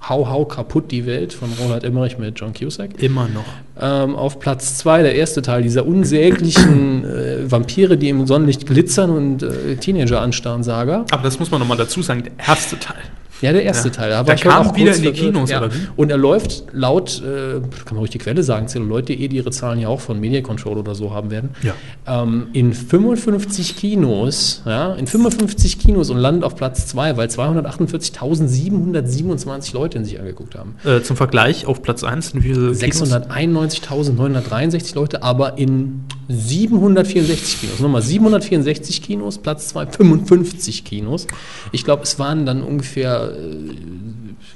[0.07, 3.01] Hau, hau, kaputt die Welt von Roland Emmerich mit John Cusack.
[3.01, 3.43] Immer noch.
[3.79, 9.09] Ähm, auf Platz 2 der erste Teil dieser unsäglichen äh, Vampire, die im Sonnenlicht glitzern
[9.09, 11.05] und äh, Teenager anstarren, Saga.
[11.09, 13.01] Aber das muss man nochmal dazu sagen, der erste Teil.
[13.41, 13.93] Ja, der erste Ja.
[13.93, 14.09] Teil.
[14.11, 15.11] Da, heute kam auch wieder in die.
[15.11, 15.59] Kinos, ja.
[15.59, 15.77] oder wie?
[15.95, 19.79] Und er läuft laut, äh, kann man ruhig die Quelle sagen, Celluloid.de, die ihre Zahlen
[19.79, 21.73] ja auch von Media Control oder so haben werden, Ja.
[22.07, 29.73] ähm, in 55 Kinos, ja, in 55 Kinos und landet auf Platz 2, weil 248.727
[29.73, 30.75] Leute ihn sich angeguckt haben.
[30.85, 33.11] Äh, zum Vergleich, auf Platz 1 sind wie viele Kinos?
[33.11, 37.79] 691.963 Leute, aber in 764 Kinos.
[37.79, 41.27] Nochmal 764 Kinos, Platz 2, 55 Kinos.
[41.71, 43.75] Ich glaube, es waren dann ungefähr äh,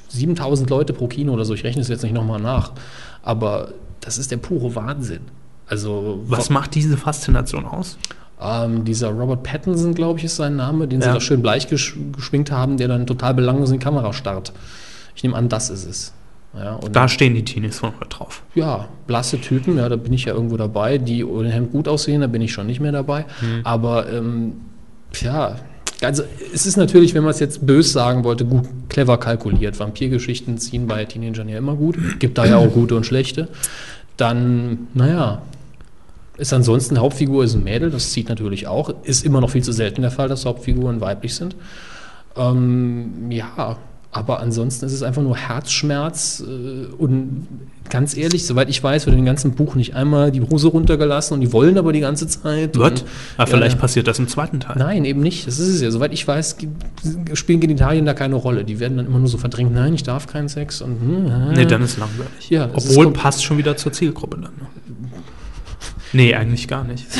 [0.09, 1.53] 7000 Leute pro Kino oder so.
[1.53, 2.71] Ich rechne es jetzt nicht nochmal nach.
[3.23, 3.69] Aber
[4.01, 5.21] das ist der pure Wahnsinn.
[5.67, 7.97] Also, Was macht diese Faszination aus?
[8.41, 11.13] ähm, dieser Robert Pattinson, glaube ich, ist sein Name, den sie Ja.
[11.13, 14.53] da schön bleich gesch geschminkt haben, der dann total belanglos in die Kamera starrt.
[15.15, 16.13] Ich nehme an, das ist es.
[16.57, 18.43] Ja, Da stehen die Teenies von heute drauf.
[18.55, 20.97] ja, blasse Typen, ja, da bin ich ja irgendwo dabei.
[20.97, 23.25] Die ohne Hemd gut aussehen, da bin ich schon nicht mehr dabei.
[23.63, 24.53] Aber ähm,
[25.21, 25.55] ja,
[26.01, 26.23] also
[26.53, 29.79] es ist natürlich, wenn man es jetzt bös sagen wollte, gut, clever kalkuliert.
[29.79, 31.97] Vampirgeschichten ziehen bei Teenagern ja immer gut.
[32.19, 33.47] Gibt da ja auch gute und schlechte.
[34.17, 35.41] Dann, naja,
[36.37, 38.93] ist ansonsten Hauptfigur ist ein Mädel, das zieht natürlich auch.
[39.03, 41.55] Ist immer noch viel zu selten der Fall, dass Hauptfiguren weiblich sind.
[42.37, 43.77] Ähm, ja,
[44.11, 47.47] aber ansonsten ist es einfach nur Herzschmerz äh, und
[47.89, 51.35] ganz ehrlich, soweit ich weiß, wird in dem ganzen Buch nicht einmal die Hose runtergelassen
[51.35, 52.75] und die wollen aber die ganze Zeit.
[52.75, 53.05] Wird?
[53.37, 54.77] Aber vielleicht ja, passiert das im zweiten Teil.
[54.79, 55.45] Nein, eben nicht.
[55.45, 55.91] Das ist es ja.
[55.91, 56.57] Soweit ich weiß,
[57.33, 58.63] spielen Genitalien da keine Rolle.
[58.63, 59.73] Die werden dann immer nur so verdrängt.
[59.73, 62.49] Nein, ich darf keinen Sex und hm, Nee, dann ist langweilig.
[62.49, 64.53] Ja, Obwohl passt schon wieder zur Zielgruppe dann.
[66.13, 66.21] Ne?
[66.21, 67.05] Nee, eigentlich gar nicht.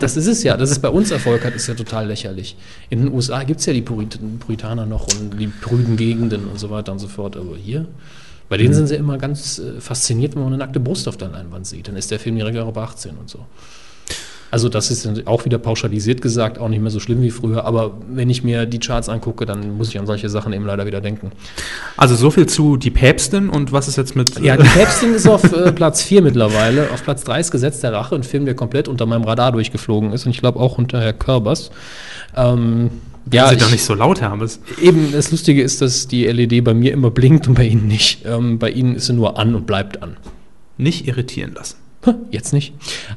[0.00, 0.56] Das ist es ja.
[0.56, 2.56] Dass es bei uns Erfolg hat, ist ja total lächerlich.
[2.88, 6.58] In den USA gibt es ja die Purit Puritaner noch und die prüden Gegenden und
[6.58, 7.36] so weiter und so fort.
[7.36, 7.86] Aber hier,
[8.48, 11.28] bei denen sind sie immer ganz äh, fasziniert, wenn man eine nackte Brust auf der
[11.28, 11.88] Leinwand sieht.
[11.88, 13.46] Dann ist der Film direkt auch ab 18 und so.
[14.50, 17.64] Also das ist auch wieder pauschalisiert gesagt, auch nicht mehr so schlimm wie früher.
[17.64, 20.86] Aber wenn ich mir die Charts angucke, dann muss ich an solche Sachen eben leider
[20.86, 21.30] wieder denken.
[21.96, 24.40] Also so viel zu Die Päpstin und was ist jetzt mit...
[24.40, 26.90] Ja, die Päpstin ist auf äh, Platz 4 mittlerweile.
[26.92, 30.12] Auf Platz 3 ist Gesetz der Rache, ein Film, der komplett unter meinem Radar durchgeflogen
[30.12, 31.70] ist und ich glaube auch unter Herr Körbers.
[32.36, 32.90] Ähm,
[33.32, 34.60] ja, Sie ich, doch nicht so laut, Hermes.
[34.80, 38.24] eben das Lustige ist, dass die LED bei mir immer blinkt und bei Ihnen nicht.
[38.24, 40.16] Ähm, bei Ihnen ist sie nur an und bleibt an.
[40.78, 41.76] Nicht irritieren lassen.
[42.30, 42.74] Jetzt nicht.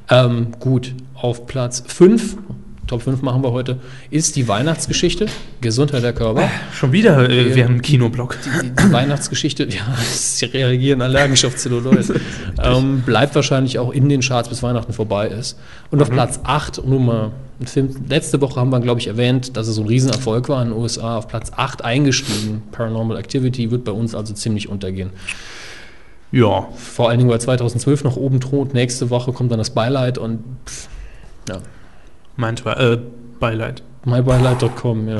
[0.10, 0.94] Ähm, gut,
[1.24, 2.36] auf Platz 5,
[2.86, 3.78] Top 5 machen wir heute,
[4.12, 5.28] ist die Weihnachtsgeschichte,
[5.62, 6.50] Gesundheit der Körper.
[6.74, 8.38] Schon wieder äh, während dem Kinoblock.
[8.44, 12.20] Die, die Weihnachtsgeschichte, ja, sie reagieren allergisch auf Zellulose.
[12.62, 15.58] ähm, bleibt wahrscheinlich auch in den Charts, bis Weihnachten vorbei ist.
[15.92, 17.32] Und auf Platz 8, um nur mal
[17.66, 20.70] Film, letzte Woche haben wir, glaube ich, erwähnt, dass es so ein Riesenerfolg war in
[20.72, 22.64] den USA, auf Platz 8 eingestiegen.
[22.74, 25.12] Paranormal Activity wird bei uns also ziemlich untergehen.
[26.34, 30.18] Ja, Vor allen Dingen, weil 2012 noch oben droht, nächste Woche kommt dann das Beileid
[30.18, 30.90] und pff,
[31.50, 31.58] ja,
[32.36, 32.98] meint äh,
[33.40, 33.84] Beileid.
[34.06, 35.18] mybeileid.com, ja.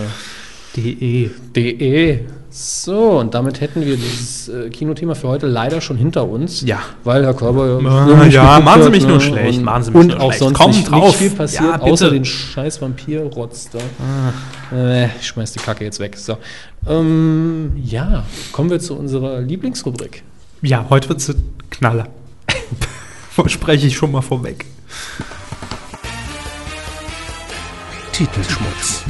[0.76, 1.30] DE.
[1.56, 2.20] De.
[2.50, 6.62] So, und damit hätten wir dieses äh, Kinothema für heute leider schon hinter uns.
[6.62, 6.80] Ja.
[7.04, 9.22] Weil Herr Körber Ah, nicht ja, machen Sie mich nur ne?
[9.22, 10.40] schlecht, Und, machen Sie mich und nur auch schlecht.
[10.40, 11.06] sonst Kommt nicht, drauf.
[11.08, 14.76] nicht viel passiert, Ja, außer den scheiß Vampirrotz da.
[14.76, 16.16] Äh, ich schmeiß die Kacke jetzt weg.
[16.16, 16.38] So.
[16.88, 20.22] Ähm, ja, kommen wir zu unserer Lieblingsrubrik.
[20.62, 21.36] Ja, heute wird es
[21.72, 22.08] Knaller.
[23.32, 24.66] Verspreche ich schon mal vorweg.
[28.24, 29.04] Titelschmutz.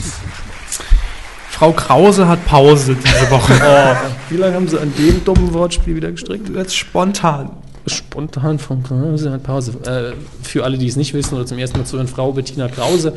[1.52, 3.54] Frau Krause hat Pause diese Woche.
[3.64, 3.96] Oh,
[4.30, 6.50] wie lange haben Sie an dem dummen Wortspiel wieder gestrickt?
[6.50, 7.52] Jetzt spontan.
[7.86, 9.74] Spontan von Krause hat Pause.
[9.86, 13.16] Äh, für alle, die es nicht wissen oder zum ersten Mal zuhören, Frau Bettina Krause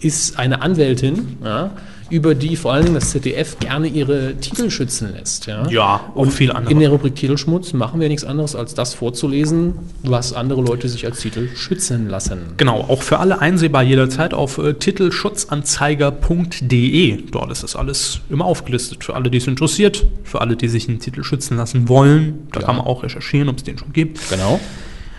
[0.00, 1.70] ist eine Anwältin, ja,
[2.10, 5.46] über die vor allen Dingen das ZDF gerne ihre Titel schützen lässt.
[5.46, 6.72] Ja, Ja, und viel andere.
[6.72, 11.04] In der Rubrik Titelschmutz machen wir nichts anderes, als das vorzulesen, was andere Leute sich
[11.06, 12.38] als Titel schützen lassen.
[12.56, 17.22] Genau, auch für alle einsehbar jederzeit auf äh, titelschutzanzeiger.de.
[17.30, 19.04] Dort ist das alles immer aufgelistet.
[19.04, 22.48] Für alle, die es interessiert, für alle, die sich einen Titel schützen lassen wollen.
[22.52, 22.66] Da Ja.
[22.66, 24.18] kann man auch recherchieren, ob es den schon gibt.
[24.30, 24.60] Genau.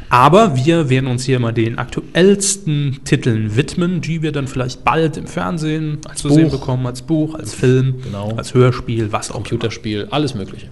[0.09, 5.17] Aber wir werden uns hier mal den aktuellsten Titeln widmen, die wir dann vielleicht bald
[5.17, 6.35] im Fernsehen zu Buch.
[6.35, 8.33] sehen bekommen, als Buch, als Film, Genau.
[8.35, 9.43] als Hörspiel, was auch immer.
[9.43, 10.67] Computerspiel, alles Mögliche.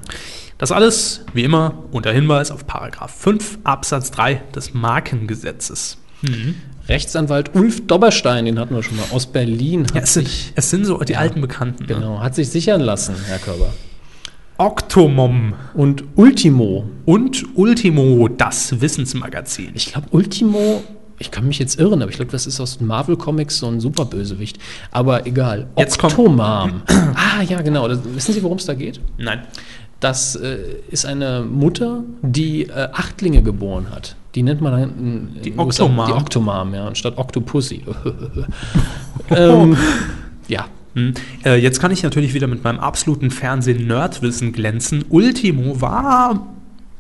[0.58, 5.98] Das alles, wie immer, unter Hinweis auf Paragraph 5 Absatz 3 des Markengesetzes.
[6.90, 10.54] Rechtsanwalt Ulf Dobberstein, den hatten wir schon mal aus Berlin, hat Ja, es, sind, sich
[10.56, 11.84] es sind so die alten Bekannten.
[11.84, 11.94] Ne?
[11.94, 13.72] genau, hat sich sichern lassen, Herr Körber.
[14.58, 19.72] Octomom Und Ultimo, und Ultimo, das Wissensmagazin.
[19.76, 20.84] Ich glaube, Ultimo,
[21.20, 23.68] ich kann mich jetzt irren, aber ich glaube, das ist aus den Marvel Comics so
[23.68, 24.58] ein Superbösewicht.
[24.92, 25.68] Aber egal.
[25.78, 26.40] Jetzt Octomom.
[26.40, 27.88] ah, ja, genau.
[27.88, 29.00] Das, wissen Sie, worum es da geht?
[29.18, 29.42] Nein.
[30.00, 30.58] Das äh,
[30.90, 34.16] ist eine Mutter, die äh, Achtlinge geboren hat.
[34.36, 34.84] Die nennt man dann
[35.36, 36.06] in Die Octomom.
[36.08, 37.84] Die Octomom, ja, anstatt Octopussy.
[39.32, 39.76] ähm,
[40.48, 40.66] ja, Hm.
[40.68, 40.77] Äh,
[41.44, 45.06] jetzt kann ich natürlich wieder mit meinem absoluten Fernsehen-Nerdwissen glänzen.
[45.10, 46.48] Ultimo war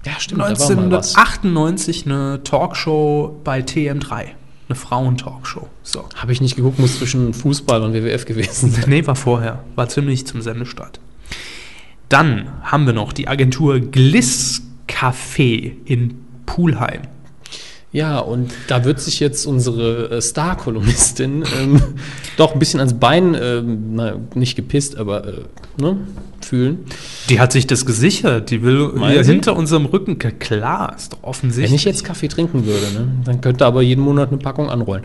[0.05, 0.41] ja, stimmt.
[0.41, 1.15] da war mal was.
[1.15, 4.25] 1998 eine Talkshow bei TM3.
[4.69, 5.67] Eine Frauentalkshow.
[5.83, 6.05] So.
[6.15, 8.85] Habe ich nicht geguckt, muss zwischen Fußball und WWF gewesen sein.
[8.87, 9.63] Nee, war vorher.
[9.75, 10.99] War ziemlich zum Sendestart.
[12.09, 17.01] Dann haben wir noch die Agentur Gliss Café in Pulheim.
[17.93, 21.81] Ja, und da wird sich jetzt unsere äh, Star-Kolumnistin ähm,
[22.37, 25.31] doch ein bisschen ans Bein, ähm, na, nicht gepisst, aber äh,
[25.81, 25.97] ne,
[26.41, 26.79] fühlen.
[27.29, 28.51] Die hat sich das gesichert.
[28.51, 28.91] Die will
[29.23, 29.31] Sie?
[29.31, 30.17] hinter unserem Rücken.
[30.17, 31.71] Klar, ist doch offensichtlich.
[31.71, 35.03] Wenn ich jetzt Kaffee trinken würde, ne, dann könnte aber jeden Monat eine Packung anrollen.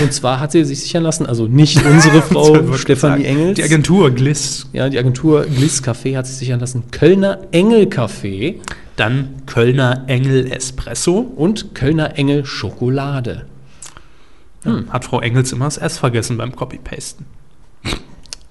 [0.00, 3.56] Und zwar hat sie sich sichern lassen, also nicht unsere Frau Stefanie Engels.
[3.56, 4.66] Die Agentur Gliss.
[4.72, 6.84] ja, die Agentur Gliss Café hat sich sichern lassen.
[6.92, 8.56] Kölner Engel Café
[9.00, 11.20] Dann Kölner Engel Espresso.
[11.20, 13.46] und Kölner Engel Schokolade.
[14.90, 17.24] Hat Frau Engels immer das S vergessen beim Copy-Pasten.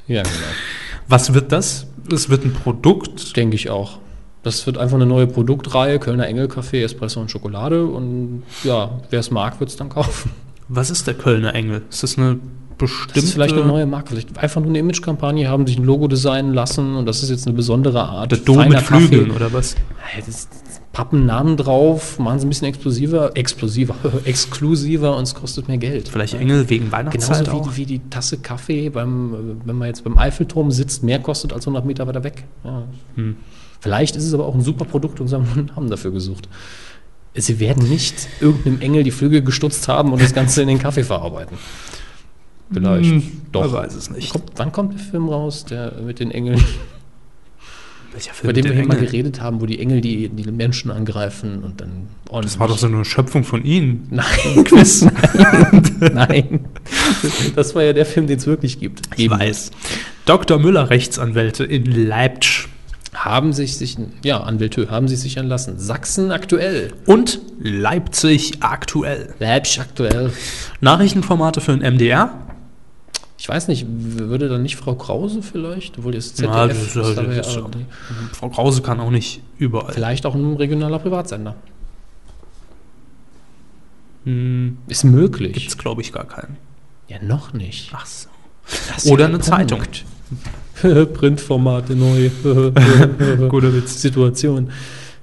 [0.08, 0.34] Ja, genau.
[1.08, 1.86] Was wird das?
[2.12, 3.38] Es wird ein Produkt.
[3.38, 4.00] Denke ich auch.
[4.42, 7.86] Das wird einfach eine neue Produktreihe, Kölner Engel Kaffee, Espresso und Schokolade.
[7.86, 10.32] Und ja, wer es mag, wird es dann kaufen.
[10.68, 11.84] Was ist der Kölner Engel?
[11.92, 12.40] Ist das eine
[12.80, 13.14] bestimmte...
[13.14, 14.10] Das ist vielleicht eine neue Marke.
[14.10, 17.46] Vielleicht einfach nur eine Imagekampagne, haben sich ein Logo designen lassen und das ist jetzt
[17.46, 18.32] eine besondere Art.
[18.32, 19.36] Der Dom mit Flügeln Kaffee.
[19.36, 19.76] oder was?
[20.26, 20.48] Das,
[20.92, 23.96] pappen Namen drauf, machen sie ein bisschen explosiver, explosiver,
[24.26, 26.10] exklusiver und es kostet mehr Geld.
[26.10, 27.72] Vielleicht Engel wegen Weihnachtszeit Genauso auch?
[27.74, 31.66] wie, wie die Tasse Kaffee, beim, wenn man jetzt beim Eiffelturm sitzt, mehr kostet als
[31.66, 32.44] 100 Meter weiter weg.
[32.64, 32.84] Ja.
[33.16, 33.38] Hm.
[33.80, 36.50] Vielleicht ist es aber auch ein super Produkt und sie haben einen Namen dafür gesucht.
[37.36, 41.04] Sie werden nicht irgendeinem Engel die Flügel gestutzt haben und das Ganze in den Kaffee
[41.04, 41.58] verarbeiten.
[42.72, 43.10] Vielleicht.
[43.10, 43.62] Hm, Doch.
[43.62, 44.32] Man weiß es nicht.
[44.32, 46.64] Kommt, wann kommt der Film raus, der mit den Engeln,
[48.12, 51.64] Welcher bei dem wir hier mal geredet haben, wo die Engel die, die Menschen angreifen
[51.64, 52.54] und dann ordentlich.
[52.54, 54.08] Das war doch so eine Schöpfung von Ihnen.
[54.10, 55.06] Nein, Quiz,
[55.36, 55.82] nein.
[56.14, 56.66] nein.
[57.56, 59.02] Das war ja der Film, den es wirklich gibt.
[59.16, 59.40] Ich Eben.
[59.40, 59.70] weiß.
[60.26, 60.58] Dr.
[60.58, 62.68] Müller, Rechtsanwälte in Leipzig.
[63.14, 65.80] Haben sich sich, ja, Anwälte haben sich sichern lassen.
[65.80, 66.94] Sachsen aktuell.
[67.08, 69.34] Und Leipzig aktuell.
[69.40, 70.32] Leipzig aktuell.
[70.80, 72.32] Nachrichtenformate für den MDR.
[73.42, 75.98] Ich weiß nicht, würde dann nicht Frau Krause vielleicht?
[75.98, 77.60] Obwohl das ZDF Ja, das ist- ist dabei das ist-.
[78.34, 79.94] Frau Krause kann auch nicht überall.
[79.94, 81.56] Vielleicht auch ein regionaler Privatsender.
[84.26, 85.54] Hm, Ist möglich.
[85.54, 86.58] Gibt's, glaube ich, gar keinen.
[87.08, 87.92] Ja, noch nicht.
[87.94, 88.28] Ach so.
[89.12, 89.80] Oder eine der Zeitung.
[89.80, 90.06] Punkt.
[91.14, 92.30] Printformate neu.
[93.50, 94.02] Guter Witz.
[94.02, 94.72] Situation.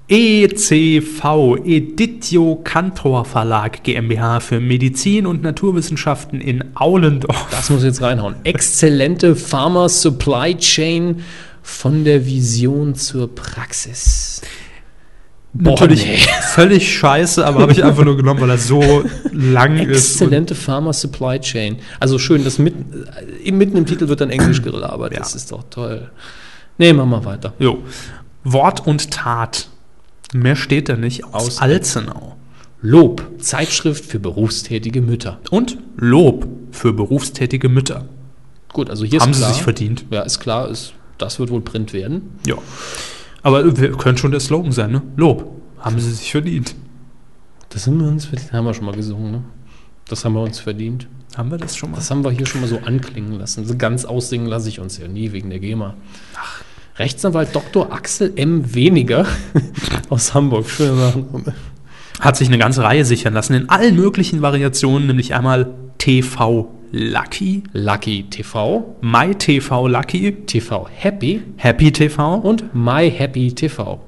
[0.09, 7.49] ECV, Editio Cantor Verlag GmbH für Medizin und Naturwissenschaften in Aulendorf.
[7.51, 8.37] Das muss jetzt reinhauen.
[8.45, 11.23] Exzellente Pharma Supply Chain
[11.63, 14.43] von der Vision zur Praxis.
[15.53, 16.19] Boah, Natürlich nee.
[16.53, 19.03] völlig scheiße, aber habe ich einfach nur genommen, weil er so
[19.33, 19.87] lang ist.
[19.87, 21.79] und- Exzellente Pharma Supply Chain.
[21.99, 22.75] Also schön, dass mit,
[23.45, 25.13] äh, mitten im Titel wird dann Englisch gelabert.
[25.15, 25.19] Ja.
[25.19, 26.11] Das ist doch toll.
[26.79, 27.55] Nee, machen wir weiter.
[27.59, 27.79] Jo.
[28.45, 29.69] Wort und Tat.
[30.33, 31.25] Mehr steht da nicht.
[31.25, 32.37] Aus, Aus Alzenau.
[32.83, 35.41] Lob, Zeitschrift für berufstätige Mütter.
[35.51, 38.07] Und Lob für berufstätige Mütter.
[38.73, 39.55] Gut, also hier Haben ist sie klar.
[39.55, 40.05] sich verdient.
[40.11, 42.39] Ja, ist klar, ist, das wird wohl Print werden.
[42.47, 42.57] Ja.
[43.43, 45.03] Aber wir können schon der Slogan sein, ne?
[45.17, 45.51] Lob.
[45.79, 46.75] Haben sie sich verdient.
[47.71, 48.53] Das haben wir uns verdient.
[48.53, 49.45] Haben wir schon mal gesungen, ne?
[50.09, 51.09] Das haben wir uns verdient.
[51.37, 51.97] Haben wir das schon mal?
[51.97, 53.67] Das haben wir hier schon mal so anklingen lassen.
[53.67, 55.95] So ganz aussingen lasse ich uns ja nie wegen der GEMA.
[56.99, 57.93] Rechtsanwalt Dr.
[57.93, 58.75] Axel M.
[58.75, 59.27] Weniger
[60.09, 60.69] aus Hamburg.
[60.69, 61.55] Schöner Nachname.
[62.21, 67.63] Hat sich eine ganze Reihe sichern lassen in allen möglichen Variationen, nämlich einmal TV Lucky,
[67.73, 74.01] Lucky TV, My TV Lucky, TV Happy Happy TV und My Happy TV.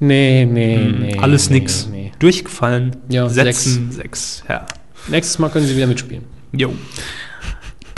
[0.00, 1.12] Nee, nee, nee.
[1.12, 1.88] Hm, alles nee, nix.
[1.90, 2.12] Nee.
[2.18, 2.96] Durchgefallen.
[3.08, 4.42] Ja, Setzen sechs.
[4.48, 4.66] Ja.
[5.08, 6.24] Nächstes Mal können Sie wieder mitspielen.
[6.52, 6.72] Jo.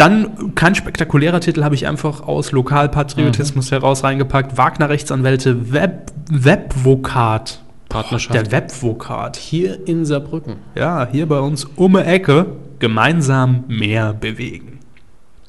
[0.01, 4.57] Dann kein spektakulärer Titel habe ich einfach aus Lokalpatriotismus heraus reingepackt.
[4.57, 7.63] Wagner Rechtsanwälte Web Webvokat.
[7.91, 8.35] Partnerschaft.
[8.35, 9.37] Der Webvokat.
[9.37, 10.57] Hier in Saarbrücken.
[10.75, 12.47] Ja, hier bei uns um die Ecke
[12.79, 14.79] gemeinsam mehr bewegen.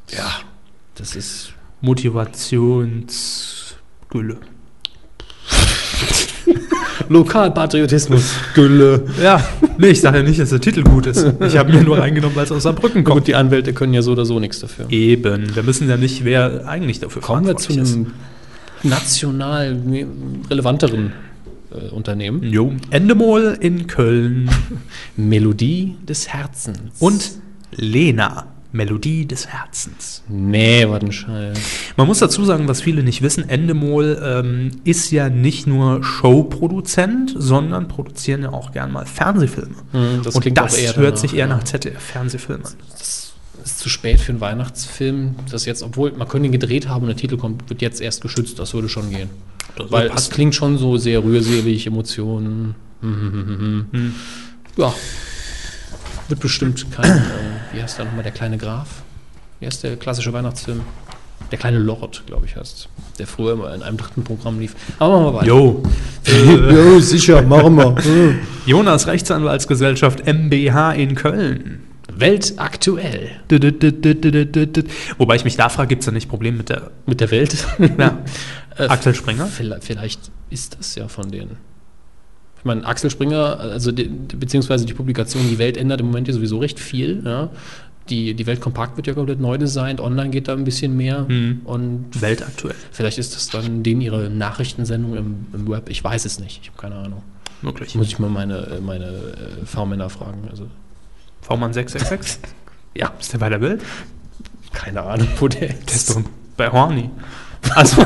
[0.10, 0.26] Ja.
[0.95, 1.53] Das ist.
[1.80, 4.38] Motivationsgülle.
[7.10, 8.34] Lokalpatriotismus.
[8.53, 9.03] Gülle.
[9.22, 9.44] Ja,
[9.78, 11.26] nee, ich sage ja nicht, dass der Titel gut ist.
[11.45, 13.28] Ich habe mir nur reingenommen, weil es aus Saarbrücken Gut, kommt.
[13.28, 14.86] die Anwälte können ja so oder so nichts dafür.
[14.90, 18.14] Eben, wir müssen ja nicht, wer eigentlich dafür Kommen wir zu einem
[18.84, 19.78] national
[20.49, 21.14] relevanteren
[21.72, 22.44] äh, Unternehmen.
[22.44, 24.49] Jo, Endemol in Köln
[25.18, 26.80] Melodie des Herzens.
[26.99, 27.32] und
[27.76, 30.23] Lena, Melodie des Herzens.
[30.30, 31.60] Nee, was ein Scheiß.
[31.98, 37.34] Man muss dazu sagen, was viele nicht wissen, Endemol ähm, ist ja nicht nur Showproduzent,
[37.38, 39.76] sondern produzieren ja auch gern mal Fernsehfilme.
[39.91, 41.48] Hm, das und klingt das auch eher hört danach, sich eher ja.
[41.48, 42.73] nach ZDF-Fernsehfilmen an.
[42.91, 43.34] Das
[43.64, 45.35] ist zu spät für einen Weihnachtsfilm.
[45.49, 48.22] Das jetzt, obwohl man könnte ihn gedreht haben und der Titel kommt, wird jetzt erst
[48.22, 48.57] geschützt.
[48.60, 49.30] Das würde schon gehen.
[49.76, 50.34] Das Weil es passen.
[50.34, 52.76] klingt schon so sehr rührselig, Emotionen.
[53.02, 54.15] Hm, hm.
[54.77, 54.93] Ja.
[56.32, 57.22] Wird bestimmt kein, äh,
[57.74, 58.88] wie heißt da nochmal, der kleine Graf?
[59.60, 60.80] Wie heißt der klassische Weihnachtsfilm?
[61.52, 62.88] Der kleine Lord, glaube ich, heißt
[63.20, 64.74] Der früher immer in einem dritten Programm lief.
[64.98, 65.48] Aber machen wir weiter.
[65.48, 65.84] Jo.
[66.72, 67.95] Jo, sicher, machen wir.
[68.66, 71.84] Jonas Rechtsanwaltsgesellschaft MBH in Köln.
[72.14, 73.32] Welt aktuell.
[75.18, 77.68] Wobei ich mich da frage, gibt es da nicht Probleme mit der Mit der Welt.
[77.98, 78.20] ja.
[78.78, 79.48] Äh, Axel Springer?
[79.48, 81.58] Vielleicht, vielleicht ist das ja von denen.
[82.62, 86.34] Ich meine, Axel Springer, also die, beziehungsweise die Publikation Die Welt ändert im Moment ja
[86.36, 87.24] sowieso recht viel.
[87.26, 87.50] Ja.
[88.10, 91.26] Die, die Welt kompakt wird ja komplett neu designt, online geht da ein bisschen mehr.
[91.28, 91.62] Mhm.
[91.64, 92.76] Und Weltaktuell.
[92.92, 95.90] vielleicht ist das dann denen ihre Nachrichtensendung im, im Web.
[95.90, 97.24] Ich weiß es nicht, ich habe keine Ahnung.
[97.64, 97.96] Möglich.
[97.96, 100.48] Muss ich mal meine, meine äh, V-Männer fragen.
[100.52, 100.68] Also,
[101.42, 102.40] V-Mann 666?
[102.96, 103.82] ja, Ist der bei der Welt?
[104.72, 106.22] keine Ahnung, wo der Der ist doch
[106.58, 107.10] bei Horny.
[107.76, 108.04] Also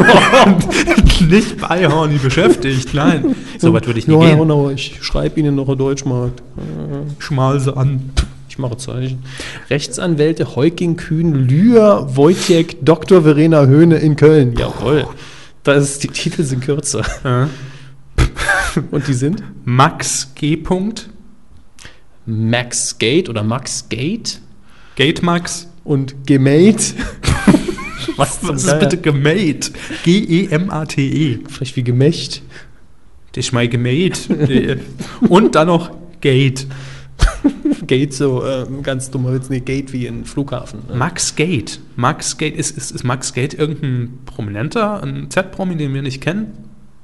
[1.30, 3.36] nicht bei Horny beschäftigt, nein.
[3.58, 4.40] So weit würde ich nicht ja, gehen.
[4.40, 6.44] Genau, ich schreibe Ihnen noch einen Deutschmarkt.
[7.20, 8.12] Schmal sie an.
[8.50, 9.24] Ich mache Zeichen.
[9.70, 13.24] Rechtsanwälte Heuking Kühn, Lühr, Wojciech, Dr.
[13.24, 14.56] Verena Höhne in Köln.
[14.56, 15.08] Jawohl.
[15.64, 17.02] Das ist, die Titel sind kürzer.
[17.24, 17.50] Ja.
[18.92, 19.42] Und die sind?
[19.64, 20.58] Max G.
[20.58, 21.10] Punkt,
[22.26, 24.40] Max Gate oder Max Gate
[24.96, 25.68] Gate Max.
[25.84, 26.94] und Gemate.
[28.18, 29.72] Was, Was ist bitte gemate?
[30.04, 31.40] G-E-M-A-T-E.
[31.48, 32.42] Vielleicht wie Gemächt.
[33.34, 34.80] Das ist mal gemate.
[35.30, 36.68] Und dann noch Gate.
[37.88, 40.82] Gate so, äh, ganz dummer Witz, nee, Gate wie ein Flughafen.
[40.90, 40.96] ne?
[40.96, 41.80] Max Gate.
[41.96, 46.54] Max Gate, ist, ist, ist Max Gate irgendein Prominenter, ein Z-Promi, den wir nicht kennen?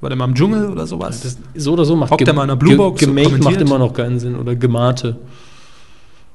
[0.01, 1.21] War der mal im Dschungel oder sowas?
[1.21, 3.77] Das, so oder so macht Hockt der mal in der Bluebox und Gemate macht immer
[3.77, 4.35] noch keinen Sinn.
[4.35, 5.17] Oder Gemate.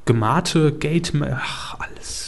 [0.05, 2.26] Gemate, Gate, ach, alles.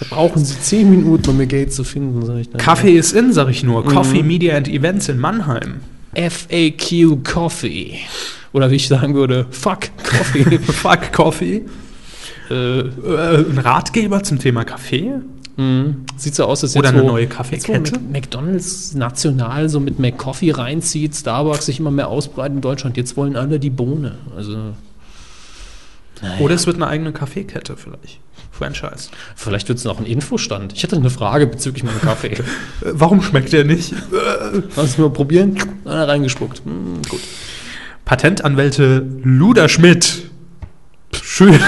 [0.00, 2.60] Da brauchen sie zehn Minuten, um mir Gate zu finden, sag ich dann.
[2.60, 3.84] Kaffee ist in, sag ich nur.
[3.84, 5.76] Coffee Media and Events in Mannheim.
[6.14, 7.98] FAQ Coffee.
[8.52, 10.58] Oder wie ich sagen würde, fuck Coffee.
[10.60, 11.62] Fuck Coffee.
[12.50, 15.12] äh, Äh, ein Ratgeber zum Thema Kaffee.
[15.56, 15.94] mh.
[16.16, 17.92] Sieht so aus, als Oder jetzt, eine wo- neue jetzt, Kaffeekette.
[17.92, 22.96] Mac- McDonalds national so mit McCoffee reinzieht, Starbucks sich immer mehr ausbreitet in Deutschland.
[22.96, 24.12] Jetzt wollen alle die Bohne.
[24.36, 24.56] Also.
[26.24, 26.40] Naja.
[26.40, 28.20] Oder es wird eine eigene Kaffeekette vielleicht.
[28.50, 29.10] Franchise.
[29.34, 30.72] Vielleicht wird es noch ein Infostand.
[30.74, 32.36] Ich hatte eine Frage bezüglich meinem Kaffee.
[32.80, 33.92] Warum schmeckt der nicht?
[34.74, 35.56] Kannst du mal probieren?
[35.84, 36.62] Ah, reingespuckt.
[36.64, 37.20] Hm, gut.
[38.04, 40.30] Patentanwälte Luder Schmidt.
[41.12, 41.58] Schüler.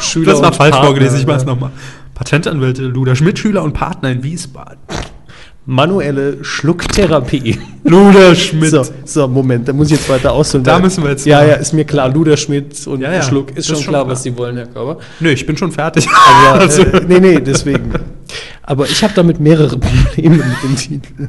[0.00, 1.34] Schüler Das war falsch Partner, vorgelesen, ich ja.
[1.34, 1.70] weiß nochmal.
[2.14, 4.78] Patentanwälte Luder Schmidt, Schüler und Partner in Wiesbaden.
[5.70, 7.58] Manuelle Schlucktherapie.
[7.84, 8.70] Luder Schmidt.
[8.70, 10.64] So, so, Moment, da muss ich jetzt weiter ausholen.
[10.64, 12.08] Da müssen wir jetzt Ja, mal- ja, ist mir klar.
[12.08, 14.12] Luder Schmidt und Ja, ja, Schluck ist schon ist schon klar, klar.
[14.14, 14.96] was sie wollen, Herr Körber.
[15.20, 16.08] Nö, ich bin schon fertig.
[16.48, 17.92] Aber, Also- äh, nee, nee, deswegen.
[18.62, 21.28] Aber ich habe damit mehrere Probleme mit dem Titel.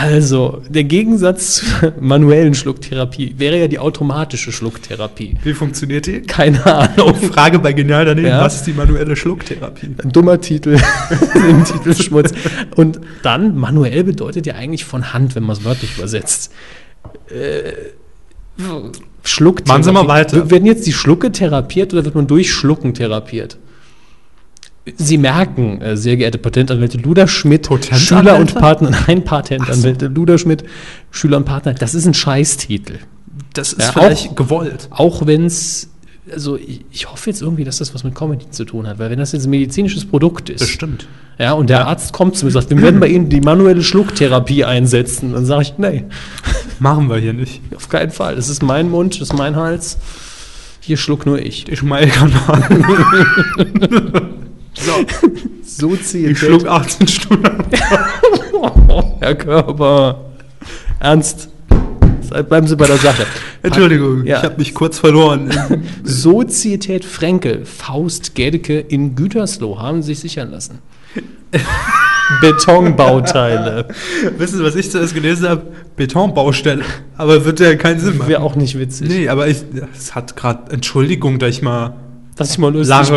[0.00, 5.36] Also, der Gegensatz zur manuellen Schlucktherapie wäre ja die automatische Schlucktherapie.
[5.42, 6.20] Wie funktioniert die?
[6.20, 7.14] Keine Ahnung.
[7.32, 8.40] Frage bei Genial daneben, Ja.
[8.40, 9.88] was ist die manuelle Schlucktherapie?
[10.00, 10.78] Ein dummer Titel
[11.34, 12.32] im Titelschmutz.
[12.76, 16.52] Und dann, manuell bedeutet ja eigentlich von Hand, wenn man es wörtlich übersetzt.
[17.30, 17.72] Äh,
[19.24, 19.68] Schlucktherapie.
[19.72, 20.48] Machen Sie mal weiter.
[20.48, 23.58] Werden jetzt die Schlucke therapiert oder wird man durch Schlucken therapiert?
[24.96, 28.04] Sie merken, äh, sehr geehrte Patentanwälte Luder Schmidt, Patentanwälte?
[28.04, 30.64] Schüler und Partner, nein, Patentanwälte Luder Schmidt,
[31.10, 32.94] Schüler und Partner, das ist ein Scheißtitel.
[33.52, 34.88] Das ist Ja, vielleicht gewollt.
[34.90, 35.90] Auch wenn es,
[36.32, 39.10] also ich, ich hoffe jetzt irgendwie, dass das was mit Comedy zu tun hat, weil
[39.10, 41.06] wenn das jetzt ein medizinisches Produkt ist, stimmt.
[41.38, 43.82] ja, und der Arzt kommt zu mir und sagt, wir werden bei Ihnen die manuelle
[43.82, 46.04] Schlucktherapie einsetzen, dann sage ich, nee,
[46.80, 47.60] Machen wir hier nicht.
[47.76, 48.36] auf keinen Fall.
[48.36, 49.98] Das ist mein Mund, das ist mein Hals.
[50.80, 51.68] Hier schluck nur ich.
[51.68, 52.62] Ich mal Kanal.
[55.64, 57.44] So ziehe Ich schluck 18 Stunden.
[59.20, 60.24] Herr Körper.
[61.00, 61.48] Ernst.
[62.48, 63.24] Bleiben Sie bei der Sache.
[63.62, 64.38] Entschuldigung, Ja.
[64.38, 65.50] ich habe mich kurz verloren.
[66.04, 70.80] Sozietät Frenkel, Faust Gedeke in Gütersloh haben sich sichern lassen.
[72.42, 73.88] Betonbauteile.
[74.36, 75.62] Wissen Sie, was ich zuerst gelesen habe?
[75.96, 76.82] Betonbaustelle.
[77.16, 78.28] Aber wird ja keinen Sinn machen.
[78.28, 79.08] Wäre auch nicht witzig.
[79.08, 79.58] Nee, aber ich,
[79.96, 81.94] es hat gerade, Entschuldigung, dass ich mal
[82.38, 83.10] Dass ich mal lustig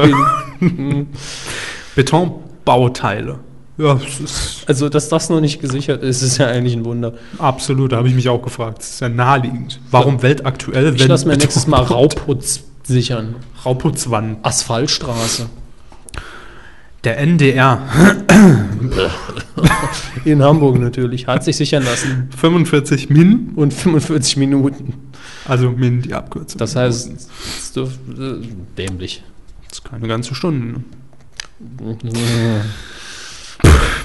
[0.60, 1.08] bin.
[1.96, 3.40] Betonbauteile.
[3.78, 4.00] Ja,
[4.68, 7.14] Also, dass das noch nicht gesichert ist, ist ja eigentlich ein Wunder.
[7.40, 8.80] absolut, da habe ich mich auch gefragt.
[8.80, 9.80] Das ist ja naheliegend.
[9.90, 13.36] Warum weltaktuell, Ich lasse mir nächstes Mal Rauputz sichern.
[13.66, 14.46] Rauputzwand.
[14.46, 15.48] Asphaltstraße.
[17.04, 17.82] Der NDR.
[20.26, 21.26] In Hamburg natürlich.
[21.28, 22.30] Hat sich sichern lassen.
[22.38, 24.94] 45 Min, Und 45 Minuten.
[25.46, 26.60] also Min die Abkürzung.
[26.60, 28.46] Das heißt, es dürf- äh,
[28.78, 29.24] dämlich.
[29.68, 30.82] das ist keine ganze Stunde.
[31.60, 32.62] ne?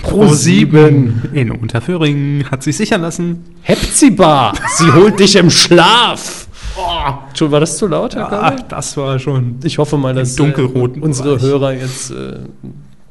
[0.02, 1.22] Pro sieben.
[1.32, 3.44] in Unterföhring hat sich sichern lassen.
[3.62, 6.46] Hepzibah, sie holt dich im Schlaf.
[6.78, 8.64] Oh, schon war das zu laut, Herr Ach, Körber?
[8.68, 9.56] das war schon.
[9.64, 11.42] Ich hoffe mal, dass dunkelroten äh, unsere Bereich.
[11.42, 12.38] Hörer jetzt, äh,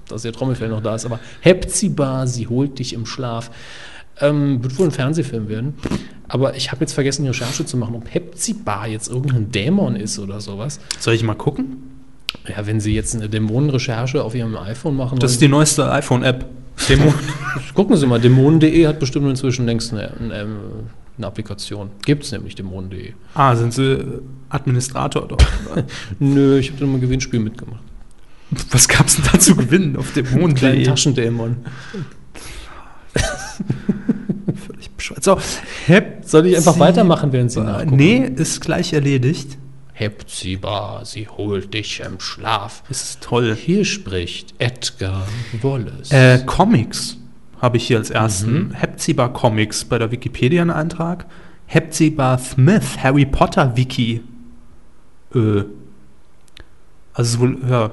[0.10, 3.52] dass ihr Trommelfell noch da ist, aber Hepzibah, sie holt dich im Schlaf.
[4.22, 5.74] Ähm, wird wohl ein Fernsehfilm werden.
[6.28, 10.20] Aber ich habe jetzt vergessen, die Recherche zu machen, ob Hepzibah jetzt irgendein Dämon ist
[10.20, 10.80] oder sowas.
[11.00, 11.84] Soll ich mal gucken?
[12.48, 16.46] Ja, wenn Sie jetzt eine Dämonenrecherche auf Ihrem iPhone machen Das ist die neueste iPhone-App.
[17.74, 20.48] Gucken Sie mal, dämonen.de hat bestimmt inzwischen längst eine, eine,
[21.18, 21.90] eine Applikation.
[22.06, 23.14] Gibt es nämlich dämonen.de.
[23.34, 25.46] ah, sind Sie Administrator dort?
[26.20, 27.82] Nö, ich habe da mal ein Gewinnspiel mitgemacht.
[28.72, 30.88] Was gab's denn da zu gewinnen auf dem Kleinen Mond?
[30.88, 31.58] Taschendämon.
[34.68, 35.24] Völlig bescheuert.
[35.24, 35.40] So,
[35.86, 37.96] Hep Soll ich einfach weitermachen, während Sie nachgucken?
[37.96, 39.58] Nee, ist gleich erledigt.
[39.94, 42.84] Hepzibah, sie holt dich im Schlaf.
[42.90, 43.56] Das ist toll.
[43.56, 45.26] Hier spricht Edgar
[45.62, 46.12] Wallace.
[46.12, 47.18] Äh, Comics.
[47.62, 48.74] habe ich hier als ersten.
[48.74, 51.26] Hepzibah Comics bei der Wikipedia einen Eintrag.
[51.68, 54.22] Hepzibah Smith, Harry Potter Wiki.
[55.34, 55.64] Äh, also
[57.16, 57.92] es ist wohl, ja.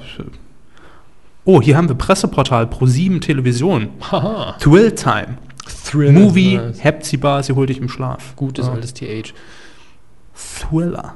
[1.44, 3.88] Oh, hier haben wir Presseportal Pro7 Television.
[4.12, 4.56] Haha.
[4.60, 5.38] Thrill Time.
[5.84, 6.12] Thriller.
[6.12, 6.84] Movie Nice.
[6.84, 8.36] Hepzibah, sie holt dich im Schlaf.
[8.36, 8.72] Gutes Ja.
[8.72, 9.34] altes TH.
[10.34, 11.14] Thriller.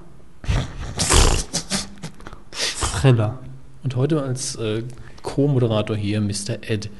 [3.01, 3.39] Thriller.
[3.85, 4.83] Und heute als äh,
[5.23, 6.59] Co-Moderator hier Mr.
[6.63, 6.91] Ed.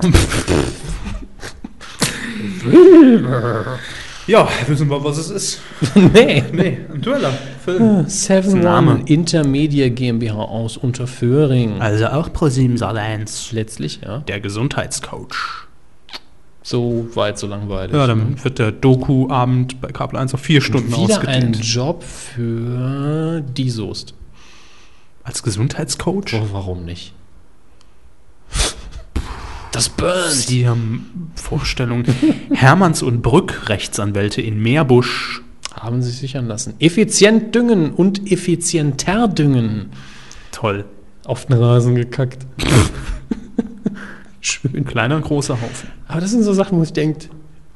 [4.26, 5.60] Ja, wissen wir, was es ist.
[5.94, 6.44] nee.
[6.52, 7.32] Nee, ein Thriller.
[7.64, 8.08] Film.
[8.08, 8.92] Seven Name.
[8.92, 11.80] One Intermedia GmbH aus Unterföhring.
[11.80, 13.52] Also auch Pro7 Sat1.
[13.52, 14.18] Letztlich, ja.
[14.18, 15.66] Der Gesundheitscoach.
[16.62, 17.94] So weit, so langweilig.
[17.94, 21.64] Ja, dann wird der Doku-Abend bei Kabel 1 auf vier Stunden Wieder ein ausgedehnt.
[21.64, 24.14] Job für die Soest.
[25.24, 26.34] Als Gesundheitscoach?
[26.34, 27.14] Oh, warum nicht?
[29.72, 30.32] Das burnt.
[30.32, 32.04] Sie haben Vorstellungen.
[32.52, 35.42] Hermanns und Brück, Rechtsanwälte in Meerbusch.
[35.74, 36.74] Haben sich sichern lassen.
[36.78, 39.90] Effizient düngen und effizienter düngen.
[40.52, 40.84] Toll.
[41.24, 42.46] Auf den Rasen gekackt.
[44.40, 44.84] Schön.
[44.84, 45.88] Kleiner und großer Haufen.
[46.06, 47.28] Aber das sind so Sachen, wo ich denke,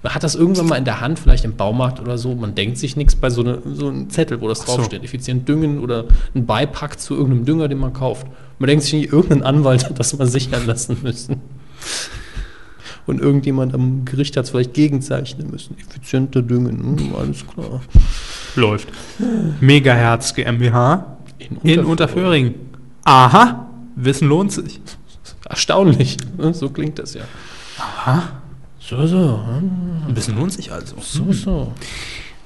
[0.02, 2.34] man hat das irgendwann mal in der Hand, vielleicht im Baumarkt oder so.
[2.34, 4.76] Man denkt sich nichts bei so, eine, so einem Zettel, wo das Ach so.
[4.76, 5.02] draufsteht.
[5.02, 6.04] Effizient düngen oder
[6.34, 8.26] ein Beipack zu irgendeinem Dünger, den man kauft.
[8.58, 11.40] Man denkt sich nicht, irgendein Anwalt hat das mal sichern lassen müssen.
[13.06, 15.76] Und irgendjemand am Gericht hat es vielleicht gegenzeichnen müssen.
[15.78, 17.80] Effizienter düngen, hm, alles klar.
[18.56, 18.88] Läuft.
[19.60, 22.54] Megaherz GmbH In in Unterföhring.
[23.04, 24.80] Aha, Wissen lohnt sich.
[25.48, 26.16] Erstaunlich.
[26.36, 26.52] ne?
[26.52, 27.22] So klingt das ja.
[27.78, 28.24] Aha,
[28.80, 29.40] So, so.
[29.46, 30.96] hm, Wissen lohnt sich also.
[31.00, 31.72] So, so.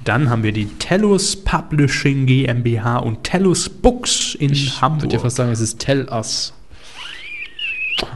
[0.04, 5.12] Dann haben wir die Tellus Publishing GmbH und Tellus Books in Ich würde Hamburg.
[5.12, 6.52] ja fast sagen, es ist Tell Us.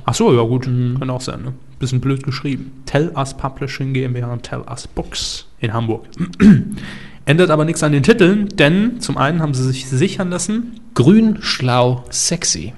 [0.06, 1.42] Ach so, ja gut, kann auch sein.
[1.42, 1.52] Ne?
[1.78, 2.72] Bisschen blöd geschrieben.
[2.86, 6.06] Tell Us Publishing GmbH und Tell Us Books in Hamburg.
[7.26, 11.38] Ändert aber nichts an den Titeln, denn zum einen haben sie sich sichern lassen, Grün,
[11.40, 12.74] schlau, sexy.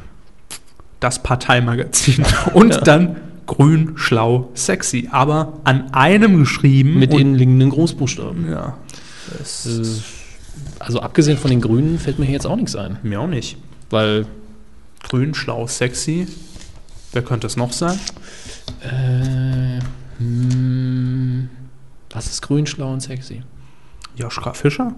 [1.01, 2.25] das Parteimagazin
[2.55, 2.81] und Ja.
[2.81, 3.17] dann
[3.47, 6.99] grün, schlau, sexy, aber an einem geschrieben.
[6.99, 8.49] Mit und- innenliegenden Großbuchstaben.
[8.51, 8.77] Ja,
[9.29, 9.83] Äh,
[10.79, 12.99] Also abgesehen von den Grünen fällt mir hier jetzt auch nichts ein.
[13.03, 13.57] mir auch nicht.
[13.91, 14.27] Weil,
[15.03, 16.27] Grün, schlau, sexy.
[17.17, 17.99] Wer könnte es noch sein?
[18.83, 19.81] äh,
[20.19, 21.49] hm,
[22.11, 23.41] was ist grün, schlau und sexy?
[24.17, 24.93] Joschka Fischer?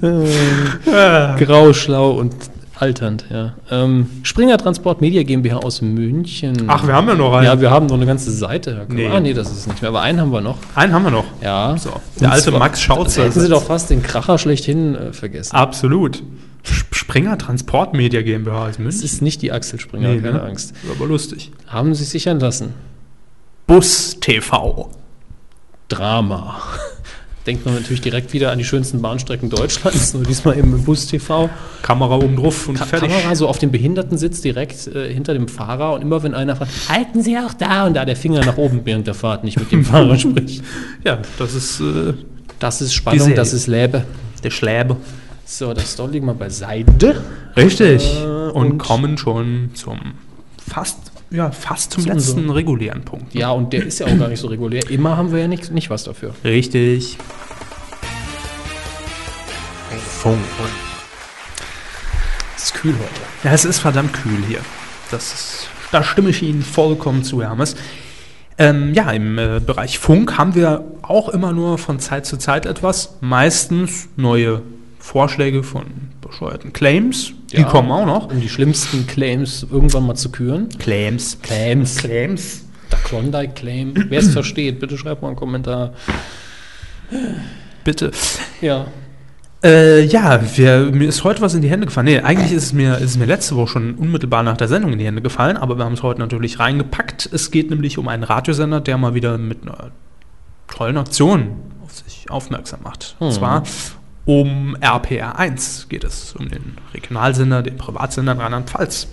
[1.40, 2.32] Grau, schlau und
[2.78, 3.54] alternd, ja.
[3.72, 6.66] Ähm, Springer Transport Media GmbH aus München.
[6.68, 7.46] Ach, wir haben ja noch einen.
[7.46, 8.86] Ja, wir haben noch eine ganze Seite.
[8.88, 9.08] Nee.
[9.08, 9.88] Ah, nee, das ist es nicht mehr.
[9.88, 10.58] Aber einen haben wir noch.
[10.76, 11.24] Einen haben wir noch.
[11.42, 11.76] Ja.
[11.76, 11.90] So,
[12.20, 13.24] der alte zwar- Max Schautzer.
[13.24, 15.56] Hätten Sie doch fast den Kracher schlechthin äh, vergessen.
[15.56, 16.22] Absolut.
[16.64, 19.02] Sp- Springer Transportmedia GmbH aus Es München.
[19.04, 20.42] ist nicht die Axel Springer, Nee, keine ne?
[20.42, 20.70] Angst.
[20.82, 21.52] Ist aber lustig.
[21.66, 22.72] Haben Sie sichern lassen.
[23.66, 24.90] Bus TV.
[25.88, 26.60] Drama.
[27.46, 31.50] Denkt man natürlich direkt wieder an die schönsten Bahnstrecken Deutschlands, nur diesmal im Bus TV.
[31.82, 33.10] Kamera oben drauf und Ka fertig.
[33.10, 36.70] Kamera so auf dem Behindertensitz direkt äh, hinter dem Fahrer und immer wenn einer fragt,
[36.88, 39.70] halten Sie auch da und da der Finger nach oben während der Fahrt nicht mit
[39.72, 40.64] dem Fahrer spricht.
[41.04, 42.14] Ja, das ist äh,
[42.60, 44.04] Das ist Spannung, das ist Lebe.
[44.42, 44.96] der Schläbe.
[45.44, 47.22] So, das Story liegen wir beiseite.
[47.56, 48.04] Richtig.
[48.22, 49.98] Äh, und, und- kommen schon zum
[50.66, 50.98] fast,
[51.30, 53.34] ja, fast zum Zu letzten unserem- regulären Punkt.
[53.34, 54.88] Ja, und der ist ja auch gar nicht so regulär.
[54.90, 56.34] Immer haben wir ja nicht, nicht was dafür.
[56.44, 57.18] Richtig.
[60.20, 60.38] Funk.
[62.56, 63.20] Es ist kühl heute.
[63.44, 64.60] Ja, es ist verdammt kühl hier.
[65.10, 67.76] Das ist, da stimme ich Ihnen vollkommen zu, Hermes.
[68.56, 72.64] Ähm, ja, im äh, Bereich Funk haben wir auch immer nur von Zeit zu Zeit
[72.66, 73.16] etwas.
[73.20, 74.62] Meistens neue
[75.04, 75.84] Vorschläge von
[76.22, 77.32] bescheuerten Claims.
[77.52, 77.64] Die Ja.
[77.64, 78.30] kommen auch noch.
[78.32, 80.70] Um die schlimmsten Claims irgendwann mal zu küren.
[80.78, 81.38] Claims.
[81.42, 81.96] Claims.
[81.98, 82.64] Claims.
[82.90, 84.06] Der Klondike-Claim.
[84.08, 85.92] Wer es versteht, bitte schreibt mal einen Kommentar.
[87.84, 88.12] Bitte.
[88.62, 88.86] Ja.
[89.62, 92.06] Äh, ja, wir, mir ist heute was in die Hände gefallen.
[92.06, 94.92] Nee, eigentlich ist es, mir, ist es mir letzte Woche schon unmittelbar nach der Sendung
[94.94, 97.28] in die Hände gefallen, aber wir haben es heute natürlich reingepackt.
[97.30, 99.90] Es geht nämlich um einen Radiosender, der mal wieder mit einer
[100.68, 101.48] tollen Aktion
[101.84, 103.16] auf sich aufmerksam macht.
[103.18, 103.34] Und Hm.
[103.34, 103.62] zwar
[104.26, 109.08] um RPR1 geht es, um den Regionalsender, den Privatsender Rheinland-Pfalz.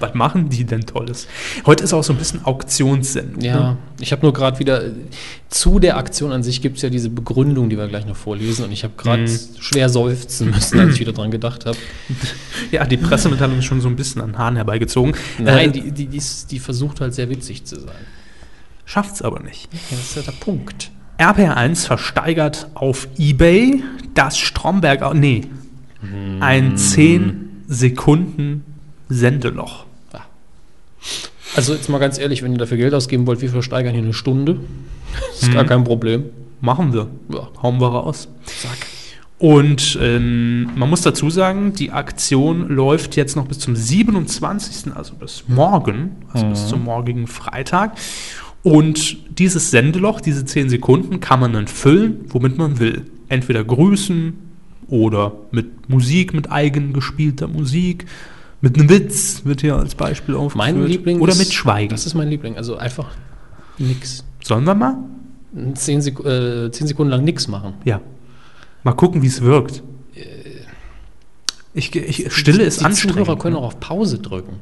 [0.00, 1.26] Was machen die denn Tolles?
[1.64, 3.40] Heute ist auch so ein bisschen Auktionssendung.
[3.40, 3.76] Ja, ne?
[4.00, 4.82] ich habe nur gerade wieder,
[5.48, 8.66] zu der Aktion an sich gibt es ja diese Begründung, die wir gleich noch vorlesen.
[8.66, 9.38] Und ich habe gerade Mhm.
[9.58, 11.78] schwer seufzen müssen, als ich wieder dran gedacht habe.
[12.70, 15.14] ja, die Pressemitteilung ist schon so ein bisschen an Haaren herbeigezogen.
[15.38, 17.94] Nein, Äh, die, die, die, die versucht halt sehr witzig zu sein.
[18.84, 19.72] schafft's aber nicht.
[19.72, 20.90] Ja, das ist ja der Punkt.
[21.18, 23.82] RPR1 versteigert auf Ebay
[24.14, 25.42] das Stromberg, nee,
[26.40, 28.64] ein 10 Sekunden
[29.08, 29.86] Sendeloch.
[31.54, 34.12] Also jetzt mal ganz ehrlich, wenn ihr dafür Geld ausgeben wollt, wir versteigern hier eine
[34.12, 34.60] Stunde.
[35.32, 36.24] ist gar kein Problem.
[36.60, 37.08] Machen wir.
[37.32, 37.48] Ja.
[37.62, 38.28] Hauen wir raus.
[38.44, 38.86] Zack.
[39.38, 45.14] Und ähm, man muss dazu sagen, die Aktion läuft jetzt noch bis zum 27., also
[45.14, 47.92] bis morgen, also bis zum morgigen Freitag.
[48.66, 53.04] Und dieses Sendeloch, diese 10 Sekunden, kann man dann füllen, womit man will.
[53.28, 54.32] Entweder grüßen
[54.88, 58.06] oder mit Musik, mit eigen gespielter Musik,
[58.60, 60.56] mit einem Witz wird hier als Beispiel aufgeführt.
[60.56, 61.90] Mein Liebling Oder ist, mit Schweigen.
[61.90, 62.56] Das ist mein Liebling.
[62.56, 63.06] Also einfach
[63.78, 64.24] nix.
[64.42, 64.96] Sollen wir mal?
[65.74, 67.74] Zehn, Sek äh, zehn Sekunden lang nix machen.
[67.84, 68.00] Ja.
[68.82, 69.84] Mal gucken, wie es wirkt.
[71.72, 73.18] Ich, ich, Stille ist die anstrengend.
[73.18, 73.60] Zuhörer können ne?
[73.60, 74.56] auch auf Pause drücken.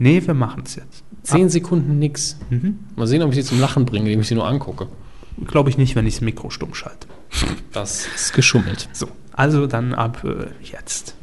[0.00, 1.04] Nee, wir machen es jetzt.
[1.26, 2.36] Zehn Sekunden nix.
[2.50, 2.78] Mhm.
[2.94, 4.86] Mal sehen, ob ich sie zum Lachen bringe, indem ich sie nur angucke.
[5.44, 7.08] Glaube ich nicht, wenn ich das Mikro stumm schalte.
[7.72, 8.88] Das ist geschummelt.
[8.92, 11.16] So, also dann ab äh, jetzt.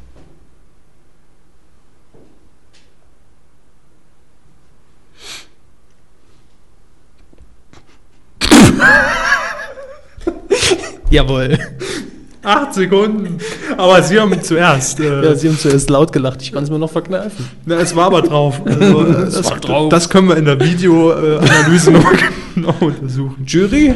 [11.10, 11.58] Jawohl.
[12.44, 13.38] Acht Sekunden.
[13.76, 15.00] Aber Sie haben zuerst.
[15.00, 17.48] Äh, Ja, sie haben zuerst laut gelacht, ich kann es mir noch verkneifen.
[17.64, 18.60] na, es war aber drauf.
[18.66, 19.88] Also, äh, das, war drauf.
[19.88, 22.04] das können wir in der Videoanalyse noch
[22.54, 23.44] genau untersuchen.
[23.46, 23.94] Jury?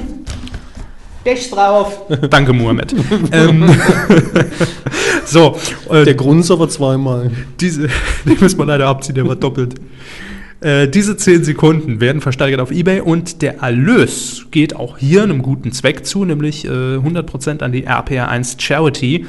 [2.31, 2.95] Danke, Mohamed.
[3.33, 3.69] ähm,
[5.27, 5.57] so,
[5.91, 7.31] äh, Der Grund aber zweimal.
[7.61, 7.89] diese,
[8.25, 9.75] den müssen wir leider abziehen, der war doppelt.
[10.61, 15.43] Äh, diese 10 Sekunden werden versteigert auf Ebay und der Erlös geht auch hier einem
[15.43, 19.27] guten Zweck zu, nämlich äh, 100% an die RPR1 Charity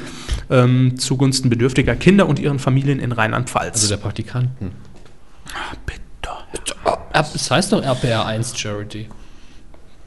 [0.50, 3.74] ähm, zugunsten bedürftiger Kinder und ihren Familien in Rheinland-Pfalz.
[3.74, 4.72] Also der Praktikanten.
[5.86, 6.74] bitte.
[7.12, 9.08] Das heißt doch RPR1 Charity.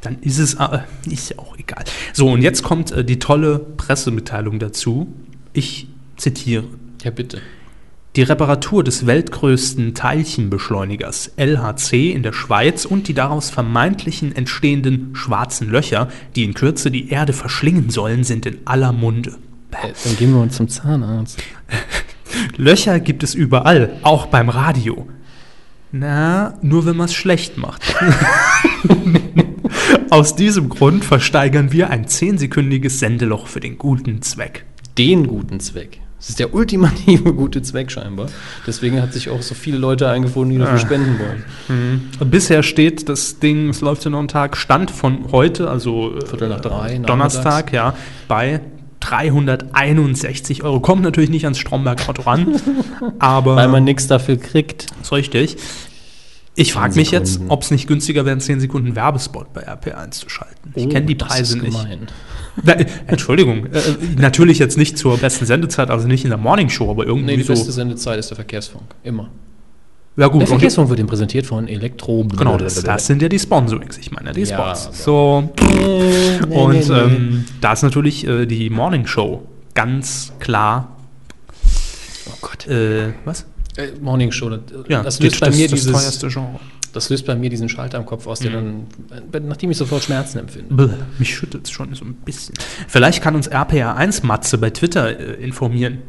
[0.02, 0.80] Dann ist es, äh,
[1.10, 1.86] ist ja auch egal.
[2.12, 5.08] So, und jetzt kommt äh, die tolle Pressemitteilung dazu.
[5.54, 5.88] Ich
[6.18, 6.66] zitiere.
[7.02, 7.42] Ja, bitte.
[8.16, 15.68] Die Reparatur des weltgrößten Teilchenbeschleunigers LHC in der Schweiz und die daraus vermeintlichen entstehenden schwarzen
[15.68, 19.38] Löcher, die in Kürze die Erde verschlingen sollen, sind in aller Munde.
[19.72, 21.42] Äh, Dann gehen wir uns zum Zahnarzt.
[22.56, 25.08] Löcher gibt es überall, auch beim Radio.
[25.92, 27.82] Na, nur wenn man es schlecht macht.
[30.12, 34.66] Aus diesem Grund versteigern wir ein zehnsekündiges Sendeloch für den guten Zweck.
[35.00, 36.03] Den guten Zweck.
[36.24, 38.28] Das ist der ultimative gute Zweck scheinbar.
[38.66, 42.10] Deswegen hat sich auch so viele Leute eingefunden, die dafür spenden wollen.
[42.32, 46.26] Bisher steht das Ding, es läuft ja noch ein Tag, Stand von heute, also äh,
[46.26, 47.94] Viertel nach drei, Donnerstag, ja,
[48.30, 48.62] bei
[49.02, 50.80] 361 Euro.
[50.80, 52.56] Kommt natürlich nicht ans Stromberg-Auto ran,
[53.20, 54.88] aber Weil man nichts dafür kriegt.
[55.02, 55.58] ist richtig.
[56.56, 59.68] Ich frage 10 mich jetzt, ob es nicht günstiger wäre, einen 10 Sekunden Werbespot bei
[59.68, 60.72] RP1 zu schalten.
[60.76, 61.78] Ich kenne die Oh, das Preise ist nicht.
[61.78, 62.08] gemein.
[62.62, 62.74] Na,
[63.08, 63.80] Entschuldigung, äh,
[64.18, 67.44] natürlich jetzt nicht zur besten Sendezeit, also nicht in der Morningshow, aber irgendwie Nee, die
[67.44, 67.54] so.
[67.54, 68.84] beste Sendezeit ist der Verkehrsfunk.
[69.04, 69.30] Immer.
[70.16, 72.24] Ja gut, Der Verkehrsfunk wird ihm präsentiert von Elektro.
[72.26, 75.04] Genau, das, das sind ja die Sponsorings, ich meine, die Ja, Spots.
[75.04, 76.94] So, Nee, und nee.
[76.96, 80.96] Ähm, da ist natürlich äh, die Morning Show ganz klar.
[82.28, 82.68] oh Gott.
[82.68, 83.48] Äh, was?
[83.76, 84.50] Äh, Morning Show.
[84.52, 85.92] Das, Ja, das löst bei das, mir das dieses.
[85.92, 86.60] teuerste Genre.
[86.94, 88.86] Das löst bei mir diesen Schalter im Kopf aus, der dann,
[89.34, 90.88] äh, nachdem ich sofort Schmerzen empfinde.
[90.88, 92.56] Bäh, mich schüttelt es schon so ein bisschen.
[92.88, 96.00] Vielleicht kann uns RPR1 Matze bei Twitter äh, informieren,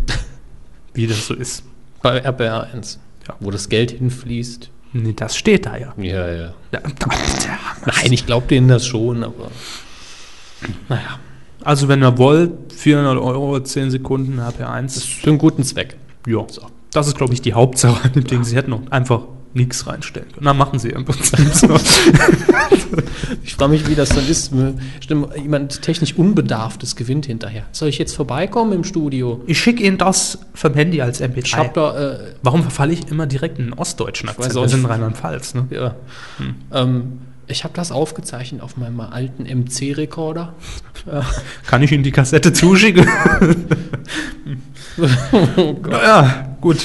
[0.94, 1.64] wie das so ist.
[2.02, 3.00] Bei RPR 1.
[3.26, 3.34] Ja.
[3.40, 4.70] Wo das Geld hinfließt.
[4.92, 5.92] Nee, das steht da ja.
[5.96, 6.54] Ja, ja.
[6.70, 6.82] Da-
[7.86, 9.50] Nein, ich glaube denen das schon, aber.
[10.88, 11.18] Naja,
[11.62, 15.04] Also wenn ihr wollt, 400 Euro, 10 Sekunden RPR1.
[15.22, 15.96] für einen guten Zweck.
[16.26, 16.44] Ja,
[16.92, 18.44] das ist, glaube ich, die Hauptsache an dem Ding.
[18.44, 19.22] Sie hätten auch einfach
[19.54, 20.44] nichts reinstellen können.
[20.44, 21.68] Na, machen sie im Prinzip so.
[23.42, 24.52] Ich frage mich, wie das dann ist.
[25.00, 27.64] Stimmt, jemand technisch Unbedarftes gewinnt hinterher.
[27.72, 29.42] Soll ich jetzt vorbeikommen im Studio?
[29.46, 31.44] Ich schicke Ihnen das vom Handy als MP3.
[31.44, 34.52] Ich habe da, äh, Warum verfalle ich immer direkt in den ostdeutschen Akzent?
[34.52, 34.86] sind in.
[34.86, 35.66] Rheinland-Pfalz, ne?
[35.70, 35.94] ja.
[36.72, 40.54] Ähm, ich habe das aufgezeichnet auf meinem alten MC-Rekorder.
[41.66, 43.06] Kann ich Ihnen die Kassette zuschicken?
[44.96, 46.78] naja, gut.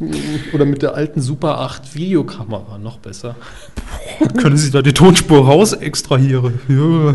[0.52, 3.36] Oder mit der alten Super 8 Videokamera, noch besser.
[4.38, 6.60] Können Sie da die Tonspur raus extrahieren?
[6.68, 7.14] Ja.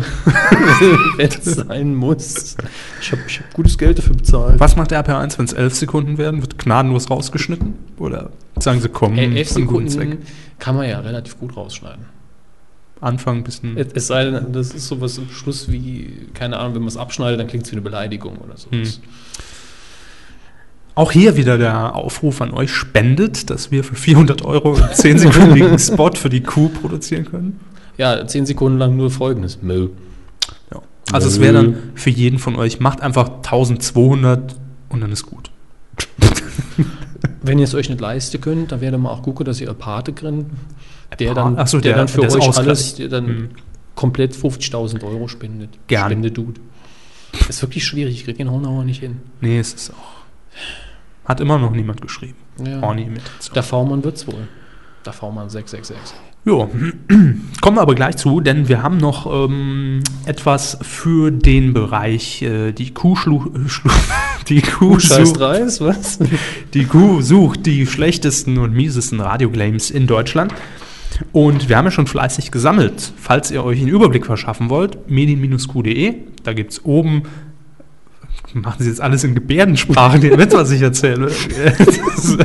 [1.16, 2.56] Wenn es sein muss.
[3.00, 4.60] Ich habe hab gutes Geld dafür bezahlt.
[4.60, 6.40] Was macht RPR1, wenn es 11 Sekunden werden?
[6.40, 7.74] Wird gnadenlos rausgeschnitten?
[7.98, 9.34] Oder sagen Sie, komm, einen
[9.66, 10.18] guten Sekunden
[10.58, 12.06] kann man ja relativ gut rausschneiden.
[13.00, 16.74] Anfang bis ein Es es sei denn, das ist sowas im Schluss wie, keine Ahnung,
[16.76, 18.70] wenn man es abschneidet, dann klingt es wie eine Beleidigung oder so.
[18.70, 18.84] Hm.
[20.96, 25.78] Auch hier wieder der Aufruf an euch, spendet, dass wir für 400 Euro einen 10-sekündigen
[25.92, 27.60] Spot für die Kuh produzieren können.
[27.98, 29.60] Ja, zehn Sekunden lang nur folgendes.
[29.62, 29.90] Mö.
[30.72, 30.80] Ja.
[31.12, 34.56] Also es wäre dann für jeden von euch, macht einfach 1200
[34.88, 35.50] und dann ist gut.
[37.42, 39.78] Wenn ihr es euch nicht leisten könnt, dann wäre mal auch gucken, dass ihr einen
[39.78, 40.46] Pate kriegt,
[41.18, 43.48] der dann, Ach so, der, der- dann für der euch alles, der dann Mhm.
[43.94, 45.70] komplett 50.000 Euro spendet.
[45.86, 46.06] Gern.
[46.10, 46.60] Spende Dude.
[47.48, 49.18] Ist wirklich schwierig, ich krieg den Honauer nicht hin.
[49.40, 50.16] Nee, es ist auch.
[51.26, 52.36] Hat immer noch niemand geschrieben.
[52.64, 52.80] Ja.
[52.80, 53.54] Horny-Imitation.
[53.54, 54.48] Der V-Mann wird's wohl.
[55.04, 56.16] Der V-Mann 666.
[56.46, 56.70] Jo,
[57.60, 62.70] kommen wir aber gleich zu, denn wir haben noch ähm, etwas für den Bereich äh,
[62.70, 63.90] die Kuh schlu, schlu
[64.48, 66.20] die Kuh sucht, Reis, was?
[66.74, 70.54] die Kuh sucht die schlechtesten und miesesten Radioclaims in Deutschland.
[71.32, 73.12] Und wir haben ja schon fleißig gesammelt.
[73.16, 77.22] Falls ihr euch einen Überblick verschaffen wollt, medien-q.de, da gibt es oben,
[78.62, 81.30] machen Sie jetzt alles in Gebärdensprache, den Witz, was ich erzähle.
[82.16, 82.38] Das ist,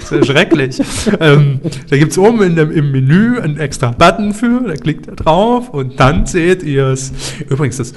[0.00, 0.80] das ist schrecklich.
[1.20, 5.06] Ähm, da gibt es oben in dem, im Menü einen extra Button für, da klickt
[5.08, 7.12] ihr drauf und dann seht ihr es.
[7.48, 7.94] Übrigens, das, äh,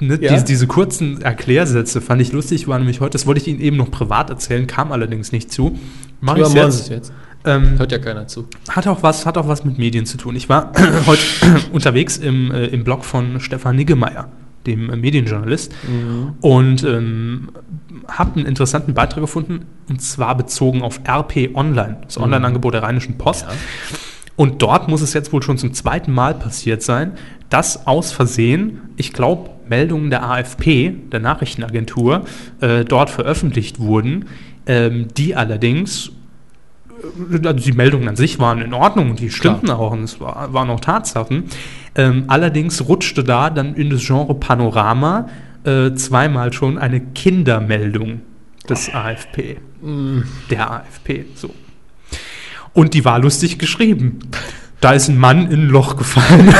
[0.00, 0.32] ne, Ja?
[0.32, 3.76] diese, diese kurzen Erklärsätze fand ich lustig, war nämlich heute, das wollte ich Ihnen eben
[3.76, 5.78] noch privat erzählen, kam allerdings nicht zu.
[6.20, 6.90] Mach machen jetzt.
[6.90, 7.12] Jetzt.
[7.46, 8.46] Ähm, Hört ja keiner zu.
[8.68, 10.34] hat auch was, hat auch was mit Medien zu tun.
[10.36, 10.72] Ich war
[11.06, 11.22] heute
[11.72, 14.28] unterwegs im, äh, im Blog von Stefan Niggemeier,
[14.66, 15.74] dem Medienjournalist,
[16.40, 17.48] und ähm,
[18.08, 23.18] habe einen interessanten Beitrag gefunden, und zwar bezogen auf RP Online, das Online-Angebot der Rheinischen
[23.18, 23.42] Post.
[23.42, 23.54] Ja.
[24.36, 27.12] Und dort muss es jetzt wohl schon zum zweiten Mal passiert sein,
[27.50, 32.24] dass aus Versehen, ich glaube, Meldungen der AFP, der Nachrichtenagentur,
[32.60, 34.26] äh, dort veröffentlicht wurden,
[34.66, 36.10] ähm, die allerdings
[37.44, 40.52] also die Meldungen an sich waren in Ordnung und die stimmten auch und es war,
[40.52, 41.44] waren auch Tatsachen.
[41.94, 45.28] Ähm, allerdings rutschte da dann in das Genre Panorama
[45.64, 48.20] äh, zweimal schon eine Kindermeldung
[48.68, 49.58] des AFP.
[50.50, 51.54] Der AFP, so.
[52.72, 54.18] Und die war lustig geschrieben.
[54.84, 56.54] Da ist ein Mann in ein Loch gefallen.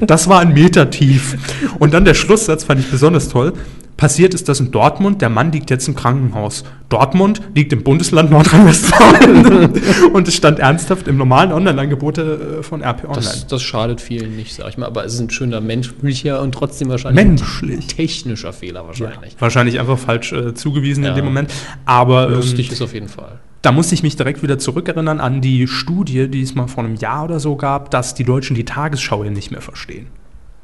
[0.00, 1.36] das war ein Meter tief.
[1.78, 3.52] Und dann der Schlusssatz fand ich besonders toll.
[3.96, 5.22] Passiert ist das in Dortmund.
[5.22, 6.64] Der Mann liegt jetzt im Krankenhaus.
[6.88, 9.70] Dortmund liegt im Bundesland Nordrhein-Westfalen.
[10.14, 13.14] Und es stand ernsthaft im normalen Online-Angebot äh, von RP Online.
[13.24, 14.86] Das, das schadet vielen nicht, sag ich mal.
[14.86, 17.84] Aber es ist ein schöner menschlicher und trotzdem wahrscheinlich Menschlich.
[17.84, 19.36] ein technischer Fehler wahrscheinlich.
[19.38, 21.14] Wahrscheinlich einfach falsch äh, zugewiesen in Ja.
[21.14, 21.52] dem Moment.
[21.84, 23.38] Aber ähm, Lustig ist auf jeden Fall.
[23.64, 26.96] Da musste ich mich direkt wieder zurückerinnern an die Studie, die es mal vor einem
[26.96, 30.08] Jahr oder so gab, dass die Deutschen die Tagesschau ja nicht mehr verstehen.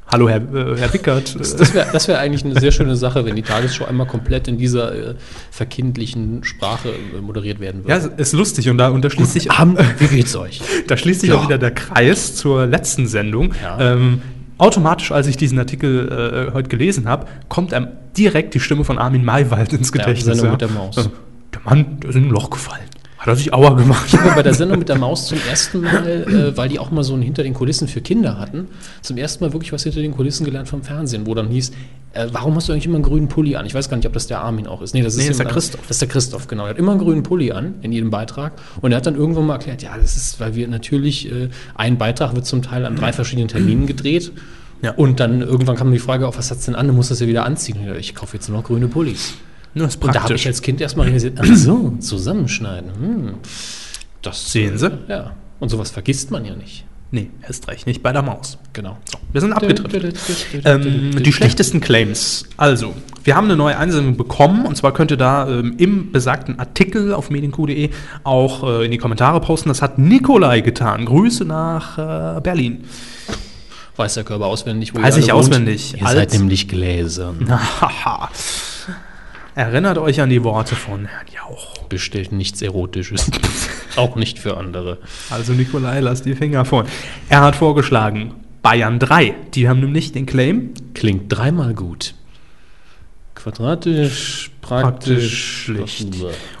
[0.05, 1.39] Hallo, Herr, äh, Herr Wickert.
[1.39, 4.59] Das, das wäre wär eigentlich eine sehr schöne Sache, wenn die Tagesschau einmal komplett in
[4.59, 5.15] dieser äh,
[5.49, 8.13] verkindlichen Sprache äh, moderiert werden ja, würde.
[8.17, 10.61] es ist lustig und da, und da schließt sich, Abend, wie geht's euch?
[10.85, 11.37] da schließt sich Ja.
[11.37, 13.55] auch wieder der Kreis zur letzten Sendung.
[13.63, 13.79] Ja.
[13.93, 14.21] Ähm,
[14.59, 18.99] automatisch, als ich diesen Artikel äh, heute gelesen habe, kommt einem direkt die Stimme von
[18.99, 20.37] Armin Maywald ins Gedächtnis.
[20.37, 20.97] Sendung mit der Maus.
[20.97, 21.05] Äh,
[21.53, 22.90] Der Mann, der ist in ein Loch gefallen.
[23.21, 24.05] Hat er sich Auer gemacht.
[24.07, 26.89] Ich habe bei der Sendung mit der Maus zum ersten Mal, äh, weil die auch
[26.89, 28.67] mal so ein Hinter den Kulissen für Kinder hatten,
[29.03, 31.71] zum ersten Mal wirklich was hinter den Kulissen gelernt vom Fernsehen, wo dann hieß,
[32.13, 33.67] äh, warum hast du eigentlich immer einen grünen Pulli an?
[33.67, 34.95] Ich weiß gar nicht, ob das der Armin auch ist.
[34.95, 35.81] Nee, das ist, Nee, das ist der jemand- Christoph.
[35.87, 36.63] Das ist der Christoph, genau.
[36.63, 38.53] Er hat immer einen grünen Pulli an in jedem Beitrag.
[38.81, 41.99] Und er hat dann irgendwann mal erklärt, ja, das ist, weil wir natürlich, äh, ein
[41.99, 44.31] Beitrag wird zum Teil an drei verschiedenen Terminen gedreht.
[44.81, 44.93] Ja.
[44.95, 46.87] Und dann irgendwann kam die Frage auf, was hat's denn an?
[46.87, 47.77] Du musst das ja wieder anziehen.
[47.99, 49.35] Ich kaufe jetzt nur noch grüne Pullis.
[49.73, 52.91] Das ist Und da habe ich als Kind erstmal realisiert, ach so, zusammenschneiden.
[52.93, 53.33] Hm.
[54.21, 54.91] Das Sehen Sie?
[55.07, 55.31] Ja.
[55.59, 56.85] Und sowas vergisst man ja nicht.
[57.13, 58.57] Nee, erst recht nicht bei der Maus.
[58.71, 58.97] Genau.
[59.33, 59.93] Wir sind abgetrifft.
[60.63, 62.45] Ähm, die schlechtesten Claims.
[62.55, 62.93] Also,
[63.25, 67.13] wir haben eine neue Einsendung bekommen und zwar könnt ihr da ähm, im besagten Artikel
[67.13, 67.89] auf medienq.de
[68.23, 69.67] auch äh, in die Kommentare posten.
[69.67, 71.05] Das hat Nikolai getan.
[71.05, 72.85] Grüße nach äh, Berlin.
[73.97, 75.51] Weiß der Körper auswendig, wo Weiß ihr ich alle wohnt?
[75.51, 75.95] auswendig.
[75.99, 76.31] Ihr Alt.
[76.31, 77.45] seid nämlich Gläsern.
[79.53, 81.77] Erinnert euch an die Worte von Herrn Jauch.
[81.89, 83.29] Bestellt nichts Erotisches.
[83.97, 84.99] Auch nicht für andere.
[85.29, 86.85] Also Nikolai, lasst die Finger von.
[87.27, 89.35] Er hat vorgeschlagen, Bayern 3.
[89.53, 92.13] Die haben nämlich den Claim Klingt dreimal gut.
[93.35, 96.15] Quadratisch, praktisch, praktisch schlicht.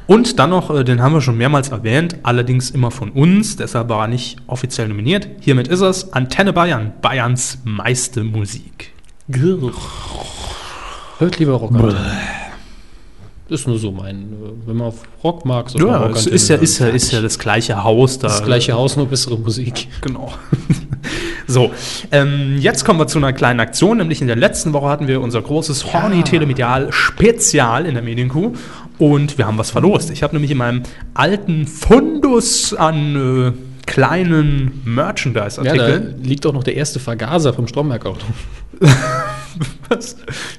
[0.07, 3.87] Und dann noch, äh, den haben wir schon mehrmals erwähnt, allerdings immer von uns, deshalb
[3.87, 5.27] war er nicht offiziell nominiert.
[5.41, 8.93] Hiermit ist es Antenne Bayern, Bayerns meiste Musik.
[11.19, 11.71] Hört lieber Rock.
[13.51, 14.29] Ist nur so mein,
[14.65, 17.37] wenn man auf Rock mag, so Ja, Rock ist ja, ist, ja, ist ja das
[17.37, 18.29] gleiche Haus da.
[18.29, 19.89] das gleiche Haus, nur bessere Musik.
[19.99, 20.31] Genau.
[21.47, 21.69] so,
[22.13, 25.19] ähm, jetzt kommen wir zu einer kleinen Aktion, nämlich in der letzten Woche hatten wir
[25.19, 28.53] unser großes Horny Telemedial Spezial in der Medienkuh
[28.99, 30.11] und wir haben was verlost.
[30.11, 30.83] Ich habe nämlich in meinem
[31.13, 36.23] alten Fundus an äh, kleinen Ja, Merchandise-Artikeln.
[36.23, 38.25] liegt auch noch der erste Vergaser vom Stromberg-Auto.
[39.89, 40.15] was?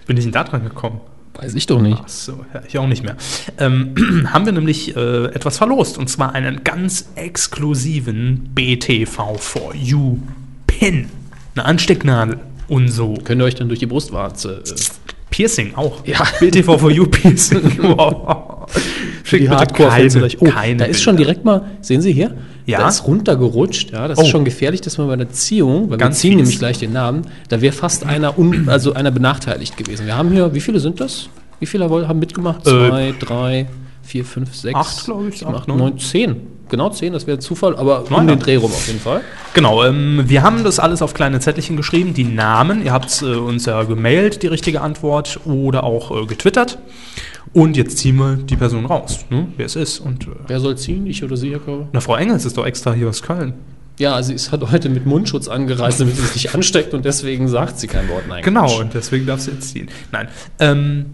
[0.07, 1.01] Bin ich denn da dran gekommen?
[1.35, 1.99] Weiß ich doch nicht.
[2.03, 3.17] Ach so, ja, ich auch nicht mehr.
[3.59, 3.95] Ähm,
[4.33, 10.19] haben wir nämlich äh, etwas verlost und zwar einen ganz exklusiven BTV4U
[10.67, 11.09] Pin.
[11.55, 12.39] Eine Anstecknadel
[12.69, 13.15] und so.
[13.25, 14.63] Könnt ihr euch dann durch die Brustwarze.
[14.67, 14.75] Äh,
[15.31, 16.07] Piercing auch.
[16.07, 16.19] Ja.
[16.41, 17.79] BTV4U Piercing.
[17.79, 18.71] wow.
[19.25, 20.43] Für die Hardcore-Fans vielleicht.
[20.43, 20.47] Oh,
[20.77, 22.37] da ist schon direkt mal, sehen Sie hier?
[22.67, 22.79] Ja.
[22.79, 23.91] Da ist runtergerutscht.
[23.93, 24.23] Ja, das Oh.
[24.23, 26.37] ist schon gefährlich, dass man bei der Ziehung, weil Ganz wir ziehen fies.
[26.39, 30.07] nämlich gleich den Namen, da wäre fast einer, un, also einer benachteiligt gewesen.
[30.07, 31.29] Wir haben hier, wie viele sind das?
[31.61, 32.61] Wie viele haben mitgemacht?
[32.67, 33.67] Äh, Zwei, drei,
[34.03, 36.37] vier, fünf, sechs, acht, glaub ich, sieben, acht, neun, zehn.
[36.73, 39.21] Genau zehn, das wäre Zufall, aber um den Dreh rum auf jeden Fall.
[39.53, 42.83] Genau, ähm, wir haben das alles auf kleine Zettelchen geschrieben, die Namen.
[42.83, 46.79] Ihr habt äh, uns ja gemailt, die richtige Antwort, oder auch äh, getwittert.
[47.53, 49.49] Und jetzt ziehen wir die Person raus, ne?
[49.59, 49.99] wer es ist.
[50.01, 51.07] Und äh, Wer soll ziehen?
[51.07, 51.89] Ich oder Sie, Herr Körber?
[51.93, 53.53] na, Frau Engels ist doch extra hier aus Köln.
[53.99, 57.47] Ja, sie ist halt heute mit Mundschutz angereist, damit sie sich nicht ansteckt und deswegen
[57.49, 58.23] sagt sie kein Wort.
[58.27, 58.81] Nein, Genau, Quatsch.
[58.81, 59.89] und deswegen darf sie jetzt ziehen.
[60.11, 60.29] Nein,
[60.59, 61.07] ähm,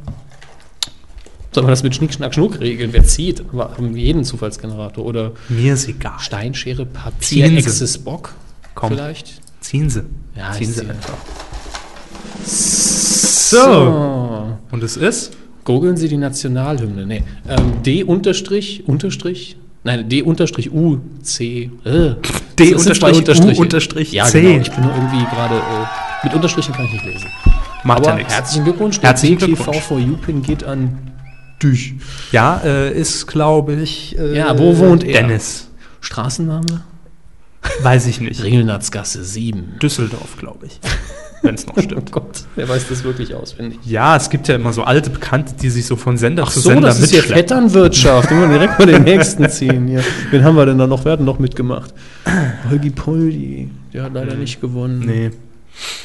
[1.53, 2.93] Sollen wir das mit Schnick, Schnack, Schnuck regeln?
[2.93, 3.43] Wer zieht?
[3.57, 5.05] Haben wir jeden Zufallsgenerator?
[5.05, 6.19] Oder mir ist egal.
[6.19, 7.47] Steinschere, Papier.
[7.47, 8.35] Exes, Bock?
[8.75, 8.91] Komm.
[8.93, 9.41] Vielleicht?
[9.61, 10.03] Ziehen Sie.
[10.37, 11.15] Ja, Ziehen Sie einfach.
[12.45, 14.57] So.
[14.71, 15.33] Und es ist?
[15.65, 17.07] Googeln Sie die Nationalhymne.
[17.07, 17.23] Nee.
[17.49, 22.15] Ähm, D unterstrich, unterstrich, nein, D unterstrich U, C, äh.
[22.59, 24.41] D unterstrich U unterstrich Ja, C.
[24.43, 24.61] genau.
[24.61, 27.29] Ich bin nur irgendwie gerade, äh, mit Unterstrichen kann ich nicht lesen.
[27.85, 28.35] Macht Aber ja nichts.
[28.35, 29.01] herzlichen Glückwunsch.
[29.03, 29.81] Herzlichen BTV Glückwunsch.
[29.81, 30.99] for You-Pin geht an
[31.63, 31.95] dich.
[32.33, 34.19] Ja, äh, ist, glaube ich.
[34.19, 35.23] Äh, Ja, wo wohnt er?
[35.23, 35.69] Dennis.
[36.01, 36.83] Straßenname?
[37.83, 38.43] Weiß ich nicht.
[38.43, 39.75] Ringelnatzgasse 7.
[39.83, 40.81] Düsseldorf, glaube ich.
[41.43, 42.13] Wenn es noch Oh stimmt.
[42.13, 43.79] Gott, wer weiß das wirklich auswendig.
[43.85, 46.61] Ja, es gibt ja immer so alte Bekannte, die sich so von Sender Ach zu
[46.61, 47.23] so, Sender das ist ja.
[47.23, 48.31] Vetternwirtschaft.
[48.33, 50.03] Wir direkt mal den nächsten ziehen hier.
[50.31, 51.05] Wen haben wir denn da noch?
[51.05, 51.93] Wer hat denn noch mitgemacht?
[52.71, 53.71] Holgi Poldi.
[53.93, 55.01] Der hat leider nicht gewonnen.
[55.05, 55.31] Nee.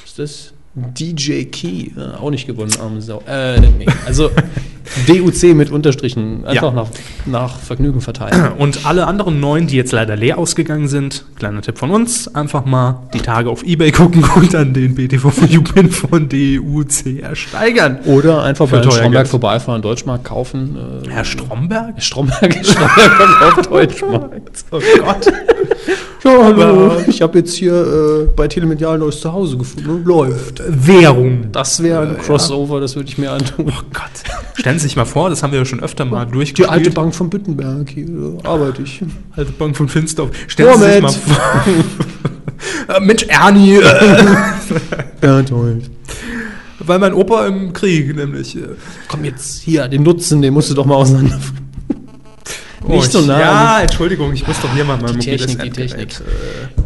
[0.05, 0.52] Ist das?
[0.76, 1.91] DJ Key.
[1.95, 3.22] Ja, auch nicht gewonnen, arme Sau.
[3.28, 3.86] Äh, nee.
[4.08, 4.32] Also
[5.08, 6.45] DUC mit Unterstrichen.
[6.45, 6.72] Einfach Ja.
[6.72, 6.88] nach,
[7.26, 8.54] nach Vergnügen verteilen.
[8.58, 12.66] Und alle anderen neun, die jetzt leider leer ausgegangen sind, kleiner Tipp von uns, einfach
[12.66, 18.00] mal die Tage auf Ebay gucken und dann den BTV-Pin von DUC ersteigern.
[18.06, 19.28] Oder einfach Für bei Stromberg Geld.
[19.28, 20.76] vorbeifahren, Deutschmarkt kaufen.
[21.06, 22.02] Äh, Herr Stromberg?
[22.02, 24.66] Stromberg, Stromberg auf Deutschmarkt.
[24.72, 25.32] Oh Gott.
[26.24, 26.91] Ja, hallo.
[27.08, 30.04] Ich habe jetzt hier äh, bei Telemedial ein neues Zuhause gefunden.
[30.06, 30.62] Läuft.
[30.68, 31.52] Währung.
[31.52, 33.66] Das wäre ein Crossover, das würde ich mir antun.
[33.68, 34.12] Oh Gott.
[34.56, 36.70] Stellen Sie sich mal vor, das haben wir ja schon öfter mal Die durchgespielt.
[36.70, 38.08] alte Bank von Büttenberg, hier
[38.44, 39.02] arbeite ich.
[39.36, 40.32] Alte Bank von Finsterhof.
[40.48, 41.16] Stellen Sie sich mal Moment.
[41.16, 41.64] vor.
[42.95, 43.76] Äh, Mensch, Ernie.
[43.76, 44.26] Äh,
[45.22, 45.82] Ja, toll.
[46.80, 48.56] weil mein Opa im Krieg nämlich.
[48.56, 48.62] Äh,
[49.10, 51.38] Komm jetzt hier, den Nutzen, den musst du doch mal auseinander.
[52.88, 53.39] Nicht so nah.
[53.39, 56.10] Ja, Entschuldigung, ich muss doch hier mal mein Die mobiles Technik, die Technik.
[56.19, 56.81] äh,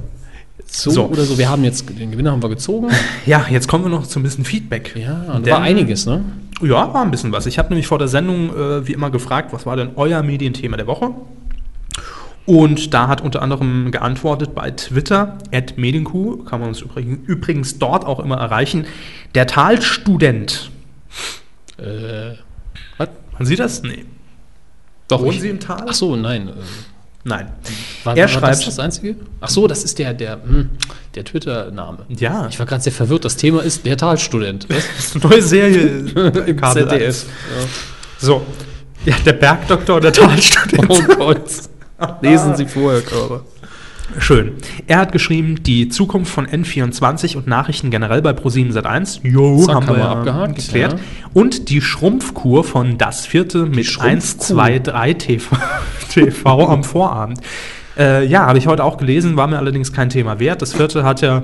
[0.66, 1.06] So, So.
[1.06, 2.90] oder so, wir haben jetzt, den Gewinner haben wir gezogen.
[3.26, 4.96] Ja, jetzt kommen wir noch zu ein bisschen Feedback.
[4.96, 6.24] Ja, und da war einiges, ne?
[6.62, 7.46] Ja, war ein bisschen was.
[7.46, 10.78] Ich habe nämlich vor der Sendung äh, wie immer gefragt, was war denn euer Medienthema
[10.78, 11.12] der Woche?
[12.46, 17.78] Und da hat unter anderem geantwortet bei Twitter, at Medienkuh, kann man uns übrigens, übrigens
[17.78, 18.86] dort auch immer erreichen,
[19.36, 20.72] der Talstudent.
[21.78, 22.36] Äh,
[22.98, 23.10] was?
[23.38, 23.84] Man sieht das?
[23.84, 24.06] Nee.
[25.08, 25.86] Doch, Wohnen ich- Sie im Tal?
[25.88, 26.50] Ach so, nein.
[26.50, 26.52] Äh,
[27.24, 27.50] Nein.
[28.06, 29.16] war, Er war schreibt- das das Einzige?
[29.42, 30.70] Ach so, das ist der, der, hm,
[31.14, 32.00] der Twitter-Name.
[32.08, 33.26] Ja, Ich war gerade sehr verwirrt.
[33.26, 34.66] Das Thema ist der Talstudent.
[34.70, 34.78] Was?
[34.96, 35.88] das ist eine neue Serie
[36.46, 37.06] Im Kabel ZDF.
[37.06, 37.26] 1.
[38.20, 38.46] So.
[39.06, 40.86] Ja, der Bergdoktor, der Talstudent.
[40.90, 41.44] Oh Gott.
[42.22, 43.42] Lesen Sie vorher, Körper.
[44.20, 44.54] Schön.
[44.88, 49.20] Er hat geschrieben, die Zukunft von N24 und Nachrichten generell bei Pro7 Sat1.
[49.28, 50.94] Jo, Zack, haben wir abgehakt, geklärt.
[50.94, 51.00] ja.
[51.34, 54.44] Und die Schrumpfkur von Das Vierte mit 1, Schrumpfkuh.
[54.56, 55.56] 2, 3 TV,
[56.10, 57.40] TV am Vorabend.
[57.98, 60.62] Äh, ja, habe ich heute auch gelesen, war mir allerdings kein Thema wert.
[60.62, 61.44] Das Vierte hat ja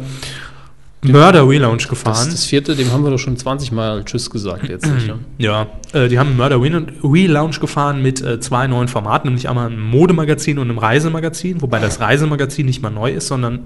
[1.03, 2.27] Murder Relaunch Das, gefahren.
[2.31, 4.85] das vierte, dem haben wir doch schon 20 Mal Tschüss gesagt jetzt.
[4.85, 5.19] Nicht, ne?
[5.37, 9.81] Ja, äh, die haben Murder Relaunch gefahren mit äh, zwei neuen Formaten, nämlich einmal einem
[9.81, 13.59] Modemagazin und einem Reisemagazin, wobei das Reisemagazin nicht mal neu ist, sondern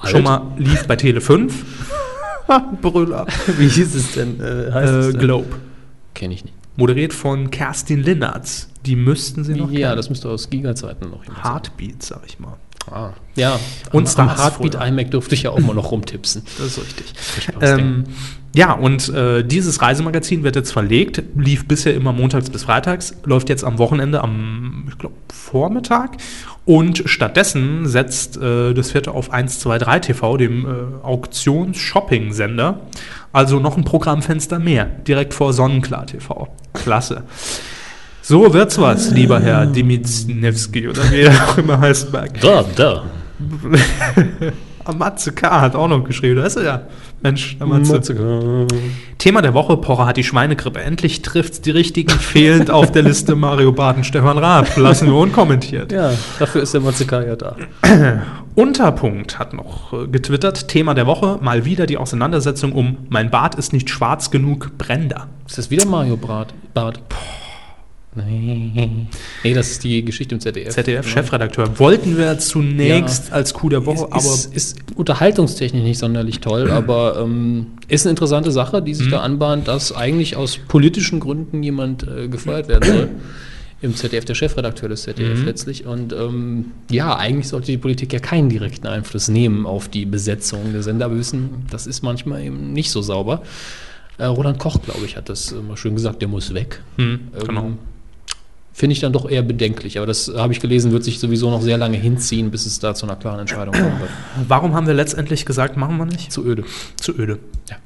[0.00, 0.10] Alt?
[0.12, 1.64] schon mal lief bei Tele 5.
[2.82, 3.26] Brüller.
[3.58, 4.38] Wie hieß es denn?
[4.40, 5.46] Äh, Äh, Globe.
[6.14, 6.54] Kenne ich nicht.
[6.76, 8.68] Moderiert von Kerstin Linnertz.
[8.84, 9.96] Die müssten sie noch Ja, kennen.
[9.96, 11.52] das müsste aus Giga-Zeiten noch jemand sein.
[11.52, 12.56] Heartbeat, sag ich mal.
[12.90, 13.10] Ah.
[13.36, 13.58] Ja,
[13.92, 16.42] Und am, Heartbeat iMac durfte ich ja auch mal noch rumtipsen.
[16.58, 17.06] Das ist richtig.
[17.42, 18.04] Spaß, Ähm,
[18.54, 23.48] ja, und äh, dieses Reisemagazin wird jetzt verlegt, lief bisher immer montags bis freitags, läuft
[23.48, 26.18] jetzt am Wochenende am, ich glaube, Vormittag.
[26.64, 32.80] Und stattdessen setzt äh, das vierte auf 123 TV, dem äh, Auktions-Shopping-Sender.
[33.32, 36.48] Also noch ein Programmfenster mehr, direkt vor Sonnenklar TV.
[36.72, 37.24] Klasse.
[38.26, 42.10] So wird's was, lieber Herr Dimitznewski oder wie er auch immer heißt.
[42.10, 42.40] Berg.
[42.40, 43.02] Da, da.
[44.86, 45.62] Ah, Matze K.
[45.62, 46.82] hat auch noch geschrieben, ist er ja.
[47.22, 48.66] Mensch, der Matze.
[49.16, 50.78] Thema der Woche, Pocher hat die Schweinegrippe.
[50.78, 54.76] Endlich trifft's die Richtigen, fehlend auf der Liste Mario Barth, Stefan Raab.
[54.76, 55.90] Lassen wir unkommentiert.
[55.90, 57.56] Ja, dafür ist der Matzeka ja da.
[58.56, 63.54] Unterpunkt hat noch äh, getwittert, Thema der Woche, mal wieder die Auseinandersetzung um Mein Bart
[63.54, 65.28] ist nicht schwarz genug, Brenda.
[65.46, 66.52] Ist das wieder Mario Bart?
[66.74, 67.00] Bart?
[68.16, 69.06] Nee.
[69.42, 70.72] nee, das ist die Geschichte im ZDF.
[70.72, 71.78] ZDF-Chefredakteur.
[71.80, 76.70] Wollten wir zunächst als Coup der Woche, ist, aber ist, ist unterhaltungstechnisch nicht sonderlich toll,
[76.70, 78.96] aber ähm, ist eine interessante Sache, die Mhm.
[78.96, 83.08] sich da anbahnt, dass eigentlich aus politischen Gründen jemand äh, gefeuert werden soll.
[83.82, 85.44] Im ZDF, der Chefredakteur des ZDF Mhm.
[85.44, 85.84] letztlich.
[85.84, 90.72] Und ähm, ja, eigentlich sollte die Politik ja keinen direkten Einfluss nehmen auf die Besetzung
[90.72, 91.10] der Sender.
[91.10, 93.42] Wir wissen, das ist manchmal eben nicht so sauber.
[94.16, 96.80] Äh, Roland Koch, glaube ich, hat das immer schön gesagt, der muss weg.
[96.96, 97.70] Hm, Ähm, genau.
[98.76, 99.98] Finde ich dann doch eher bedenklich.
[99.98, 102.92] Aber das habe ich gelesen, wird sich sowieso noch sehr lange hinziehen, bis es da
[102.92, 104.10] zu einer klaren Entscheidung kommen wird.
[104.48, 106.32] Warum haben wir letztendlich gesagt, machen wir nicht?
[106.32, 106.64] Zu öde.
[106.96, 107.38] Zu öde.
[107.70, 107.76] Ja.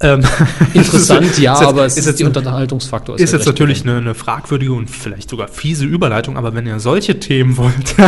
[0.00, 0.20] Ähm,
[0.74, 3.18] Interessant, ja, ist jetzt- aber es ist ist, jetzt die Unterhaltungsfaktor.
[3.18, 6.78] Ist halt jetzt natürlich eine, eine fragwürdige und vielleicht sogar fiese Überleitung, aber wenn ihr
[6.78, 7.96] solche Themen wollt,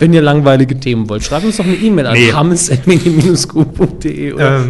[0.00, 2.32] Wenn ihr langweilige Themen wollt, schreibt uns doch eine E-Mail an Nee.
[2.32, 4.64] hammes.medien-q.de oder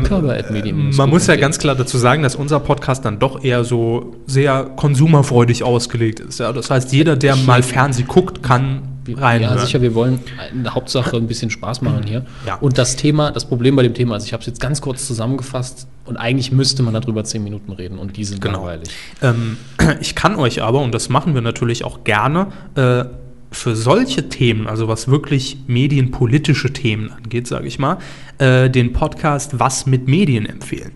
[0.55, 4.15] Ähm, man muss ja ganz klar dazu sagen, dass unser Podcast dann doch eher so
[4.27, 6.39] sehr konsumerfreudig ausgelegt ist.
[6.41, 6.53] Ja?
[6.53, 9.57] Das heißt, jeder, der mal Fernsehen guckt, kann reinhören.
[9.57, 10.21] Ja, sicher, wir wollen
[10.53, 12.25] in der Hauptsache ein bisschen Spaß machen hier.
[12.47, 12.57] Ja.
[12.57, 15.07] Und das Thema, das Problem bei dem Thema ist, ich habe es jetzt ganz kurz
[15.07, 18.59] zusammengefasst und eigentlich müsste man darüber zehn Minuten reden und die sind Genau.
[18.59, 18.89] langweilig.
[19.23, 19.57] Ähm,
[20.01, 23.05] ich kann euch aber, und das machen wir natürlich auch gerne, äh,
[23.51, 27.99] für solche Themen, also was wirklich medienpolitische Themen angeht, sage ich mal,
[28.39, 30.93] äh, den Podcast Was mit Medien empfehlen.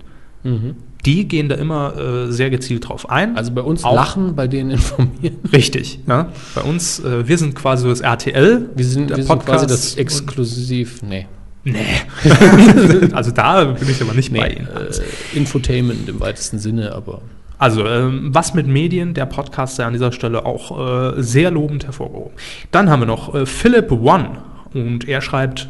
[1.06, 3.36] Die gehen da immer äh, sehr gezielt drauf ein.
[3.36, 5.36] Also bei uns Auch- lachen, bei denen informieren.
[5.52, 6.00] Richtig.
[6.06, 6.28] Ja?
[6.54, 8.68] Bei uns, äh, wir sind quasi so das RTL.
[8.74, 11.26] Wir sind, der wir sind quasi das Exklusiv, nee,
[11.64, 11.78] Nee.
[13.12, 14.68] also da bin ich aber nicht bei nee Ihnen.
[14.68, 17.22] äh, Infotainment im weitesten Sinne, aber
[17.58, 21.84] Also, ähm, was mit Medien, der Podcast, der an dieser Stelle auch äh, sehr lobend
[21.86, 22.32] hervorgehoben.
[22.70, 24.38] Dann haben wir noch äh, Philip One
[24.74, 25.68] und er schreibt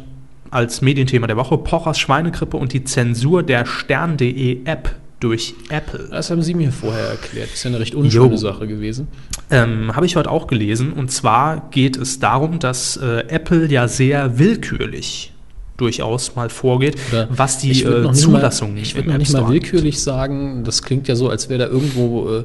[0.51, 6.07] als Medienthema der Woche Pochers Schweinegrippe und die Zensur der Stern.de App durch Apple.
[6.11, 7.51] das haben Sie mir vorher erklärt.
[7.51, 8.37] Ist ja eine recht unschöne Jo.
[8.37, 9.07] Sache gewesen.
[9.49, 10.93] Ähm, Habe ich heute auch gelesen.
[10.93, 15.33] Und zwar geht es darum, dass äh, Apple ja sehr willkürlich
[15.77, 19.47] durchaus mal vorgeht, Oder was die ich äh, Zulassung Mal, ich würde noch nicht mal
[19.47, 22.43] willkürlich sagen, das klingt ja so, als wäre da irgendwo äh,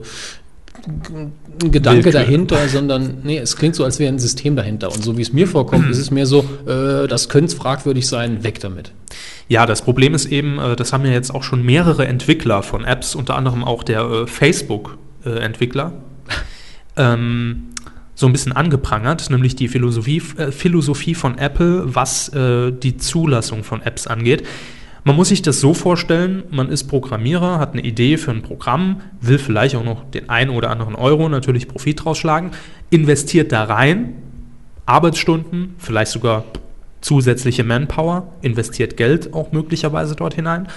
[0.87, 1.33] ein
[1.71, 2.13] Gedanke Willkür.
[2.13, 4.93] dahinter, sondern nee, es klingt so, als wäre ein System dahinter.
[4.93, 8.43] Und so wie es mir vorkommt, ist es mehr so, äh, das könnte fragwürdig sein,
[8.43, 8.93] weg damit.
[9.49, 12.85] Ja, das Problem ist eben, äh, das haben ja jetzt auch schon mehrere Entwickler von
[12.85, 15.93] Apps, unter anderem auch der äh, Facebook-Entwickler,
[16.97, 17.69] ähm,
[18.15, 23.63] so ein bisschen angeprangert, nämlich die Philosophie, äh, Philosophie von Apple, was äh, die Zulassung
[23.65, 24.45] von Apps angeht.
[25.05, 29.01] Man muss sich das so vorstellen, man ist Programmierer, hat eine Idee für ein Programm,
[29.21, 32.53] will vielleicht auch noch den einen oder anderen Euro natürlich Profit rausschlagen,
[32.91, 34.15] investiert da rein,
[34.87, 36.45] Arbeitsstunden, vielleicht sogar
[37.01, 40.69] zusätzliche Manpower, investiert Geld auch möglicherweise dort hinein,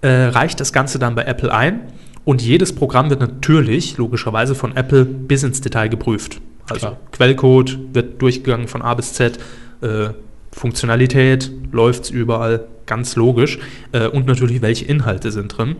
[0.00, 1.80] äh, reicht das Ganze dann bei Apple ein
[2.24, 6.40] und jedes Programm wird natürlich logischerweise von Apple bis ins Detail geprüft.
[6.70, 6.96] Also Klar.
[7.12, 9.38] Quellcode wird durchgegangen von A bis Z,
[9.82, 10.08] äh,
[10.52, 13.58] Funktionalität läuft überall, ganz logisch
[13.92, 15.76] äh, und natürlich welche Inhalte sind drin.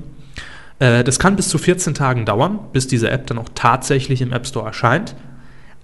[0.79, 4.33] Äh, das kann bis zu 14 Tagen dauern, bis diese App dann auch tatsächlich im
[4.33, 5.15] App Store erscheint.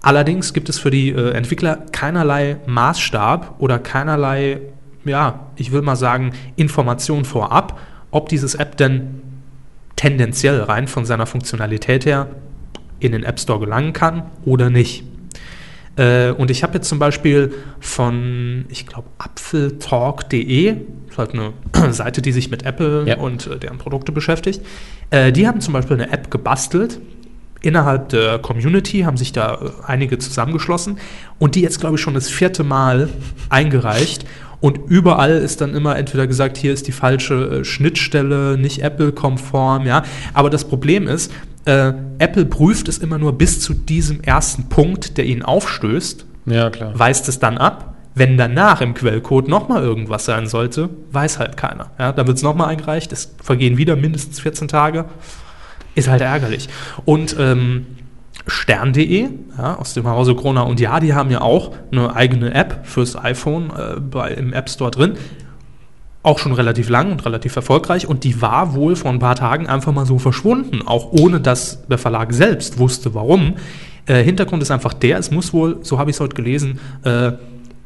[0.01, 4.61] Allerdings gibt es für die äh, Entwickler keinerlei Maßstab oder keinerlei,
[5.05, 7.79] ja, ich will mal sagen, Information vorab,
[8.09, 9.21] ob dieses App denn
[9.95, 12.27] tendenziell rein von seiner Funktionalität her
[12.99, 15.03] in den App Store gelangen kann oder nicht.
[15.95, 20.77] Äh, und ich habe jetzt zum Beispiel von, ich glaube, apfeltalk.de,
[21.11, 21.53] ist halt eine
[21.93, 23.17] Seite, die sich mit Apple Ja.
[23.17, 24.61] und äh, deren Produkte beschäftigt.
[25.09, 26.99] Äh, die haben zum Beispiel eine App gebastelt.
[27.63, 30.97] Innerhalb der Community haben sich da äh, einige zusammengeschlossen
[31.37, 33.09] und die jetzt, glaube ich, schon das vierte Mal
[33.49, 34.25] eingereicht.
[34.61, 39.85] Und überall ist dann immer entweder gesagt, hier ist die falsche äh, Schnittstelle, nicht Apple-konform,
[39.85, 40.03] ja.
[40.33, 41.31] Aber das Problem ist,
[41.65, 46.69] äh, Apple prüft es immer nur bis zu diesem ersten Punkt, der ihnen aufstößt, Ja,
[46.71, 46.97] klar.
[46.97, 47.95] weist es dann ab.
[48.13, 51.91] Wenn danach im Quellcode nochmal irgendwas sein sollte, weiß halt keiner.
[51.97, 55.05] Ja, dann wird es nochmal eingereicht, es vergehen wieder mindestens 14 Tage.
[55.95, 56.67] Ist halt ärgerlich.
[57.05, 57.85] Und ähm,
[58.47, 62.81] Stern.de, ja, aus dem Hause Corona und ja, die haben ja auch eine eigene App
[62.83, 65.13] fürs iPhone äh, bei, im App Store drin.
[66.23, 68.07] Auch schon relativ lang und relativ erfolgreich.
[68.07, 71.87] Und die war wohl vor ein paar Tagen einfach mal so verschwunden, auch ohne dass
[71.87, 73.55] der Verlag selbst wusste, warum.
[74.05, 77.31] Äh, Hintergrund ist einfach der, es muss wohl, so habe ich es heute gelesen, äh,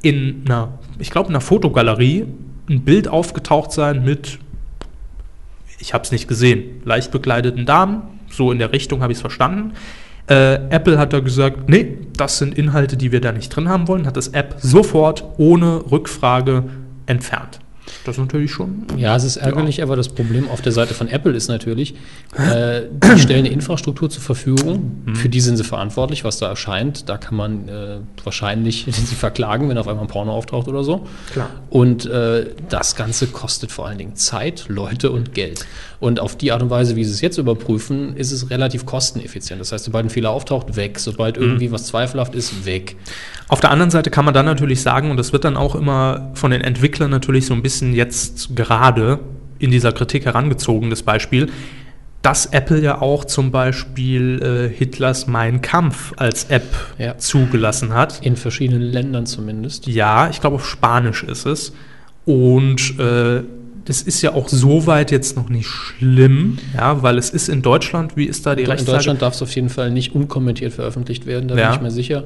[0.01, 2.25] in einer, ich glaube, in einer Fotogalerie
[2.69, 4.39] ein Bild aufgetaucht sein mit,
[5.79, 9.21] ich habe es nicht gesehen, leicht bekleideten Damen, so in der Richtung habe ich es
[9.21, 9.73] verstanden.
[10.27, 13.87] Äh, Apple hat da gesagt, nee, das sind Inhalte, die wir da nicht drin haben
[13.87, 16.63] wollen, hat das App sofort ohne Rückfrage
[17.05, 17.59] entfernt.
[18.03, 18.85] Das ist natürlich schon.
[18.97, 21.95] Ja, es ist ärgerlich, aber das Problem auf der Seite von Apple ist natürlich,
[22.37, 27.09] äh, die stellen eine Infrastruktur zur Verfügung, für die sind sie verantwortlich, was da erscheint.
[27.09, 31.07] Da kann man äh, wahrscheinlich sie verklagen, wenn auf einmal ein Porno auftaucht oder so.
[31.31, 31.49] Klar.
[31.69, 35.65] Und äh, das Ganze kostet vor allen Dingen Zeit, Leute und Geld.
[35.99, 39.61] Und auf die Art und Weise, wie sie es jetzt überprüfen, ist es relativ kosteneffizient.
[39.61, 40.99] Das heißt, sobald ein Fehler auftaucht, weg.
[40.99, 42.95] Sobald irgendwie was zweifelhaft ist, weg.
[43.47, 46.31] Auf der anderen Seite kann man dann natürlich sagen, und das wird dann auch immer
[46.33, 49.19] von den Entwicklern natürlich so ein bisschen jetzt gerade
[49.59, 51.49] in dieser Kritik herangezogen, das Beispiel,
[52.21, 54.41] dass Apple ja auch zum Beispiel
[54.71, 56.63] äh, Hitlers Mein Kampf als App
[56.97, 57.17] Ja.
[57.19, 58.19] zugelassen hat.
[58.25, 59.85] In verschiedenen Ländern zumindest.
[59.87, 61.71] Ja, ich glaube auf Spanisch ist es.
[62.25, 63.43] Und äh,
[63.85, 68.17] das ist ja auch soweit jetzt noch nicht schlimm, ja, weil es ist in Deutschland,
[68.17, 68.97] wie ist da die In Rechtslage?
[68.97, 71.67] Deutschland darf es auf jeden Fall nicht unkommentiert veröffentlicht werden, da Ja.
[71.69, 72.23] bin ich mir sicher.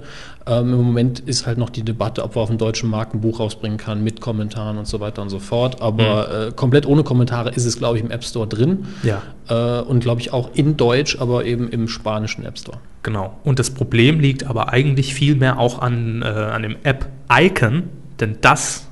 [0.48, 3.22] Ähm, Im Moment ist halt noch die Debatte, ob wir auf dem deutschen Markt ein
[3.22, 5.82] Buch rausbringen kann mit Kommentaren und so weiter und so fort.
[5.82, 8.86] Aber äh, komplett ohne Kommentare ist es, glaube ich, im App Store drin.
[9.04, 9.22] Ja.
[9.50, 12.78] Äh, und glaube ich auch in Deutsch, aber eben im spanischen App Store.
[13.04, 13.38] Genau.
[13.44, 17.84] Und das Problem liegt aber eigentlich viel mehr auch an, äh, an dem App-Icon,
[18.20, 18.88] denn das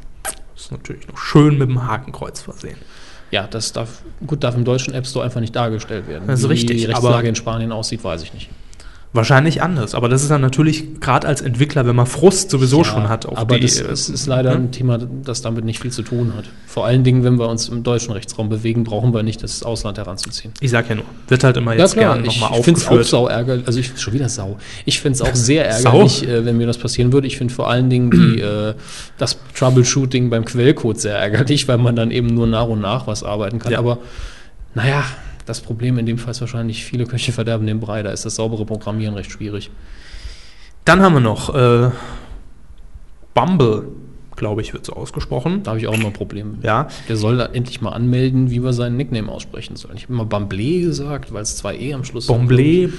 [0.64, 2.78] ist natürlich noch schön mit dem Hakenkreuz versehen.
[3.32, 6.28] Ja, das darf, gut, darf im deutschen App Store einfach nicht dargestellt werden.
[6.28, 8.50] Das ist Wie richtig, die aber- Rechtslage in Spanien aussieht, weiß ich nicht.
[9.14, 12.84] Wahrscheinlich anders, aber das ist dann natürlich gerade als Entwickler, wenn man Frust sowieso Ja,
[12.84, 13.26] schon hat.
[13.26, 16.34] auf aber die, das, das ist leider ein Thema, das damit nicht viel zu tun
[16.36, 16.44] hat.
[16.68, 19.98] Vor allen Dingen, wenn wir uns im deutschen Rechtsraum bewegen, brauchen wir nicht das Ausland
[19.98, 20.54] heranzuziehen.
[20.60, 23.08] Ich sag ja nur, wird halt immer jetzt gern ich nochmal finde es auch aufgeführt.
[23.08, 24.58] sau ärgerlich, also ich schon wieder sau.
[24.86, 27.28] Ich finde es auch sehr ärgerlich, äh, wenn mir das passieren würde.
[27.28, 28.74] Ich finde vor allen Dingen die, äh,
[29.18, 33.24] das Troubleshooting beim Quellcode sehr ärgerlich, weil man dann eben nur nach und nach was
[33.24, 33.72] arbeiten kann.
[33.72, 33.80] Ja.
[33.80, 34.00] Aber
[34.76, 35.04] naja,
[35.48, 38.04] das Problem in dem Fall ist wahrscheinlich, viele Köche verderben den Brei.
[38.04, 39.72] Da ist das saubere Programmieren recht schwierig.
[40.86, 41.90] Dann haben wir noch äh,
[43.34, 43.88] Bumble,
[44.36, 45.64] glaube ich, wird so ausgesprochen.
[45.64, 46.56] Da habe ich auch immer Probleme.
[46.64, 49.98] Ja, Der soll da endlich mal anmelden, wie wir seinen Nickname aussprechen sollen.
[49.98, 52.90] Ich habe immer Bumblé gesagt, weil es zwei E am Schluss Bumble,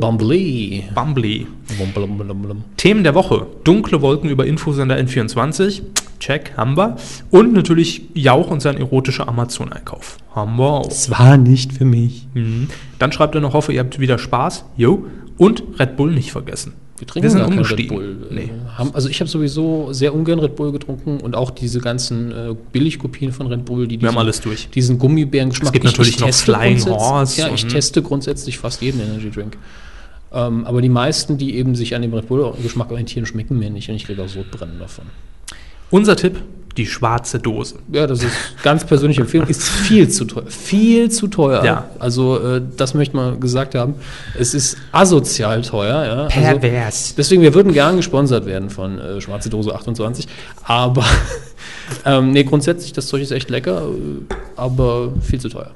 [0.00, 0.92] Bumblé.
[0.94, 1.46] Bumbly.
[1.78, 2.64] Bum, blum, blum, blum.
[2.76, 3.46] Themen der Woche.
[3.64, 5.82] Dunkle Wolken über Infosender N24.
[6.22, 6.96] Check, haben wir.
[7.30, 10.18] Und natürlich Jauch und sein erotischer Amazon-Einkauf.
[10.34, 10.88] Haben wir auch.
[10.88, 12.28] Es war nicht für mich.
[12.34, 12.68] Mhm.
[13.00, 14.64] Dann schreibt er noch, hoffe, ihr habt wieder Spaß.
[14.76, 15.04] Jo.
[15.36, 16.74] Und Red Bull nicht vergessen.
[16.98, 17.58] Wir trinken Wir sind gar kein.
[17.64, 18.28] Red Bull.
[18.30, 18.42] Nee.
[18.44, 22.30] Äh, Haben, also ich habe sowieso sehr ungern Red Bull getrunken und auch diese ganzen
[22.30, 24.68] äh, Billigkopien von Red Bull, die Wir haben diesen- alles durch.
[24.70, 25.66] diesen Gummibärengeschmack.
[25.66, 29.58] Es gibt natürlich noch teste Flying Horse Ja, ich teste grundsätzlich fast jeden Energy Drink.
[30.32, 33.88] Ähm, aber die meisten, die eben sich an dem Red Bull-Geschmack orientieren, schmecken mir nicht
[33.88, 35.06] und ich kriege auch Sodbrennen davon.
[35.92, 36.38] Unser Tipp,
[36.78, 37.74] die schwarze Dose.
[37.92, 38.32] Ja, das ist
[38.62, 39.46] ganz persönliche Empfehlung.
[39.46, 40.46] Ist viel zu teuer.
[40.46, 41.62] Viel zu teuer.
[41.62, 41.84] Ja.
[41.98, 43.94] Also, äh, das möchte man gesagt haben.
[44.38, 46.04] Es ist asozial teuer.
[46.04, 46.22] Ja.
[46.24, 47.14] Also, Pervers.
[47.14, 50.26] deswegen, wir würden gern gesponsert werden von äh, Schwarze Dose 28.
[50.64, 51.04] Aber,
[52.06, 55.72] ähm, nee, grundsätzlich, das Zeug ist echt lecker, äh, aber viel zu teuer.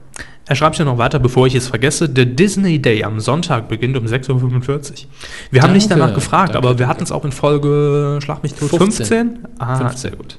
[0.48, 2.09] Er schreibt hier noch weiter, bevor ich es vergesse.
[2.09, 5.09] Der Disney Day am Sonntag beginnt um 6.45 Uhr.
[5.51, 8.55] Wir haben nicht danach gefragt, danke, aber wir hatten es auch in Folge Schlag mich
[8.55, 9.06] tot 15.
[9.06, 9.39] 15.
[9.59, 9.98] Ah, 15.
[9.98, 10.39] sehr gut.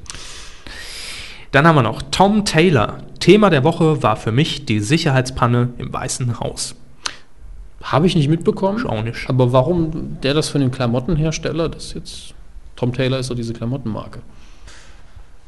[1.52, 3.00] Dann haben wir noch Tom Taylor.
[3.20, 6.76] Thema der Woche war für mich die Sicherheitspanne im Weißen Haus.
[7.84, 8.80] Habe ich nicht mitbekommen.
[8.80, 9.30] Ich auch nicht.
[9.30, 12.34] Aber warum der das von dem Klamottenhersteller, das jetzt,
[12.78, 14.22] Tom Taylor ist so diese Klamottenmarke.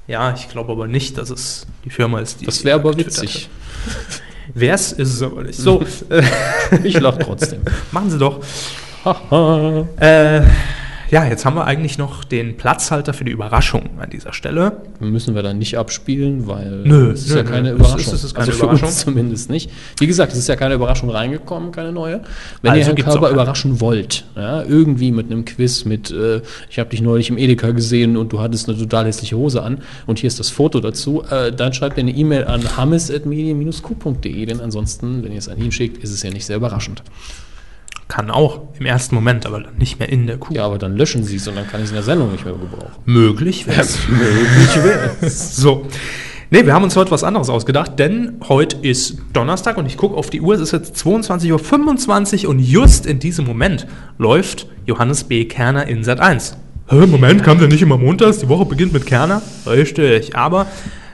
[0.07, 3.47] Ja, ich glaube aber nicht, dass es die Firma ist, die Das wäre aber witzig.
[4.49, 4.59] hat.
[4.59, 5.59] Wär's, ist es aber nicht.
[5.59, 5.81] So,
[6.83, 7.61] Ich lache trotzdem.
[7.91, 8.39] machen Sie doch.
[9.05, 9.87] Haha.
[9.99, 10.41] Äh,
[11.11, 14.83] ja, jetzt haben wir eigentlich noch den Platzhalter für die Überraschung an dieser Stelle.
[14.99, 17.49] Müssen wir dann nicht abspielen, weil Nö, es ist nö, ja nö.
[17.49, 18.13] keine Es ist- Überraschung.
[18.13, 18.87] es ist keine also für Überraschung.
[18.89, 19.71] uns zumindest nicht.
[19.99, 22.21] Wie gesagt, es ist ja keine Überraschung reingekommen, keine neue.
[22.61, 26.79] Wenn Also ihr Herrn Körber überraschen wollt, ja, irgendwie mit einem Quiz, mit äh, ich
[26.79, 30.19] habe dich neulich im Edeka gesehen und du hattest eine total hässliche Hose an und
[30.19, 35.23] hier ist das Foto dazu, äh, dann schreibt ihr eine E-Mail an hammes.medien-q.de, denn ansonsten,
[35.23, 37.03] wenn ihr es an ihn schickt, ist es ja nicht sehr überraschend.
[38.09, 40.51] Kann auch im ersten Moment, aber dann nicht mehr in der Kuh.
[40.55, 42.43] Ja, aber dann löschen sie es und dann kann ich es in der Sendung nicht
[42.43, 42.91] mehr gebrauchen.
[43.05, 43.99] Möglich wär's.
[44.09, 45.55] Möglich wär's.
[45.61, 45.85] So.
[46.49, 50.17] Nee, wir haben uns heute was anderes ausgedacht, denn heute ist Donnerstag und ich gucke
[50.17, 53.85] auf die Uhr, es ist jetzt 22.25 Uhr und just in diesem Moment
[54.17, 55.45] läuft Johannes B.
[55.45, 56.57] Kerner in Sat 1.
[56.87, 58.39] Hä, Moment, kam der nicht immer montags?
[58.39, 59.43] Die Woche beginnt mit Kerner?
[59.67, 60.65] Richtig, aber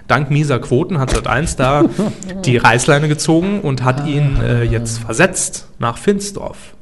[0.07, 1.86] dank mieser Quoten hat Sat 1 da
[2.45, 6.76] die Reißleine gezogen und hat ihn äh, jetzt versetzt nach Finsdorf.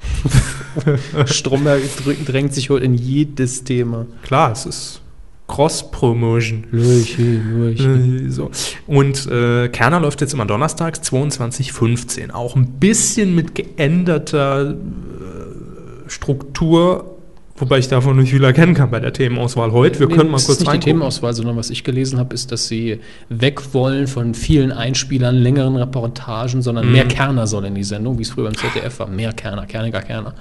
[1.26, 1.82] Stromberg
[2.26, 4.06] drängt sich heute in jedes Thema.
[4.24, 5.02] Klar, es ist
[5.48, 6.66] Cross-Promotion.
[6.74, 8.50] Äh, So.
[8.88, 12.32] Und äh, Kerner läuft jetzt immer donnerstags 22.15.
[12.32, 17.13] Auch ein bisschen mit geänderter äh, Struktur
[17.56, 20.00] Wobei ich davon nicht viel erkennen kann bei der Themenauswahl heute.
[20.00, 20.94] Wir Nee, können mal kurz ist nicht die reingucken.
[20.94, 23.00] Themenauswahl, sondern was ich gelesen habe, ist, dass sie
[23.30, 26.92] weg wollen von vielen Einspielern, längeren Reportagen, sondern Mhm.
[26.94, 29.08] mehr Kerner soll in die Sendung, wie es früher beim ZDF war.
[29.08, 30.34] Mehr Kerner, kerniger Kerner.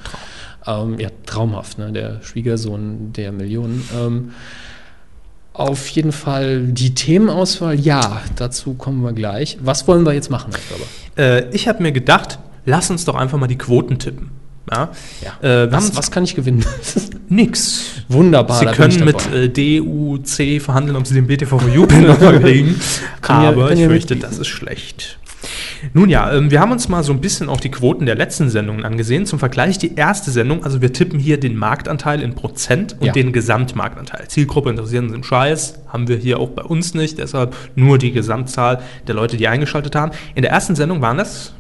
[0.67, 1.93] Ähm, ja, traumhaft, ne?
[1.93, 3.87] der Schwiegersohn der Millionen.
[3.95, 4.31] Ähm,
[5.53, 9.59] auf jeden Fall die Themenauswahl, ja, dazu kommen wir gleich.
[9.63, 10.61] Was wollen wir jetzt machen, Herr
[11.27, 11.47] Körber?
[11.51, 14.31] Äh, ich habe mir gedacht, lass uns doch einfach mal die Quoten tippen.
[14.71, 14.91] Ja?
[15.43, 15.65] Ja.
[15.65, 16.65] Äh, Was, was kann ich gewinnen?
[17.29, 18.03] nix.
[18.09, 18.59] Wunderbar.
[18.59, 22.77] Sie können mit äh, DUC verhandeln, ob Sie den BTV-Pin nochmal kriegen.
[23.29, 25.19] Ja- Aber ich fürchte, das ist schlecht.
[25.95, 28.49] Nun ja, ähm, wir haben uns mal so ein bisschen auch die Quoten der letzten
[28.49, 29.27] Sendungen angesehen.
[29.27, 33.13] Zum Vergleich die erste Sendung, also wir tippen hier den Marktanteil in Prozent und Ja.
[33.13, 34.29] den Gesamtmarktanteil.
[34.29, 38.13] Zielgruppe interessiert uns im Scheiß, haben wir hier auch bei uns nicht, deshalb nur die
[38.13, 40.13] Gesamtzahl der Leute, die eingeschaltet haben.
[40.37, 41.53] In der ersten Sendung waren das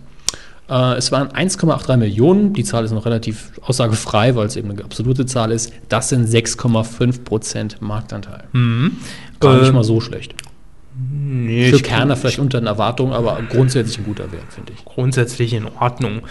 [0.72, 2.52] Äh, es waren 1,83 Millionen.
[2.54, 5.72] Die Zahl ist noch relativ aussagefrei, weil es eben eine absolute Zahl ist.
[5.90, 8.44] Das sind 6,5 Prozent Marktanteil.
[9.40, 10.34] Gar nicht Ähm, mal so schlecht.
[10.96, 14.84] nee, Für Kerner vielleicht unter den Erwartungen, aber grundsätzlich ein guter Wert, finde ich.
[14.84, 16.22] grundsätzlich in Ordnung.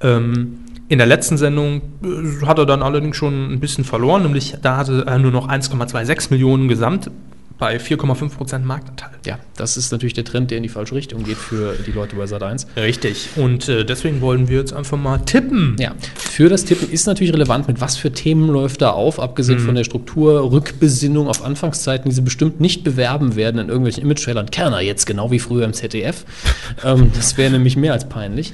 [0.00, 4.56] Ähm, in der letzten Sendung äh, hat er dann allerdings schon ein bisschen verloren, nämlich
[4.62, 7.10] da hatte er nur noch 1,26 Millionen gesamt
[7.60, 9.10] bei 4,5 Prozent Marktanteil.
[9.26, 12.16] Ja, das ist natürlich der Trend, der in die falsche Richtung geht für die Leute
[12.16, 12.66] bei Sat1.
[12.76, 13.28] Richtig.
[13.36, 15.76] Und äh, deswegen wollen wir jetzt einfach mal tippen.
[15.78, 19.60] Ja, für das Tippen ist natürlich relevant, mit was für Themen läuft da auf, abgesehen
[19.60, 19.66] Mhm.
[19.66, 24.50] von der Struktur, Rückbesinnung auf Anfangszeiten, die sie bestimmt nicht bewerben werden in irgendwelchen Image-Trailern.
[24.50, 26.24] Kerner jetzt, genau wie früher im ZDF.
[26.84, 28.52] ähm, das wäre nämlich mehr als peinlich.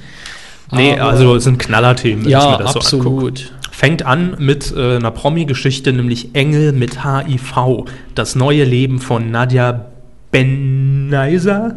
[0.69, 3.07] Nee, Aber- also es sind Knallerthemen, wenn Ja, ich mir das so angucke.
[3.27, 3.53] absolut.
[3.77, 7.85] Fängt an mit äh, einer Promi-Geschichte, nämlich Engel mit HIV.
[8.15, 9.85] Das neue Leben von Nadja
[10.31, 11.75] Beneiser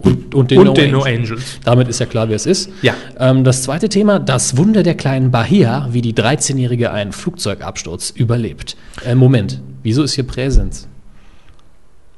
[0.00, 1.30] und, und den, und no den No Angels.
[1.30, 1.60] Angels.
[1.62, 2.70] Damit ist ja klar, wer es ist.
[2.82, 2.94] Ja.
[3.20, 8.76] Ähm, das zweite Thema, das Wunder der kleinen Bahia, wie die 13-Jährige einen Flugzeugabsturz überlebt.
[9.04, 10.88] Äh, Moment, wieso ist hier Präsenz?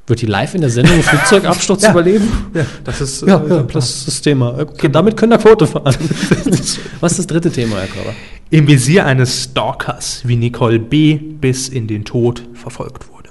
[0.06, 1.92] Wird die live in der Sendung einen Flugzeugabsturz Ja.
[1.92, 2.28] überleben?
[2.52, 4.58] Ja, das ist Ja, äh, ja, das ist das Thema.
[4.58, 5.84] Okay, damit können wir Quote fahren.
[7.00, 8.12] Was ist das dritte Thema, Herr Körber?
[8.50, 11.14] Im Visier eines Stalkers, wie Nicole B.
[11.16, 13.30] bis in den Tod verfolgt wurde.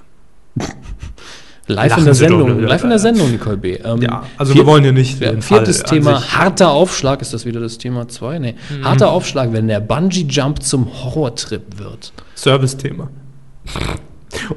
[1.68, 3.76] Live Lachen in der Sie doch Sendung, nur live in der Sendung, Nicole B.
[3.76, 6.72] Ähm, Ja, also vier- wir wollen ja nicht den viertes Fall an Thema, sich- harter
[6.72, 7.22] Aufschlag.
[7.22, 8.40] Ist das wieder das Thema 2?
[8.40, 8.56] Nee.
[8.80, 8.84] Mhm.
[8.84, 12.12] Harter Aufschlag, wenn der Bungee-Jump zum Horrortrip wird.
[12.36, 13.10] Service-Thema.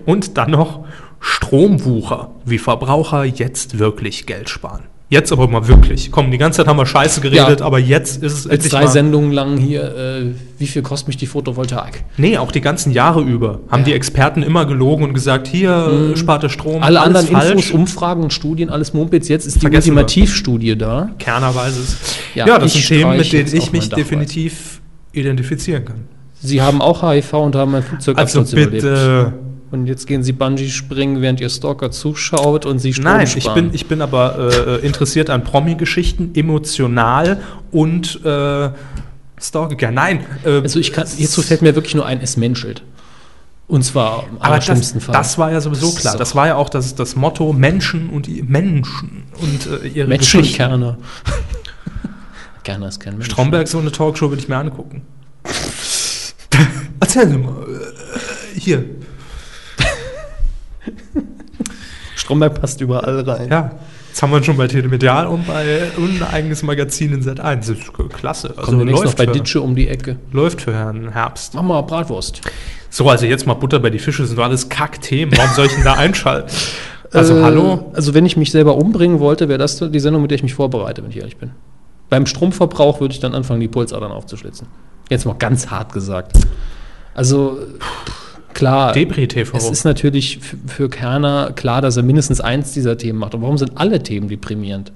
[0.05, 0.84] Und dann noch
[1.27, 4.82] Stromwucher, wie Verbraucher jetzt wirklich Geld sparen.
[5.09, 6.11] Jetzt aber mal wirklich.
[6.11, 7.66] Komm, die ganze Zeit haben wir Scheiße geredet, Ja.
[7.66, 8.90] aber jetzt ist es Jetzt endlich drei mal.
[8.90, 10.24] Sendungen lang hier, äh,
[10.59, 12.03] wie viel kostet mich die Photovoltaik?
[12.16, 16.16] Nee, auch die ganzen Jahre über haben die Experten immer gelogen und gesagt, hier äh,
[16.16, 16.78] spart der Strom.
[16.78, 16.82] Mhm.
[16.82, 17.51] Alle anderen falsch.
[17.53, 19.28] Infos, Umfragen und Studien, alles Mumpitz.
[19.28, 20.03] Jetzt ist die Vergessen wir.
[20.03, 21.11] Ultimativstudie da.
[21.20, 21.97] Kerner weiß es.
[22.35, 24.81] Ja, Ja, das sind Themen, mit denen ich mich definitiv
[25.12, 26.05] identifizieren kann.
[26.40, 28.82] Sie haben auch HIV und haben einen Also Flugzeugabsturz überlebt.
[29.70, 33.52] Und jetzt gehen Sie Bungee springen, während Ihr Stalker zuschaut und Sie Strom Nein, ich
[33.52, 37.40] bin, ich bin aber äh, interessiert an Promi-Geschichten, emotional
[37.72, 38.70] und äh,
[39.40, 39.90] Stalker.
[39.90, 42.82] Nein, äh, Also ich kann, hierzu fällt mir wirklich nur ein, es menschelt.
[43.68, 45.12] Und zwar im aber das, allerschlimmsten Fall.
[45.12, 46.16] das war ja sowieso Das klar.
[46.16, 50.56] Das war ja auch das, das Motto Menschen und Menschen und äh, ihre Menschen Geschichten.
[50.56, 50.98] Kerner.
[52.62, 53.26] Kerner ist kein Mensch.
[53.26, 55.02] Stromberg, so eine Talkshow würde ich mir angucken.
[57.01, 57.62] Erzählen Sie mal.
[57.62, 58.84] Äh, hier.
[62.27, 63.48] Stromberg passt überall rein.
[63.48, 63.70] Ja.
[64.09, 67.57] Jetzt haben wir schon bei Telemedial und bei und ein eigenes Magazin in Z1.
[67.57, 67.82] Das ist
[68.12, 68.48] klasse.
[68.57, 70.16] Also Kommt demnächst noch bei Ditsche um die Ecke.
[70.32, 71.55] läuft für Herrn Herbst.
[71.55, 72.40] Mach mal Bratwurst.
[72.90, 75.36] So, also jetzt mal Butter bei die Fische, das sind doch alles Kackthemen.
[75.39, 76.51] Warum soll ich denn da einschalten?
[77.12, 77.93] Also, Äh, hallo?
[77.94, 80.55] Also wenn ich mich selber umbringen wollte, wäre das die Sendung, mit der ich mich
[80.55, 81.53] vorbereite, wenn ich ehrlich bin.
[82.11, 84.66] Beim Stromverbrauch würde ich dann anfangen, die Pulsadern aufzuschlitzen.
[85.11, 86.32] Jetzt mal ganz hart gesagt.
[87.15, 87.59] Also
[88.56, 89.56] klar, Debris TV.
[89.56, 93.34] es ist natürlich für Kerner klar, dass er mindestens eins dieser Themen macht.
[93.34, 94.92] Und warum sind alle Themen deprimierend?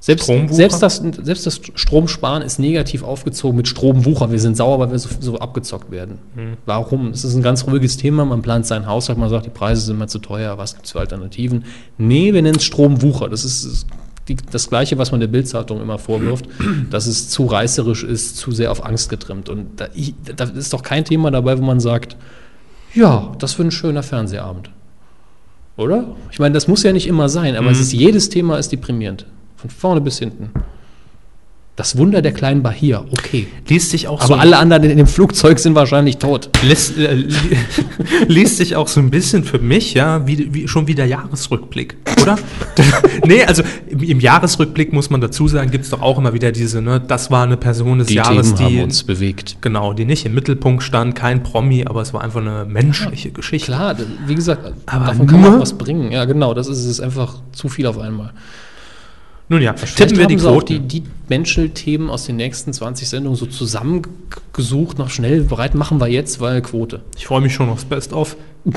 [0.00, 4.30] Selbst, selbst, das, selbst das Stromsparen ist negativ aufgezogen mit Stromwucher.
[4.30, 6.18] Wir sind sauer, weil wir so, so abgezockt werden.
[6.36, 6.56] Hm.
[6.66, 7.08] Warum?
[7.08, 8.24] Es ist ein ganz ruhiges Thema.
[8.24, 10.56] Man plant seinen Haushalt, man sagt, die Preise sind mal zu teuer.
[10.56, 11.64] Was gibt es für Alternativen?
[11.98, 13.28] Nee, wir nennen es Stromwucher.
[13.28, 13.86] Das ist, ist
[14.28, 16.46] die, das Gleiche, was man der Bildzeitung immer vorwirft,
[16.90, 19.48] dass es zu reißerisch ist, zu sehr auf Angst getrimmt.
[19.48, 22.16] Und da, ich, da ist doch kein Thema dabei, wo man sagt,
[22.94, 24.70] ja, das wird ein schöner Fernsehabend.
[25.76, 26.08] Oder?
[26.32, 27.72] Ich meine, das muss ja nicht immer sein, aber Mhm.
[27.72, 29.26] es ist, jedes Thema ist deprimierend.
[29.56, 30.50] Von vorne bis hinten.
[31.78, 33.46] Das Wunder der kleinen Bahia, okay.
[33.68, 36.50] Liest sich auch Aber so alle anderen in dem Flugzeug sind wahrscheinlich tot.
[36.64, 37.32] liest, äh, li-
[38.26, 41.96] liest sich auch so ein bisschen für mich, ja, wie, wie schon wie der Jahresrückblick,
[42.20, 42.36] oder?
[43.24, 46.50] nee, also im, im Jahresrückblick muss man dazu sagen, gibt es doch auch immer wieder
[46.50, 49.58] diese, ne, das war eine Person des Die Jahres, Themen haben die uns bewegt.
[49.60, 53.66] genau, die nicht im Mittelpunkt stand, kein Promi, aber es war einfach eine menschliche Geschichte.
[53.70, 53.94] Klar,
[54.26, 56.10] wie gesagt, Aber davon kann man was bringen.
[56.10, 58.32] Ja, genau, das ist es ist einfach zu viel auf einmal.
[59.50, 60.86] Nun ja, Vielleicht tippen wir die sie auch Quoten.
[60.88, 66.08] die, die Menschel-Themen aus den nächsten 20 Sendungen so zusammengesucht, noch schnell bereit machen wir
[66.08, 67.00] jetzt, weil Quote.
[67.16, 68.36] ich freue mich schon aufs Best-of.
[68.64, 68.74] Ich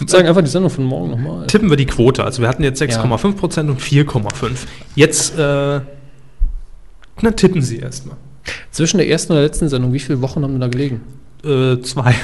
[0.00, 1.46] würde sagen, einfach die Sendung von morgen nochmal.
[1.46, 2.24] Tippen wir die Quote.
[2.24, 4.50] Also wir hatten jetzt 6,5% und 4,5.
[4.96, 5.80] Jetzt, äh,
[7.20, 8.16] na, tippen Sie erstmal.
[8.70, 11.02] Zwischen der ersten und der letzten Sendung, wie viele Wochen haben wir da gelegen?
[11.44, 12.14] Äh, zwei.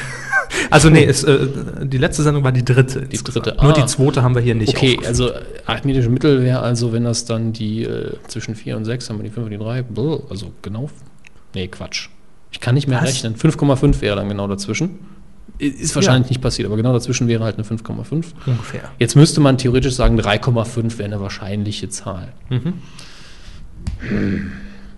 [0.71, 1.49] Also nee, es, äh,
[1.83, 3.03] die letzte Sendung war die dritte.
[3.03, 3.47] Die insgesamt.
[3.47, 3.81] dritte, Nur ah.
[3.81, 4.77] die zweite haben wir hier nicht.
[4.77, 5.31] Okay, also
[5.67, 9.25] arithmetische Mittel wäre also, wenn das dann die äh, zwischen 4 und 6 haben wir
[9.25, 9.85] die 5 und die 3,
[10.29, 10.91] also genau.
[11.55, 12.09] Nee, Quatsch.
[12.51, 13.09] Ich kann nicht mehr Was?
[13.09, 13.37] rechnen.
[13.37, 14.99] 5,5 wäre dann genau dazwischen.
[15.59, 18.25] Ist wahrscheinlich nicht passiert, aber genau dazwischen wäre halt eine 5,5.
[18.47, 18.91] ungefähr.
[18.99, 22.33] Jetzt müsste man theoretisch sagen, 3,5 wäre eine wahrscheinliche Zahl.
[22.51, 22.75] Mhm.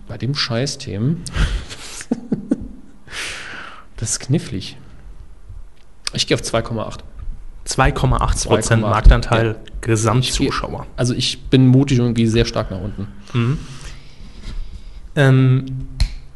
[0.07, 1.21] Bei dem Scheißthemen.
[3.97, 4.77] das ist knifflig.
[6.17, 6.99] Ich gehe auf 2,8.
[7.67, 9.55] 2,8 Prozent 2,8, Marktanteil ja.
[9.81, 10.87] Gesamtzuschauer.
[10.95, 13.07] Also ich bin mutig und gehe sehr stark nach unten.
[15.15, 15.65] Ähm,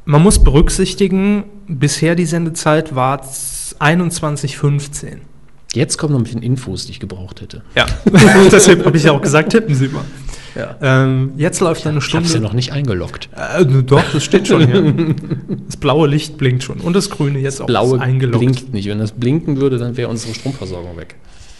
[0.06, 5.20] man muss berücksichtigen, bisher die Sendezeit war 21,15.
[5.74, 7.64] Jetzt kommen noch ein bisschen Infos, die ich gebraucht hätte.
[7.76, 7.86] Ja,
[8.52, 10.04] deshalb habe ich ja auch gesagt, tippen Sie mal.
[10.56, 10.76] Ja.
[10.82, 12.34] Ähm, jetzt läuft eine Ich habe Stunde.
[12.34, 13.30] ja noch nicht eingeloggt.
[13.36, 15.16] Äh, doch, das steht schon hier.
[15.68, 18.40] Das blaue Licht blinkt schon und das grüne jetzt auch Blaue eingeloggt.
[18.40, 18.88] blinkt nicht.
[18.90, 21.16] Wenn das blinken würde, dann wäre unsere Stromversorgung weg.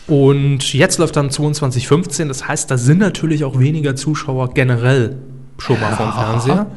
[0.08, 5.18] Und jetzt läuft dann 22.15, das heißt, da sind natürlich auch weniger Zuschauer generell
[5.58, 6.68] schon mal vom Fernseher.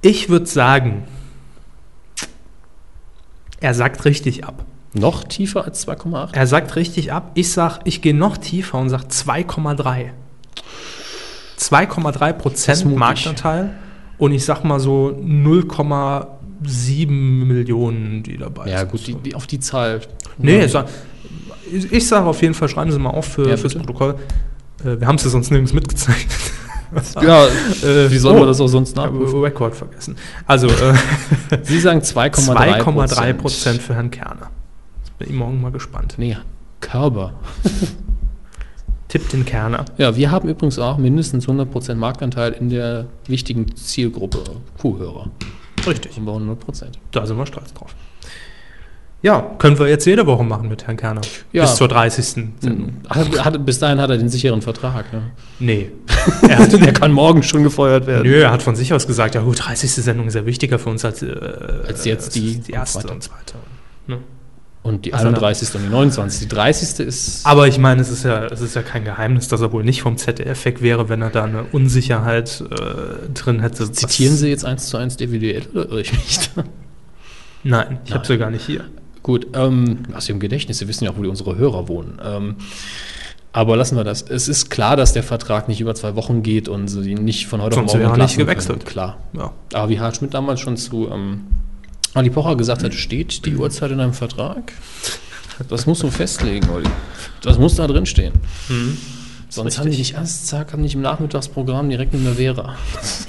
[0.00, 1.04] Ich würde sagen,
[3.60, 4.64] er sagt richtig ab.
[4.94, 6.30] Noch tiefer als 2,8?
[6.34, 7.30] Er sagt richtig ab.
[7.34, 10.10] Ich sag, ich gehe noch tiefer und sage 2,3.
[11.58, 12.96] 2,3 Das ist Prozent.
[12.96, 13.70] Marktanteil.
[14.16, 18.90] Und ich sag mal so 0,7 Millionen, die dabei Ja, sind.
[18.90, 20.00] gut, die, die, auf die Zahl.
[20.38, 20.68] Nee, ja.
[20.68, 20.86] sag,
[21.70, 23.74] ich, ich sage auf jeden Fall, schreiben Sie mal auf für, Ja, fürs.
[23.74, 24.16] Protokoll.
[24.84, 26.32] Äh, wir haben es ja sonst nirgends mitgezeichnet.
[27.22, 29.40] ja Äh, wie sollen oh, wir das auch sonst nachprüfen?
[29.40, 30.16] Rekord vergessen.
[30.46, 30.94] Also äh,
[31.62, 34.50] Sie sagen 2,3 2,3 Prozent für Herrn Kerner.
[35.18, 36.14] Bin ich morgen mal gespannt.
[36.18, 36.36] Nee,
[36.80, 37.34] Körber.
[39.08, 39.84] Tippt den Kerner.
[39.96, 44.44] Ja, wir haben übrigens auch mindestens 100% Marktanteil in der wichtigen Zielgruppe
[44.78, 45.30] Kuhhörer.
[45.86, 46.12] Richtig.
[46.12, 46.56] Sind wir 100%.
[47.12, 47.94] Da sind wir stolz drauf.
[49.22, 51.22] Ja, können wir jetzt jede Woche machen mit Herrn Kerner.
[51.52, 51.62] Ja.
[51.62, 52.24] Bis zur 30.
[52.60, 52.98] Sendung.
[53.08, 55.12] Hat, hat, bis dahin hat er den sicheren Vertrag.
[55.12, 55.22] Ne?
[55.58, 55.90] Nee.
[56.48, 58.22] Er hat, Der kann morgen schon gefeuert werden.
[58.30, 59.90] nö, er hat von sich aus gesagt, ja gut, 30.
[59.90, 61.34] Sendung ist ja wichtiger für uns als, äh,
[61.88, 63.54] Als jetzt die- die erste und zweite.
[64.06, 64.18] Ne?
[64.82, 65.74] Und die Also, 31.
[65.74, 66.40] und die 29.
[66.40, 67.00] Die 30.
[67.06, 67.44] ist.
[67.46, 70.00] Aber ich meine, es ist ja, es ist ja kein Geheimnis, dass er wohl nicht
[70.02, 73.90] vom ZDF weg wäre, wenn er da eine Unsicherheit äh, drin hätte.
[73.92, 76.64] Zitieren Was- Sie jetzt eins zu eins DVDL oder irre ich mich da?
[77.64, 78.84] Nein, ich habe sie gar nicht hier.
[79.22, 82.18] Gut, ähm, aus Ihrem Gedächtnis, Sie wissen ja auch, wo die unsere Hörer wohnen.
[82.24, 82.54] Ähm,
[83.52, 84.22] aber lassen wir das.
[84.22, 87.60] Es ist klar, dass der Vertrag nicht über zwei Wochen geht und Sie nicht von
[87.60, 88.78] heute Sonst auf morgen wäre er nicht gewechselt.
[88.80, 88.88] Können.
[88.90, 89.16] Klar.
[89.32, 89.52] Ja.
[89.74, 91.40] Aber wie Harald Schmidt damals schon zu ähm,
[92.14, 94.72] Ali Pocher gesagt hat, steht die Uhrzeit in einem Vertrag?
[95.68, 96.88] Das musst du festlegen, Olli.
[97.42, 98.32] Das muss da drin stehen.
[99.48, 102.76] Sonst haben die nicht erst, zack, haben nicht im Nachmittagsprogramm direkt mit der Vera.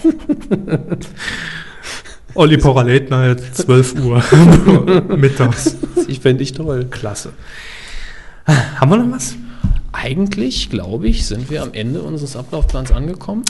[2.35, 4.23] Olli Pocher Late Night, 12 Uhr
[5.17, 5.75] mittags.
[6.07, 6.85] Ich fände ich toll.
[6.89, 7.33] Klasse.
[8.45, 9.35] Haben wir noch was?
[9.91, 13.43] Eigentlich, glaube ich, sind wir am Ende unseres Ablaufplans angekommen.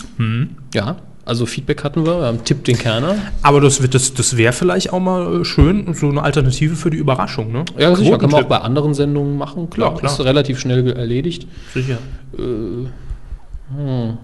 [0.73, 0.97] Ja,
[1.30, 3.15] also Feedback hatten wir, wir haben Tipp den Kerner.
[3.41, 6.89] Aber das, wird- das, das wäre vielleicht auch mal äh, schön, so eine Alternative für
[6.89, 7.64] die Überraschung, ne?
[7.77, 9.93] Ja, sicher, kann man auch bei anderen Sendungen machen, klar.
[9.93, 10.11] Ja, klar.
[10.11, 11.47] Ist relativ schnell erledigt.
[11.73, 11.99] Sicher.
[12.35, 14.18] Hm.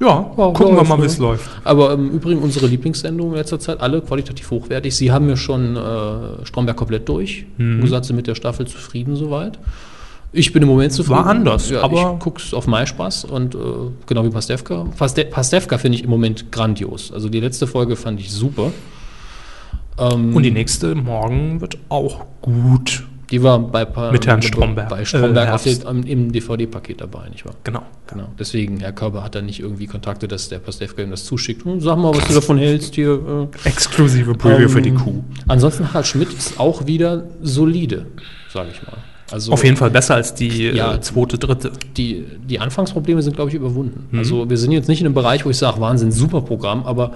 [0.00, 1.06] Ja, gucken wir läuft, mal, wie ne?
[1.06, 1.48] es läuft.
[1.62, 4.94] Aber im Übrigen unsere Lieblingssendungen in letzter Zeit, alle qualitativ hochwertig.
[4.96, 7.46] Sie haben ja schon äh, Stromberg komplett durch.
[7.58, 7.80] Mhm.
[7.80, 9.58] Du sagst, Sie mit der Staffel zufrieden soweit.
[10.36, 11.18] Ich bin im Moment zufrieden.
[11.20, 13.58] War anders, ja, aber- ich guck's auf MySpaß und äh,
[14.06, 14.84] genau wie Pastewka.
[14.98, 17.12] Paste Pastewka finde ich im Moment grandios.
[17.12, 18.72] Also die letzte Folge fand ich super.
[19.98, 23.04] Ähm, Und die nächste morgen wird auch gut.
[23.30, 24.88] die war bei, Pa- Mit Herrn Stromberg.
[24.88, 27.54] Bei Stromberg Äh, den, im DVD-Paket dabei, nicht wahr?
[27.62, 27.82] Genau.
[28.08, 28.26] Genau.
[28.38, 31.64] Deswegen, Herr Körber hat da nicht irgendwie Kontakte, dass der Pastewka ihm das zuschickt.
[31.64, 33.48] Hm, sag mal, was du davon hältst hier.
[33.64, 33.68] Äh.
[33.68, 35.22] Exklusive Preview für die Ähm, Kuh.
[35.46, 38.06] Ansonsten Harald Schmidt ist auch wieder solide,
[38.52, 38.98] sage ich mal.
[39.34, 40.94] Also Auf jeden Fall besser als die Ja.
[40.94, 41.72] äh, zweite, dritte.
[41.96, 44.06] die, die Anfangsprobleme sind, glaube ich, überwunden.
[44.12, 44.18] Mhm.
[44.20, 47.14] Also wir sind jetzt nicht in einem Bereich, wo ich sage, Wahnsinn, super Programm, aber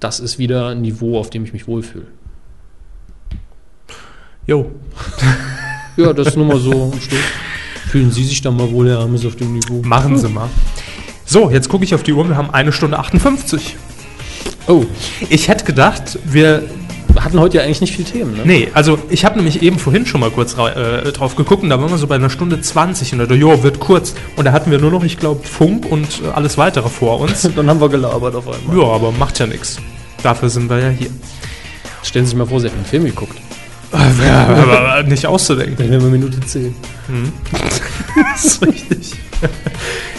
[0.00, 2.06] das ist wieder ein Niveau, auf dem ich mich wohlfühle.
[4.46, 4.70] Jo.
[5.98, 6.98] Ja, das ist nur mal so ein.
[7.90, 9.82] Fühlen Sie sich dann mal wohl, Herr Hammes, auf dem Niveau?
[9.84, 10.48] Machen Sie mal.
[11.26, 13.76] So, jetzt gucke ich auf die Uhr, wir haben eine Stunde 58.
[14.66, 14.86] Oh,
[15.28, 16.62] Ich hätte gedacht, wir.
[17.14, 18.42] Wir hatten heute ja eigentlich nicht viel Themen, ne?
[18.44, 21.80] Nee, also ich habe nämlich eben vorhin schon mal kurz äh, drauf geguckt und da
[21.80, 24.14] waren wir so bei einer Stunde 20 und da, jo, wird kurz.
[24.36, 27.48] Und da hatten wir nur noch, ich glaube, Funk und äh, alles weitere vor uns.
[27.56, 28.76] Dann haben wir gelabert auf einmal.
[28.76, 29.78] ja, aber macht ja nichts.
[30.22, 31.10] Dafür sind wir ja hier.
[32.02, 33.36] Stellen Sie sich mal vor, Sie hätten einen Film geguckt.
[34.24, 35.76] Ja, aber nicht auszudenken.
[35.76, 36.72] Dann wären wir Minute 10.
[38.32, 39.12] Das ist richtig.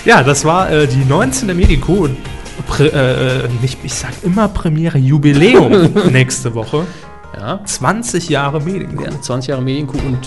[0.04, 1.56] Ja, das war äh, die 19.
[1.56, 1.94] Medico.
[1.94, 2.18] und
[2.62, 6.86] Prä, äh, nicht, ich sag immer Premiere, Jubiläum nächste Woche.
[7.38, 9.04] Ja, 20 Jahre Medico.
[9.04, 10.20] ja 20 Jahre Medienkuh und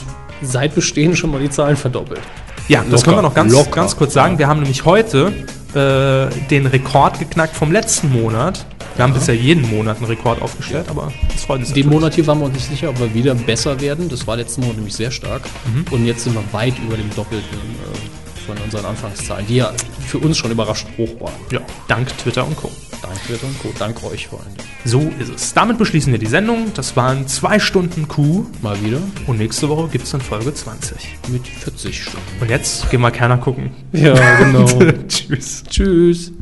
[0.43, 2.21] seit Bestehen schon mal die Zahlen verdoppelt.
[2.69, 3.71] Ja, das Locker, können wir noch ganz, locker.
[3.71, 4.39] ganz kurz sagen.
[4.39, 5.33] Wir haben nämlich heute
[5.75, 8.65] äh, den Rekord geknackt vom letzten Monat.
[8.97, 12.01] Wir haben bisher jeden Monat einen Rekord aufgestellt, aber das freut uns Den natürlich.
[12.01, 14.09] Monat hier waren wir uns nicht sicher, ob wir wieder besser werden.
[14.09, 15.43] Das war letzten Monat nämlich sehr stark.
[15.91, 19.73] Und jetzt sind wir weit über dem Doppelten äh, von unseren Anfangszahlen, die ja
[20.07, 21.35] für uns schon überraschend hoch waren.
[21.51, 22.71] Ja, dank Twitter und Co.
[23.03, 23.73] Dank Twitter und Co.
[23.79, 24.53] Dank euch vor allem.
[24.85, 25.55] So ist es.
[25.55, 26.73] Damit beschließen wir die Sendung.
[26.75, 30.97] Das waren zwei Stunden Q Mal wieder und nächste Woche gibt es dann Folge 20.
[31.29, 32.21] mit 40 Stunden.
[32.41, 33.71] Und jetzt gehen wir Kerner gucken.
[33.93, 34.67] Ja, genau.
[35.09, 35.65] Tschüss.
[35.69, 36.33] Tschüss.